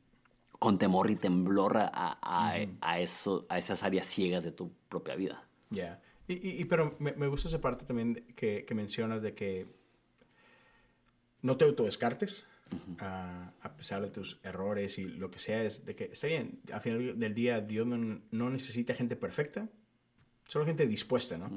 con 0.58 0.78
temor 0.78 1.10
y 1.10 1.16
temblor 1.16 1.76
a, 1.76 1.90
a, 1.94 2.54
a, 2.80 3.00
eso, 3.00 3.46
a 3.48 3.58
esas 3.58 3.82
áreas 3.82 4.06
ciegas 4.06 4.42
de 4.42 4.52
tu 4.52 4.72
propia 4.88 5.14
vida. 5.14 5.46
Ya. 5.70 6.02
Y, 6.26 6.60
y, 6.60 6.64
pero 6.64 6.96
me, 6.98 7.12
me, 7.12 7.26
gusta 7.26 7.48
esa 7.48 7.60
parte 7.60 7.84
también 7.84 8.24
que, 8.36 8.64
que 8.64 8.74
mencionas 8.74 9.22
de 9.22 9.34
que 9.34 9.66
no 11.42 11.56
te 11.56 11.64
autodescartes 11.64 12.46
a, 12.98 13.52
pesar 13.76 14.02
de 14.02 14.10
tus 14.10 14.38
errores 14.42 14.98
y 14.98 15.04
lo 15.04 15.30
que 15.30 15.38
sea, 15.38 15.64
es 15.64 15.84
de 15.84 15.94
que 15.94 16.04
está 16.12 16.26
bien, 16.26 16.60
al 16.72 16.80
final 16.80 17.18
del 17.18 17.34
día 17.34 17.60
Dios 17.60 17.86
no, 17.86 18.50
necesita 18.50 18.94
gente 18.94 19.16
perfecta, 19.16 19.68
solo 20.46 20.66
gente 20.66 20.86
dispuesta, 20.86 21.38
¿no? 21.38 21.50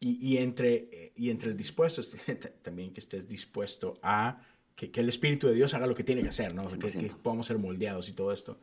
y, 0.00 0.18
y, 0.20 0.38
entre, 0.38 1.12
y 1.16 1.30
entre 1.30 1.50
el 1.50 1.56
dispuesto, 1.56 2.02
también 2.62 2.92
que 2.92 3.00
estés 3.00 3.28
dispuesto 3.28 4.00
a 4.02 4.42
que, 4.74 4.90
que, 4.90 5.00
el 5.00 5.08
Espíritu 5.08 5.46
de 5.46 5.54
Dios 5.54 5.74
haga 5.74 5.86
lo 5.86 5.94
que 5.94 6.02
tiene 6.02 6.22
que 6.22 6.28
hacer, 6.28 6.54
¿no? 6.54 6.66
que, 6.66 6.90
que, 6.90 7.12
podamos 7.22 7.46
ser 7.46 7.58
moldeados 7.58 8.08
y 8.08 8.12
todo 8.12 8.32
esto. 8.32 8.58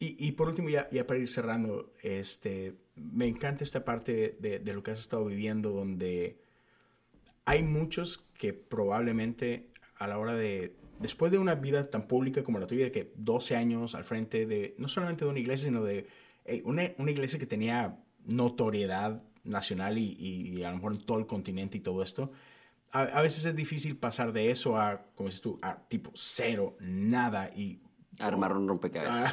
Y, 0.00 0.16
y 0.26 0.32
por 0.32 0.48
último, 0.48 0.68
ya, 0.68 0.88
ya, 0.90 1.06
para 1.06 1.20
ir 1.20 1.28
cerrando, 1.28 1.92
este, 2.02 2.74
me 2.96 3.28
encanta 3.28 3.62
esta 3.62 3.84
parte 3.84 4.36
de, 4.40 4.58
de 4.58 4.72
lo 4.72 4.82
que 4.82 4.90
has 4.90 5.00
estado 5.00 5.26
viviendo, 5.26 5.70
donde 5.70 6.38
hay 7.44 7.62
muchos 7.62 8.18
que 8.38 8.52
probablemente 8.52 9.69
a 10.00 10.08
la 10.08 10.18
hora 10.18 10.34
de, 10.34 10.74
después 10.98 11.30
de 11.30 11.38
una 11.38 11.54
vida 11.54 11.88
tan 11.88 12.08
pública 12.08 12.42
como 12.42 12.58
la 12.58 12.66
tuya, 12.66 12.86
de 12.86 12.90
que 12.90 13.12
12 13.16 13.54
años 13.54 13.94
al 13.94 14.04
frente 14.04 14.46
de, 14.46 14.74
no 14.78 14.88
solamente 14.88 15.24
de 15.24 15.30
una 15.30 15.38
iglesia, 15.38 15.66
sino 15.66 15.84
de 15.84 16.08
una, 16.64 16.90
una, 16.98 17.10
iglesia 17.12 17.38
que 17.38 17.46
tenía 17.46 17.98
notoriedad 18.24 19.22
nacional 19.44 19.98
y, 19.98 20.16
y, 20.18 20.64
a 20.64 20.70
lo 20.70 20.76
mejor 20.76 20.94
en 20.94 21.04
todo 21.04 21.18
el 21.18 21.26
continente 21.26 21.78
y 21.78 21.80
todo 21.80 22.02
esto, 22.02 22.32
a, 22.92 23.22
veces 23.22 23.44
es 23.44 23.54
difícil 23.54 23.96
pasar 23.96 24.32
de 24.32 24.50
eso 24.50 24.76
a, 24.76 25.02
como 25.14 25.28
dices 25.28 25.42
tú, 25.42 25.58
a 25.62 25.76
tipo 25.88 26.10
cero, 26.14 26.76
nada 26.80 27.50
y 27.54 27.80
Armar 28.18 28.54
un 28.54 28.68
rompecabezas. 28.68 29.32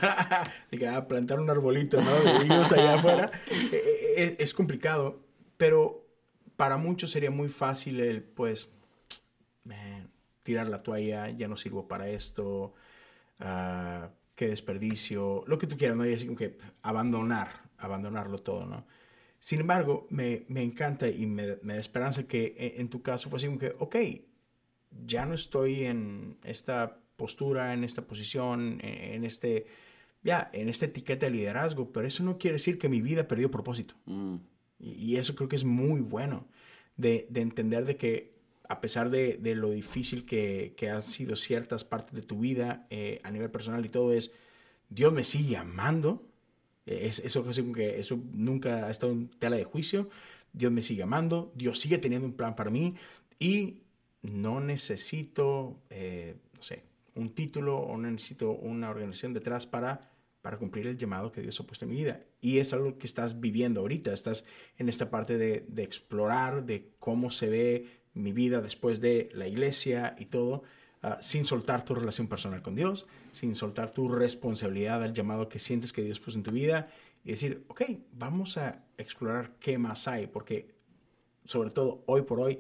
de 0.72 0.78
que 0.78 0.88
ah, 0.88 1.08
plantar 1.08 1.42
un 1.42 1.50
arbolito, 1.50 2.02
¿no? 2.02 2.12
De 2.22 2.46
ellos 2.46 2.72
allá 2.72 2.94
afuera. 2.94 3.32
Eh, 3.52 3.70
eh, 3.74 4.14
eh, 4.18 4.36
es 4.40 4.54
complicado, 4.54 5.20
pero 5.58 6.08
para 6.56 6.78
muchos 6.78 7.12
sería 7.12 7.32
muy 7.32 7.50
fácil 7.50 8.00
el, 8.00 8.24
pues, 8.24 8.70
tirar 10.48 10.70
la 10.70 10.82
toalla, 10.82 11.30
ya 11.30 11.50
no 11.50 11.58
sirvo 11.58 11.90
para 11.90 12.08
esto, 12.08 12.74
uh, 13.42 14.08
qué 14.34 14.48
desperdicio, 14.48 15.44
lo 15.46 15.58
que 15.58 15.68
tú 15.68 15.76
quieras, 15.76 15.98
¿no? 15.98 16.08
Y 16.08 16.14
así 16.14 16.26
como 16.26 16.38
que 16.38 16.58
abandonar, 16.84 17.50
abandonarlo 17.78 18.38
todo, 18.38 18.66
¿no? 18.66 18.86
Sin 19.40 19.60
embargo, 19.60 20.08
me, 20.10 20.46
me 20.48 20.64
encanta 20.64 21.10
y 21.10 21.26
me, 21.26 21.58
me, 21.64 21.74
da 21.74 21.82
esperanza 21.82 22.24
que 22.24 22.56
en, 22.58 22.82
en, 22.82 22.90
tu 22.90 23.02
caso 23.02 23.30
fue 23.30 23.38
así 23.38 23.48
como 23.48 23.60
que, 23.60 23.76
ok, 23.78 23.96
ya 25.06 25.26
no 25.26 25.34
estoy 25.34 25.84
en 25.84 26.38
esta 26.46 27.02
postura, 27.18 27.74
en 27.74 27.84
esta 27.84 28.04
posición, 28.04 28.80
en, 28.82 29.26
este, 29.26 29.66
ya, 30.24 30.50
en 30.54 30.70
esta 30.70 30.86
etiqueta 30.86 31.26
de 31.26 31.34
liderazgo, 31.34 31.92
pero 31.92 32.08
eso 32.08 32.24
no 32.24 32.38
quiere 32.38 32.56
decir 32.56 32.80
que 32.80 32.88
mi 32.88 33.02
vida 33.02 33.28
perdió 33.28 33.52
propósito. 33.52 33.96
Mm. 34.06 34.38
Y, 34.80 35.18
eso 35.18 35.36
creo 35.36 35.50
que 35.50 35.58
es 35.58 35.66
muy 35.66 36.00
bueno, 36.00 36.48
de, 36.96 37.28
de 37.30 37.42
entender 37.42 37.84
de 37.84 37.98
que 37.98 38.37
a 38.70 38.82
pesar 38.82 39.10
de, 39.10 39.38
de 39.38 39.56
lo 39.56 39.72
difícil 39.72 40.26
que, 40.26 40.74
que, 40.76 40.90
han 40.90 41.02
sido 41.02 41.36
ciertas 41.36 41.84
partes 41.84 42.14
de 42.14 42.22
tu 42.22 42.40
vida 42.40 42.86
eh, 42.90 43.22
a 43.24 43.32
nivel 43.32 43.50
personal 43.50 43.86
y 43.86 43.90
todo, 43.90 44.12
es, 44.12 44.32
Dios 44.90 45.14
me 45.14 45.24
sigue 45.24 45.58
amando. 45.58 46.24
Es, 46.86 47.20
eso, 47.20 47.44
que 47.74 48.00
eso 48.00 48.20
nunca 48.32 48.88
ha 48.88 48.92
estado 48.92 49.12
en 49.12 49.30
tela 49.30 49.58
de 49.58 49.64
juicio. 49.64 50.10
Dios 50.54 50.72
me 50.72 50.82
sigue 50.82 51.04
amando, 51.04 51.52
Dios 51.56 51.80
sigue 51.80 51.98
teniendo 51.98 52.28
un 52.28 52.34
plan 52.34 52.56
para 52.56 52.70
mí 52.70 52.96
y 53.40 53.82
no 54.22 54.60
necesito, 54.60 55.80
eh, 55.90 56.36
no 56.56 56.64
sé, 56.64 56.84
un 57.16 57.34
título 57.36 57.78
o 57.78 57.98
no 57.98 58.10
necesito 58.10 58.52
una 58.52 58.90
organización 58.90 59.34
detrás 59.34 59.68
para, 59.68 60.02
para 60.42 60.58
cumplir 60.58 60.88
el 60.88 60.98
llamado 60.98 61.32
que 61.32 61.42
Dios 61.42 61.60
ha 61.60 61.68
puesto 61.68 61.86
en 61.86 61.92
mi 61.92 61.98
vida. 61.98 62.22
Y 62.42 62.60
es 62.60 62.74
algo 62.74 62.98
que 62.98 63.06
estás 63.06 63.40
viviendo 63.40 63.82
ahorita, 63.82 64.14
estás 64.14 64.46
en 64.78 64.90
esta 64.90 65.10
parte 65.10 65.38
de, 65.38 65.66
de 65.68 65.84
explorar, 65.84 66.66
de 66.66 66.94
cómo 67.00 67.30
se 67.30 67.50
ve 67.50 67.97
mi 68.18 68.32
vida 68.32 68.62
después 68.62 69.02
de 69.02 69.30
la 69.34 69.48
iglesia 69.48 70.16
y 70.20 70.26
todo, 70.26 70.64
uh, 71.04 71.10
sin 71.22 71.46
soltar 71.46 71.86
tu 71.86 71.96
relación 71.96 72.28
personal 72.28 72.62
con 72.62 72.76
Dios, 72.76 73.08
sin 73.32 73.56
soltar 73.56 73.92
tu 73.92 74.10
responsabilidad 74.10 75.04
al 75.04 75.14
llamado 75.14 75.50
que 75.50 75.60
sientes 75.60 75.94
que 75.94 76.02
Dios 76.02 76.20
puso 76.20 76.38
en 76.38 76.44
tu 76.44 76.52
vida 76.52 76.90
y 77.24 77.32
decir, 77.32 77.64
ok, 77.68 77.84
vamos 78.14 78.58
a 78.58 78.84
explorar 78.98 79.56
qué 79.60 79.78
más 79.78 80.08
hay, 80.08 80.28
porque 80.28 80.74
sobre 81.46 81.72
todo 81.72 82.04
hoy 82.06 82.24
por 82.24 82.40
hoy 82.40 82.60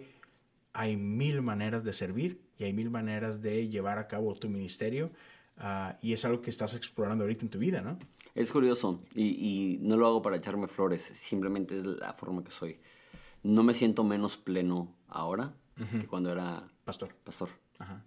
hay 0.74 0.96
mil 0.96 1.42
maneras 1.42 1.84
de 1.84 1.94
servir 1.94 2.42
y 2.58 2.66
hay 2.66 2.74
mil 2.74 2.90
maneras 2.90 3.42
de 3.42 3.68
llevar 3.68 3.98
a 3.98 4.08
cabo 4.08 4.34
tu 4.36 4.50
ministerio 4.50 5.12
uh, 5.60 5.94
y 6.02 6.14
es 6.14 6.24
algo 6.26 6.42
que 6.42 6.50
estás 6.50 6.74
explorando 6.74 7.24
ahorita 7.24 7.46
en 7.46 7.50
tu 7.50 7.60
vida, 7.60 7.82
¿no? 7.82 7.98
Es 8.36 8.52
curioso 8.52 9.02
y, 9.16 9.80
no 9.82 9.98
lo 9.98 10.06
hago 10.06 10.22
para 10.22 10.38
echarme 10.38 10.68
flores, 10.68 11.02
simplemente 11.02 11.78
es 11.78 11.86
la 11.86 12.14
forma 12.14 12.44
que 12.44 12.52
soy. 12.52 12.80
No 13.42 13.64
me 13.64 13.74
siento 13.74 14.04
menos 14.04 14.38
pleno 14.38 14.94
ahora 15.08 15.54
que 15.76 16.08
cuando 16.08 16.32
era 16.32 16.68
pastor. 16.84 17.16
pastor. 17.24 17.50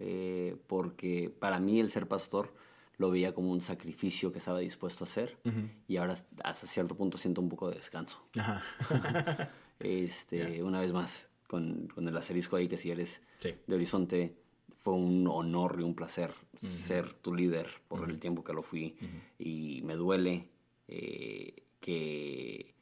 Eh, 0.01 0.57
porque 0.67 1.33
para 1.39 1.61
mí 1.61 1.79
el 1.79 1.91
ser 1.91 2.09
pastor 2.09 2.53
lo 2.97 3.11
veía 3.11 3.33
como 3.33 3.53
un 3.53 3.61
sacrificio 3.61 4.33
que 4.33 4.39
estaba 4.39 4.59
dispuesto 4.59 5.05
a 5.05 5.07
hacer 5.07 5.39
y 5.87 5.97
ahora 5.97 6.17
hasta 6.43 6.67
cierto 6.67 6.97
punto 6.97 7.17
siento 7.17 7.41
un 7.41 7.49
poco 7.49 7.71
de 7.71 7.77
descanso. 7.77 8.23
este, 9.79 10.63
Una 10.63 10.81
vez 10.81 10.93
más, 10.93 11.31
con, 11.47 11.87
con, 11.89 12.07
el 12.09 12.17
asterisco 12.17 12.57
ahí 12.57 12.69
que 12.69 12.77
si 12.77 12.91
eres 12.91 13.23
de 13.41 13.75
Horizonte, 13.75 14.37
fue 14.77 14.95
un 14.95 15.27
honor 15.29 15.77
y 15.79 15.83
un 15.83 15.95
placer 15.95 16.35
ser 16.57 17.13
tu 17.15 17.35
líder 17.35 17.69
por 17.87 18.09
el 18.09 18.19
tiempo 18.19 18.43
que 18.43 18.53
lo 18.53 18.63
fui 18.63 18.97
y 19.39 19.83
me 19.85 19.95
duele 19.95 20.49
eh, 20.89 21.65
que 21.81 22.75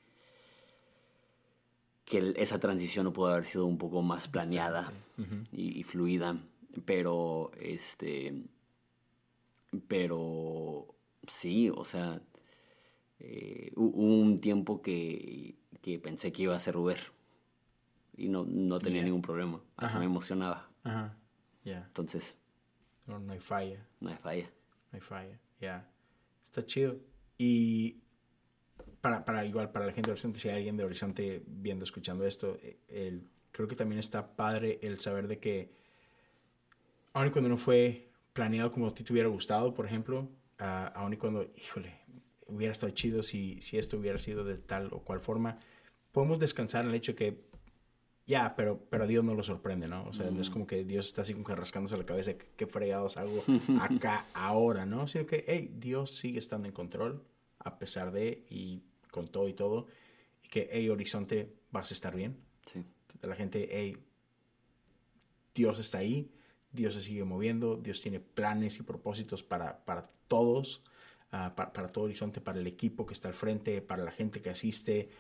que 2.09 2.33
esa 2.37 2.59
transición 2.59 3.05
no 3.05 3.13
pudo 3.13 3.29
haber 3.29 3.45
sido 3.45 3.67
un 3.67 3.77
poco 3.77 4.01
más 4.01 4.29
planeada 4.29 4.93
y, 5.53 5.83
fluida, 5.83 6.41
pero 6.87 7.51
este, 7.61 8.45
pero 9.87 10.95
sí, 11.27 11.69
o 11.69 11.85
sea, 11.85 12.23
eh, 13.19 13.73
hubo 13.77 14.21
un 14.21 14.39
tiempo 14.39 14.81
que, 14.81 15.57
que, 15.83 15.99
pensé 15.99 16.33
que 16.33 16.45
iba 16.45 16.57
a 16.57 16.61
ser 16.61 16.79
Uber 16.79 16.99
y 18.17 18.29
no, 18.29 18.45
no 18.45 18.79
tenía 18.79 19.03
ningún 19.03 19.23
problema, 19.23 19.61
hasta 19.77 19.99
me 19.99 20.07
emocionaba. 20.07 20.71
Entonces, 21.63 22.39
no, 23.07 23.19
no, 23.19 23.35
hay 23.35 23.41
falla. 23.41 23.87
No 24.01 24.09
hay 24.09 24.17
falla. 24.17 24.51
No 24.91 24.97
hay 24.97 25.01
falla, 25.01 25.41
ya. 25.61 25.87
Está 26.43 26.65
chido. 26.65 26.97
Y 27.37 28.01
para, 29.01 29.25
para, 29.25 29.45
igual, 29.45 29.71
para 29.71 29.87
la 29.87 29.93
gente 29.93 30.09
de 30.09 30.13
Horizonte, 30.13 30.41
si 30.41 30.49
hay 30.49 30.57
alguien 30.57 30.77
de 30.77 30.85
Horizonte 30.85 31.43
viendo, 31.47 31.85
escuchando 31.85 32.27
esto, 32.27 32.59
eh, 32.63 32.79
el, 32.89 33.29
creo 33.53 33.69
que 33.69 33.77
también 33.77 33.99
está 33.99 34.37
padre 34.37 34.79
el 34.83 35.01
saber 35.01 35.29
de 35.29 35.39
que, 35.39 35.71
aun 37.13 37.29
y 37.29 37.31
cuando 37.31 37.49
no 37.49 37.57
fue 37.57 38.09
planeado 38.33 38.71
como 38.71 38.89
a 38.89 38.95
ti 38.95 39.05
te 39.05 39.13
hubiera 39.13 39.29
gustado, 39.29 39.75
por 39.75 39.87
ejemplo, 39.87 40.29
uh, 40.61 40.91
aun 40.95 41.13
y 41.13 41.17
cuando, 41.17 41.51
híjole, 41.57 41.95
hubiera 42.47 42.73
estado 42.73 42.93
chido 42.93 43.23
si, 43.23 43.61
si 43.61 43.79
esto 43.79 43.99
hubiera 43.99 44.19
sido 44.19 44.45
de 44.45 44.57
tal 44.59 44.89
o 44.93 45.01
cual 45.01 45.21
forma, 45.21 45.59
podemos 46.13 46.39
descansar 46.39 46.85
en 46.85 46.91
el 46.91 46.97
hecho 46.97 47.15
que, 47.15 47.41
ya, 48.27 48.55
pero, 48.57 48.85
pero 48.91 49.07
Dios 49.07 49.25
no 49.25 49.35
lo 49.35 49.43
sorprende, 49.43 49.89
¿no? 49.89 50.07
O 50.07 50.13
sea, 50.13 50.31
no 50.31 50.41
es 50.41 50.51
como 50.51 50.67
que 50.67 50.85
Dios 50.85 51.07
está 51.07 51.23
así 51.23 51.33
como 51.33 51.47
que 51.47 51.55
rascándose 51.55 51.97
la 51.97 52.05
cabeza, 52.05 52.35
qué 52.57 52.67
fregados 52.67 53.17
algo 53.17 53.43
acá, 53.81 54.27
ahora, 54.35 54.85
¿no? 54.85 55.07
Sino 55.07 55.27
que, 55.27 55.45
hey, 55.47 55.73
Dios 55.79 56.15
sigue 56.17 56.39
estando 56.39 56.69
en 56.69 56.75
control 56.75 57.25
a 57.59 57.79
pesar 57.79 58.13
de 58.13 58.45
y 58.51 58.83
con 59.11 59.29
todo 59.29 59.49
y 59.49 59.55
todo, 59.55 59.87
y 60.43 60.49
que, 60.49 60.69
hey, 60.71 60.89
Horizonte, 60.89 61.55
vas 61.71 61.91
a 61.91 61.95
estar 61.95 62.15
bien. 62.15 62.37
Sí. 62.73 62.85
La 63.23 63.35
gente, 63.35 63.69
hey, 63.71 63.97
Dios 65.55 65.79
está 65.79 65.99
ahí, 65.99 66.31
Dios 66.73 66.95
se 66.95 67.03
sigue 67.03 67.25
moviendo, 67.25 67.77
Dios 67.77 68.01
tiene 68.01 68.21
planes 68.21 68.79
y 68.79 68.83
propósitos 68.83 69.43
para, 69.43 69.85
para 69.85 70.11
todos, 70.29 70.83
uh, 71.33 71.55
para, 71.55 71.73
para, 71.73 71.89
todo 71.89 72.05
Horizonte, 72.05 72.41
para 72.41 72.61
el 72.61 72.67
equipo 72.67 73.07
que 73.07 73.15
está 73.15 73.29
al 73.29 73.35
frente, 73.35 73.83
para 73.83 74.05
la 74.05 74.13
gente 74.13 74.41
que 74.41 74.51
asiste, 74.51 75.11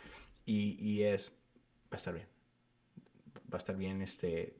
y, 0.44 0.76
y 0.80 1.02
es, 1.02 1.32
va 1.84 1.92
a 1.92 1.96
estar 1.96 2.14
bien. 2.14 2.28
Va 3.52 3.54
a 3.54 3.58
estar 3.58 3.76
bien, 3.76 4.02
este, 4.02 4.56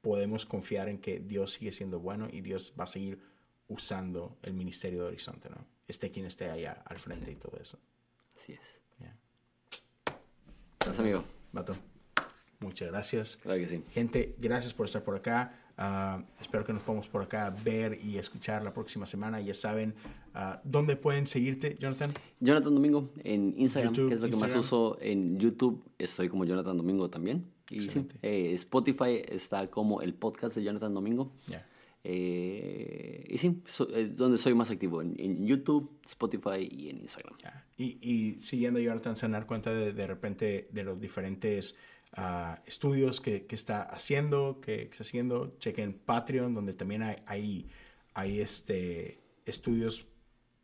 podemos 0.00 0.46
confiar 0.46 0.88
en 0.88 0.98
que 0.98 1.20
Dios 1.20 1.52
sigue 1.52 1.72
siendo 1.72 2.00
bueno 2.00 2.28
y 2.30 2.40
Dios 2.40 2.72
va 2.78 2.84
a 2.84 2.86
seguir 2.86 3.20
usando 3.68 4.38
el 4.42 4.54
ministerio 4.54 5.02
de 5.02 5.08
Horizonte, 5.08 5.50
¿no? 5.50 5.77
Esté 5.88 6.10
quien 6.10 6.26
esté 6.26 6.50
allá 6.50 6.82
al 6.84 6.98
frente 6.98 7.32
y 7.32 7.36
todo 7.36 7.58
eso. 7.60 7.78
Así 8.36 8.52
es. 8.52 8.78
Gracias, 10.80 11.00
amigo. 11.00 11.24
Vato. 11.52 11.74
Muchas 12.60 12.88
gracias. 12.88 13.36
Claro 13.36 13.58
que 13.58 13.68
sí. 13.68 13.84
Gente, 13.92 14.34
gracias 14.38 14.72
por 14.72 14.86
estar 14.86 15.02
por 15.02 15.16
acá. 15.16 15.52
Uh, 15.78 16.24
espero 16.40 16.64
que 16.64 16.72
nos 16.72 16.82
podamos 16.82 17.08
por 17.08 17.22
acá 17.22 17.54
ver 17.62 18.00
y 18.02 18.16
escuchar 18.16 18.62
la 18.62 18.72
próxima 18.72 19.04
semana. 19.04 19.40
Ya 19.40 19.54
saben 19.54 19.94
uh, 20.34 20.56
dónde 20.64 20.96
pueden 20.96 21.26
seguirte, 21.26 21.76
Jonathan. 21.78 22.10
Jonathan 22.40 22.74
Domingo 22.74 23.10
en 23.22 23.54
Instagram, 23.58 23.92
que 23.92 24.14
es 24.14 24.20
lo 24.20 24.30
que 24.30 24.36
más 24.36 24.54
uso. 24.56 24.96
En 25.00 25.38
YouTube 25.38 25.84
estoy 25.98 26.28
como 26.28 26.44
Jonathan 26.44 26.76
Domingo 26.76 27.10
también. 27.10 27.44
Y 27.70 27.86
eh, 28.22 28.54
Spotify 28.54 29.22
está 29.28 29.68
como 29.68 30.00
el 30.00 30.14
podcast 30.14 30.56
de 30.56 30.64
Jonathan 30.64 30.94
Domingo. 30.94 31.32
Ya. 31.48 31.67
Eh, 32.04 33.24
y 33.28 33.38
sí, 33.38 33.62
es 33.94 34.16
donde 34.16 34.38
soy 34.38 34.54
más 34.54 34.70
activo, 34.70 35.02
en, 35.02 35.46
YouTube, 35.46 36.00
Spotify 36.06 36.68
y 36.70 36.90
en 36.90 36.98
Instagram. 36.98 37.34
Y, 37.76 37.98
y, 38.00 38.40
siguiendo 38.40 38.80
Jonathan, 38.80 39.16
se 39.16 39.28
dar 39.28 39.46
cuenta 39.46 39.72
de, 39.72 39.92
de 39.92 40.06
repente 40.06 40.68
de 40.72 40.84
los 40.84 41.00
diferentes 41.00 41.74
uh, 42.16 42.54
estudios 42.66 43.20
que, 43.20 43.46
que, 43.46 43.54
está 43.54 43.82
haciendo, 43.82 44.60
que, 44.60 44.82
está 44.82 45.02
haciendo. 45.02 45.56
Chequen 45.58 45.94
Patreon, 45.94 46.54
donde 46.54 46.72
también 46.72 47.02
hay, 47.02 47.16
hay, 47.26 47.68
hay 48.14 48.40
este, 48.40 49.20
estudios 49.44 50.06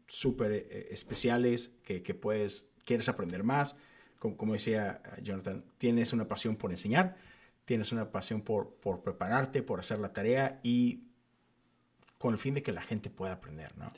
súper 0.07 0.53
eh, 0.53 0.89
especiales 0.93 1.73
que, 1.83 2.03
que, 2.03 2.15
puedes, 2.15 2.69
quieres 2.85 3.09
aprender 3.09 3.43
más. 3.43 3.77
Como, 4.19 4.37
como 4.37 4.53
decía 4.53 5.03
uh, 5.05 5.21
Jonathan, 5.21 5.65
tienes 5.79 6.13
una 6.13 6.29
pasión 6.29 6.57
por 6.57 6.71
enseñar, 6.71 7.17
tienes 7.65 7.93
una 7.93 8.13
pasión 8.13 8.43
por, 8.43 8.77
por 8.77 9.03
prepararte, 9.03 9.63
por 9.63 9.81
hacer 9.81 9.99
la 9.99 10.13
tarea 10.13 10.61
y 10.63 11.09
con 12.25 12.33
el 12.33 12.39
fin 12.39 12.55
de 12.55 12.63
que 12.63 12.73
la 12.73 12.81
gente 12.81 13.11
pueda 13.11 13.35
aprender, 13.35 13.77
¿no? 13.77 13.93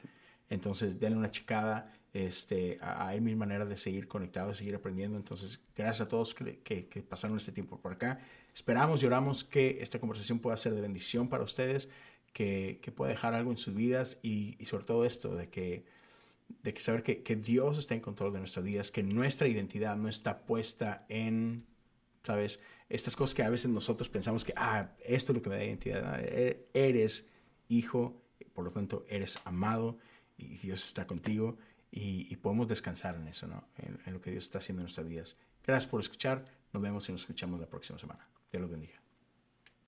Entonces, 0.51 0.99
denle 0.99 1.17
una 1.17 1.31
checada. 1.31 1.85
Este, 2.13 2.77
hay 2.81 3.21
mil 3.21 3.37
maneras 3.37 3.69
de 3.69 3.77
seguir 3.77 4.09
conectados, 4.09 4.57
seguir 4.57 4.75
aprendiendo. 4.75 5.17
Entonces, 5.17 5.65
gracias 5.77 6.01
a 6.01 6.09
todos 6.09 6.35
que, 6.35 6.59
que, 6.59 7.03
pasaron 7.03 7.37
este 7.37 7.53
tiempo 7.53 7.81
por 7.81 7.93
acá. 7.93 8.19
Esperamos 8.53 9.01
y 9.01 9.07
oramos 9.07 9.45
que 9.45 9.79
esta 9.81 10.01
conversación 10.01 10.41
pueda 10.41 10.57
ser 10.57 10.75
de 10.75 10.81
bendición 10.81 11.29
para 11.29 11.45
ustedes, 11.45 11.89
que, 12.33 12.81
que 12.83 12.91
pueda 12.91 13.13
dejar 13.13 13.33
algo 13.33 13.53
en 13.53 13.59
sus 13.59 13.77
vidas 13.77 14.19
y, 14.25 14.57
y, 14.59 14.65
sobre 14.65 14.83
todo 14.83 15.05
esto, 15.05 15.37
de 15.37 15.49
que, 15.49 15.85
de 16.65 16.75
que 16.75 16.81
saber 16.81 17.05
que, 17.05 17.23
que 17.23 17.37
Dios 17.37 17.79
está 17.79 17.95
en 17.95 18.01
control 18.01 18.33
de 18.33 18.41
nuestras 18.41 18.65
vidas, 18.65 18.91
que 18.91 19.05
nuestra 19.05 19.47
identidad 19.47 19.95
no 19.95 20.09
está 20.09 20.45
puesta 20.47 21.07
en, 21.09 21.65
¿sabes? 22.25 22.61
Estas 22.89 23.15
cosas 23.15 23.37
que 23.37 23.45
a 23.45 23.51
veces 23.51 23.71
nosotros 23.71 24.09
pensamos 24.09 24.45
que, 24.45 24.53
ah, 24.57 24.97
esto 25.05 25.31
es 25.31 25.37
lo 25.37 25.43
que 25.43 25.51
me 25.51 25.59
da 25.59 25.65
identidad. 25.65 26.21
E-, 26.25 26.67
eres 26.75 27.31
hijo, 27.69 28.23
por 28.53 28.65
lo 28.65 28.71
tanto 28.71 29.05
eres 29.09 29.41
amado 29.45 29.99
y 30.37 30.59
Dios 30.59 30.85
está 30.85 31.07
contigo 31.07 31.59
y, 31.91 32.37
podemos 32.37 32.69
descansar 32.69 33.17
en 33.17 33.29
eso, 33.29 33.47
¿no? 33.47 33.69
En, 33.79 33.99
en, 34.05 34.13
lo 34.13 34.21
que 34.21 34.31
Dios 34.31 34.45
está 34.45 34.59
haciendo 34.59 34.81
en 34.81 34.85
nuestras 34.85 35.09
vidas. 35.09 35.37
Gracias 35.65 35.91
por 35.91 36.01
escuchar, 36.01 36.45
nos 36.73 36.83
vemos 36.83 37.09
y 37.09 37.13
nos 37.13 37.23
escuchamos 37.23 37.59
la 37.59 37.67
próxima 37.67 37.99
semana. 37.99 38.29
Dios 38.51 38.61
los 38.61 38.71
bendiga. 38.71 39.06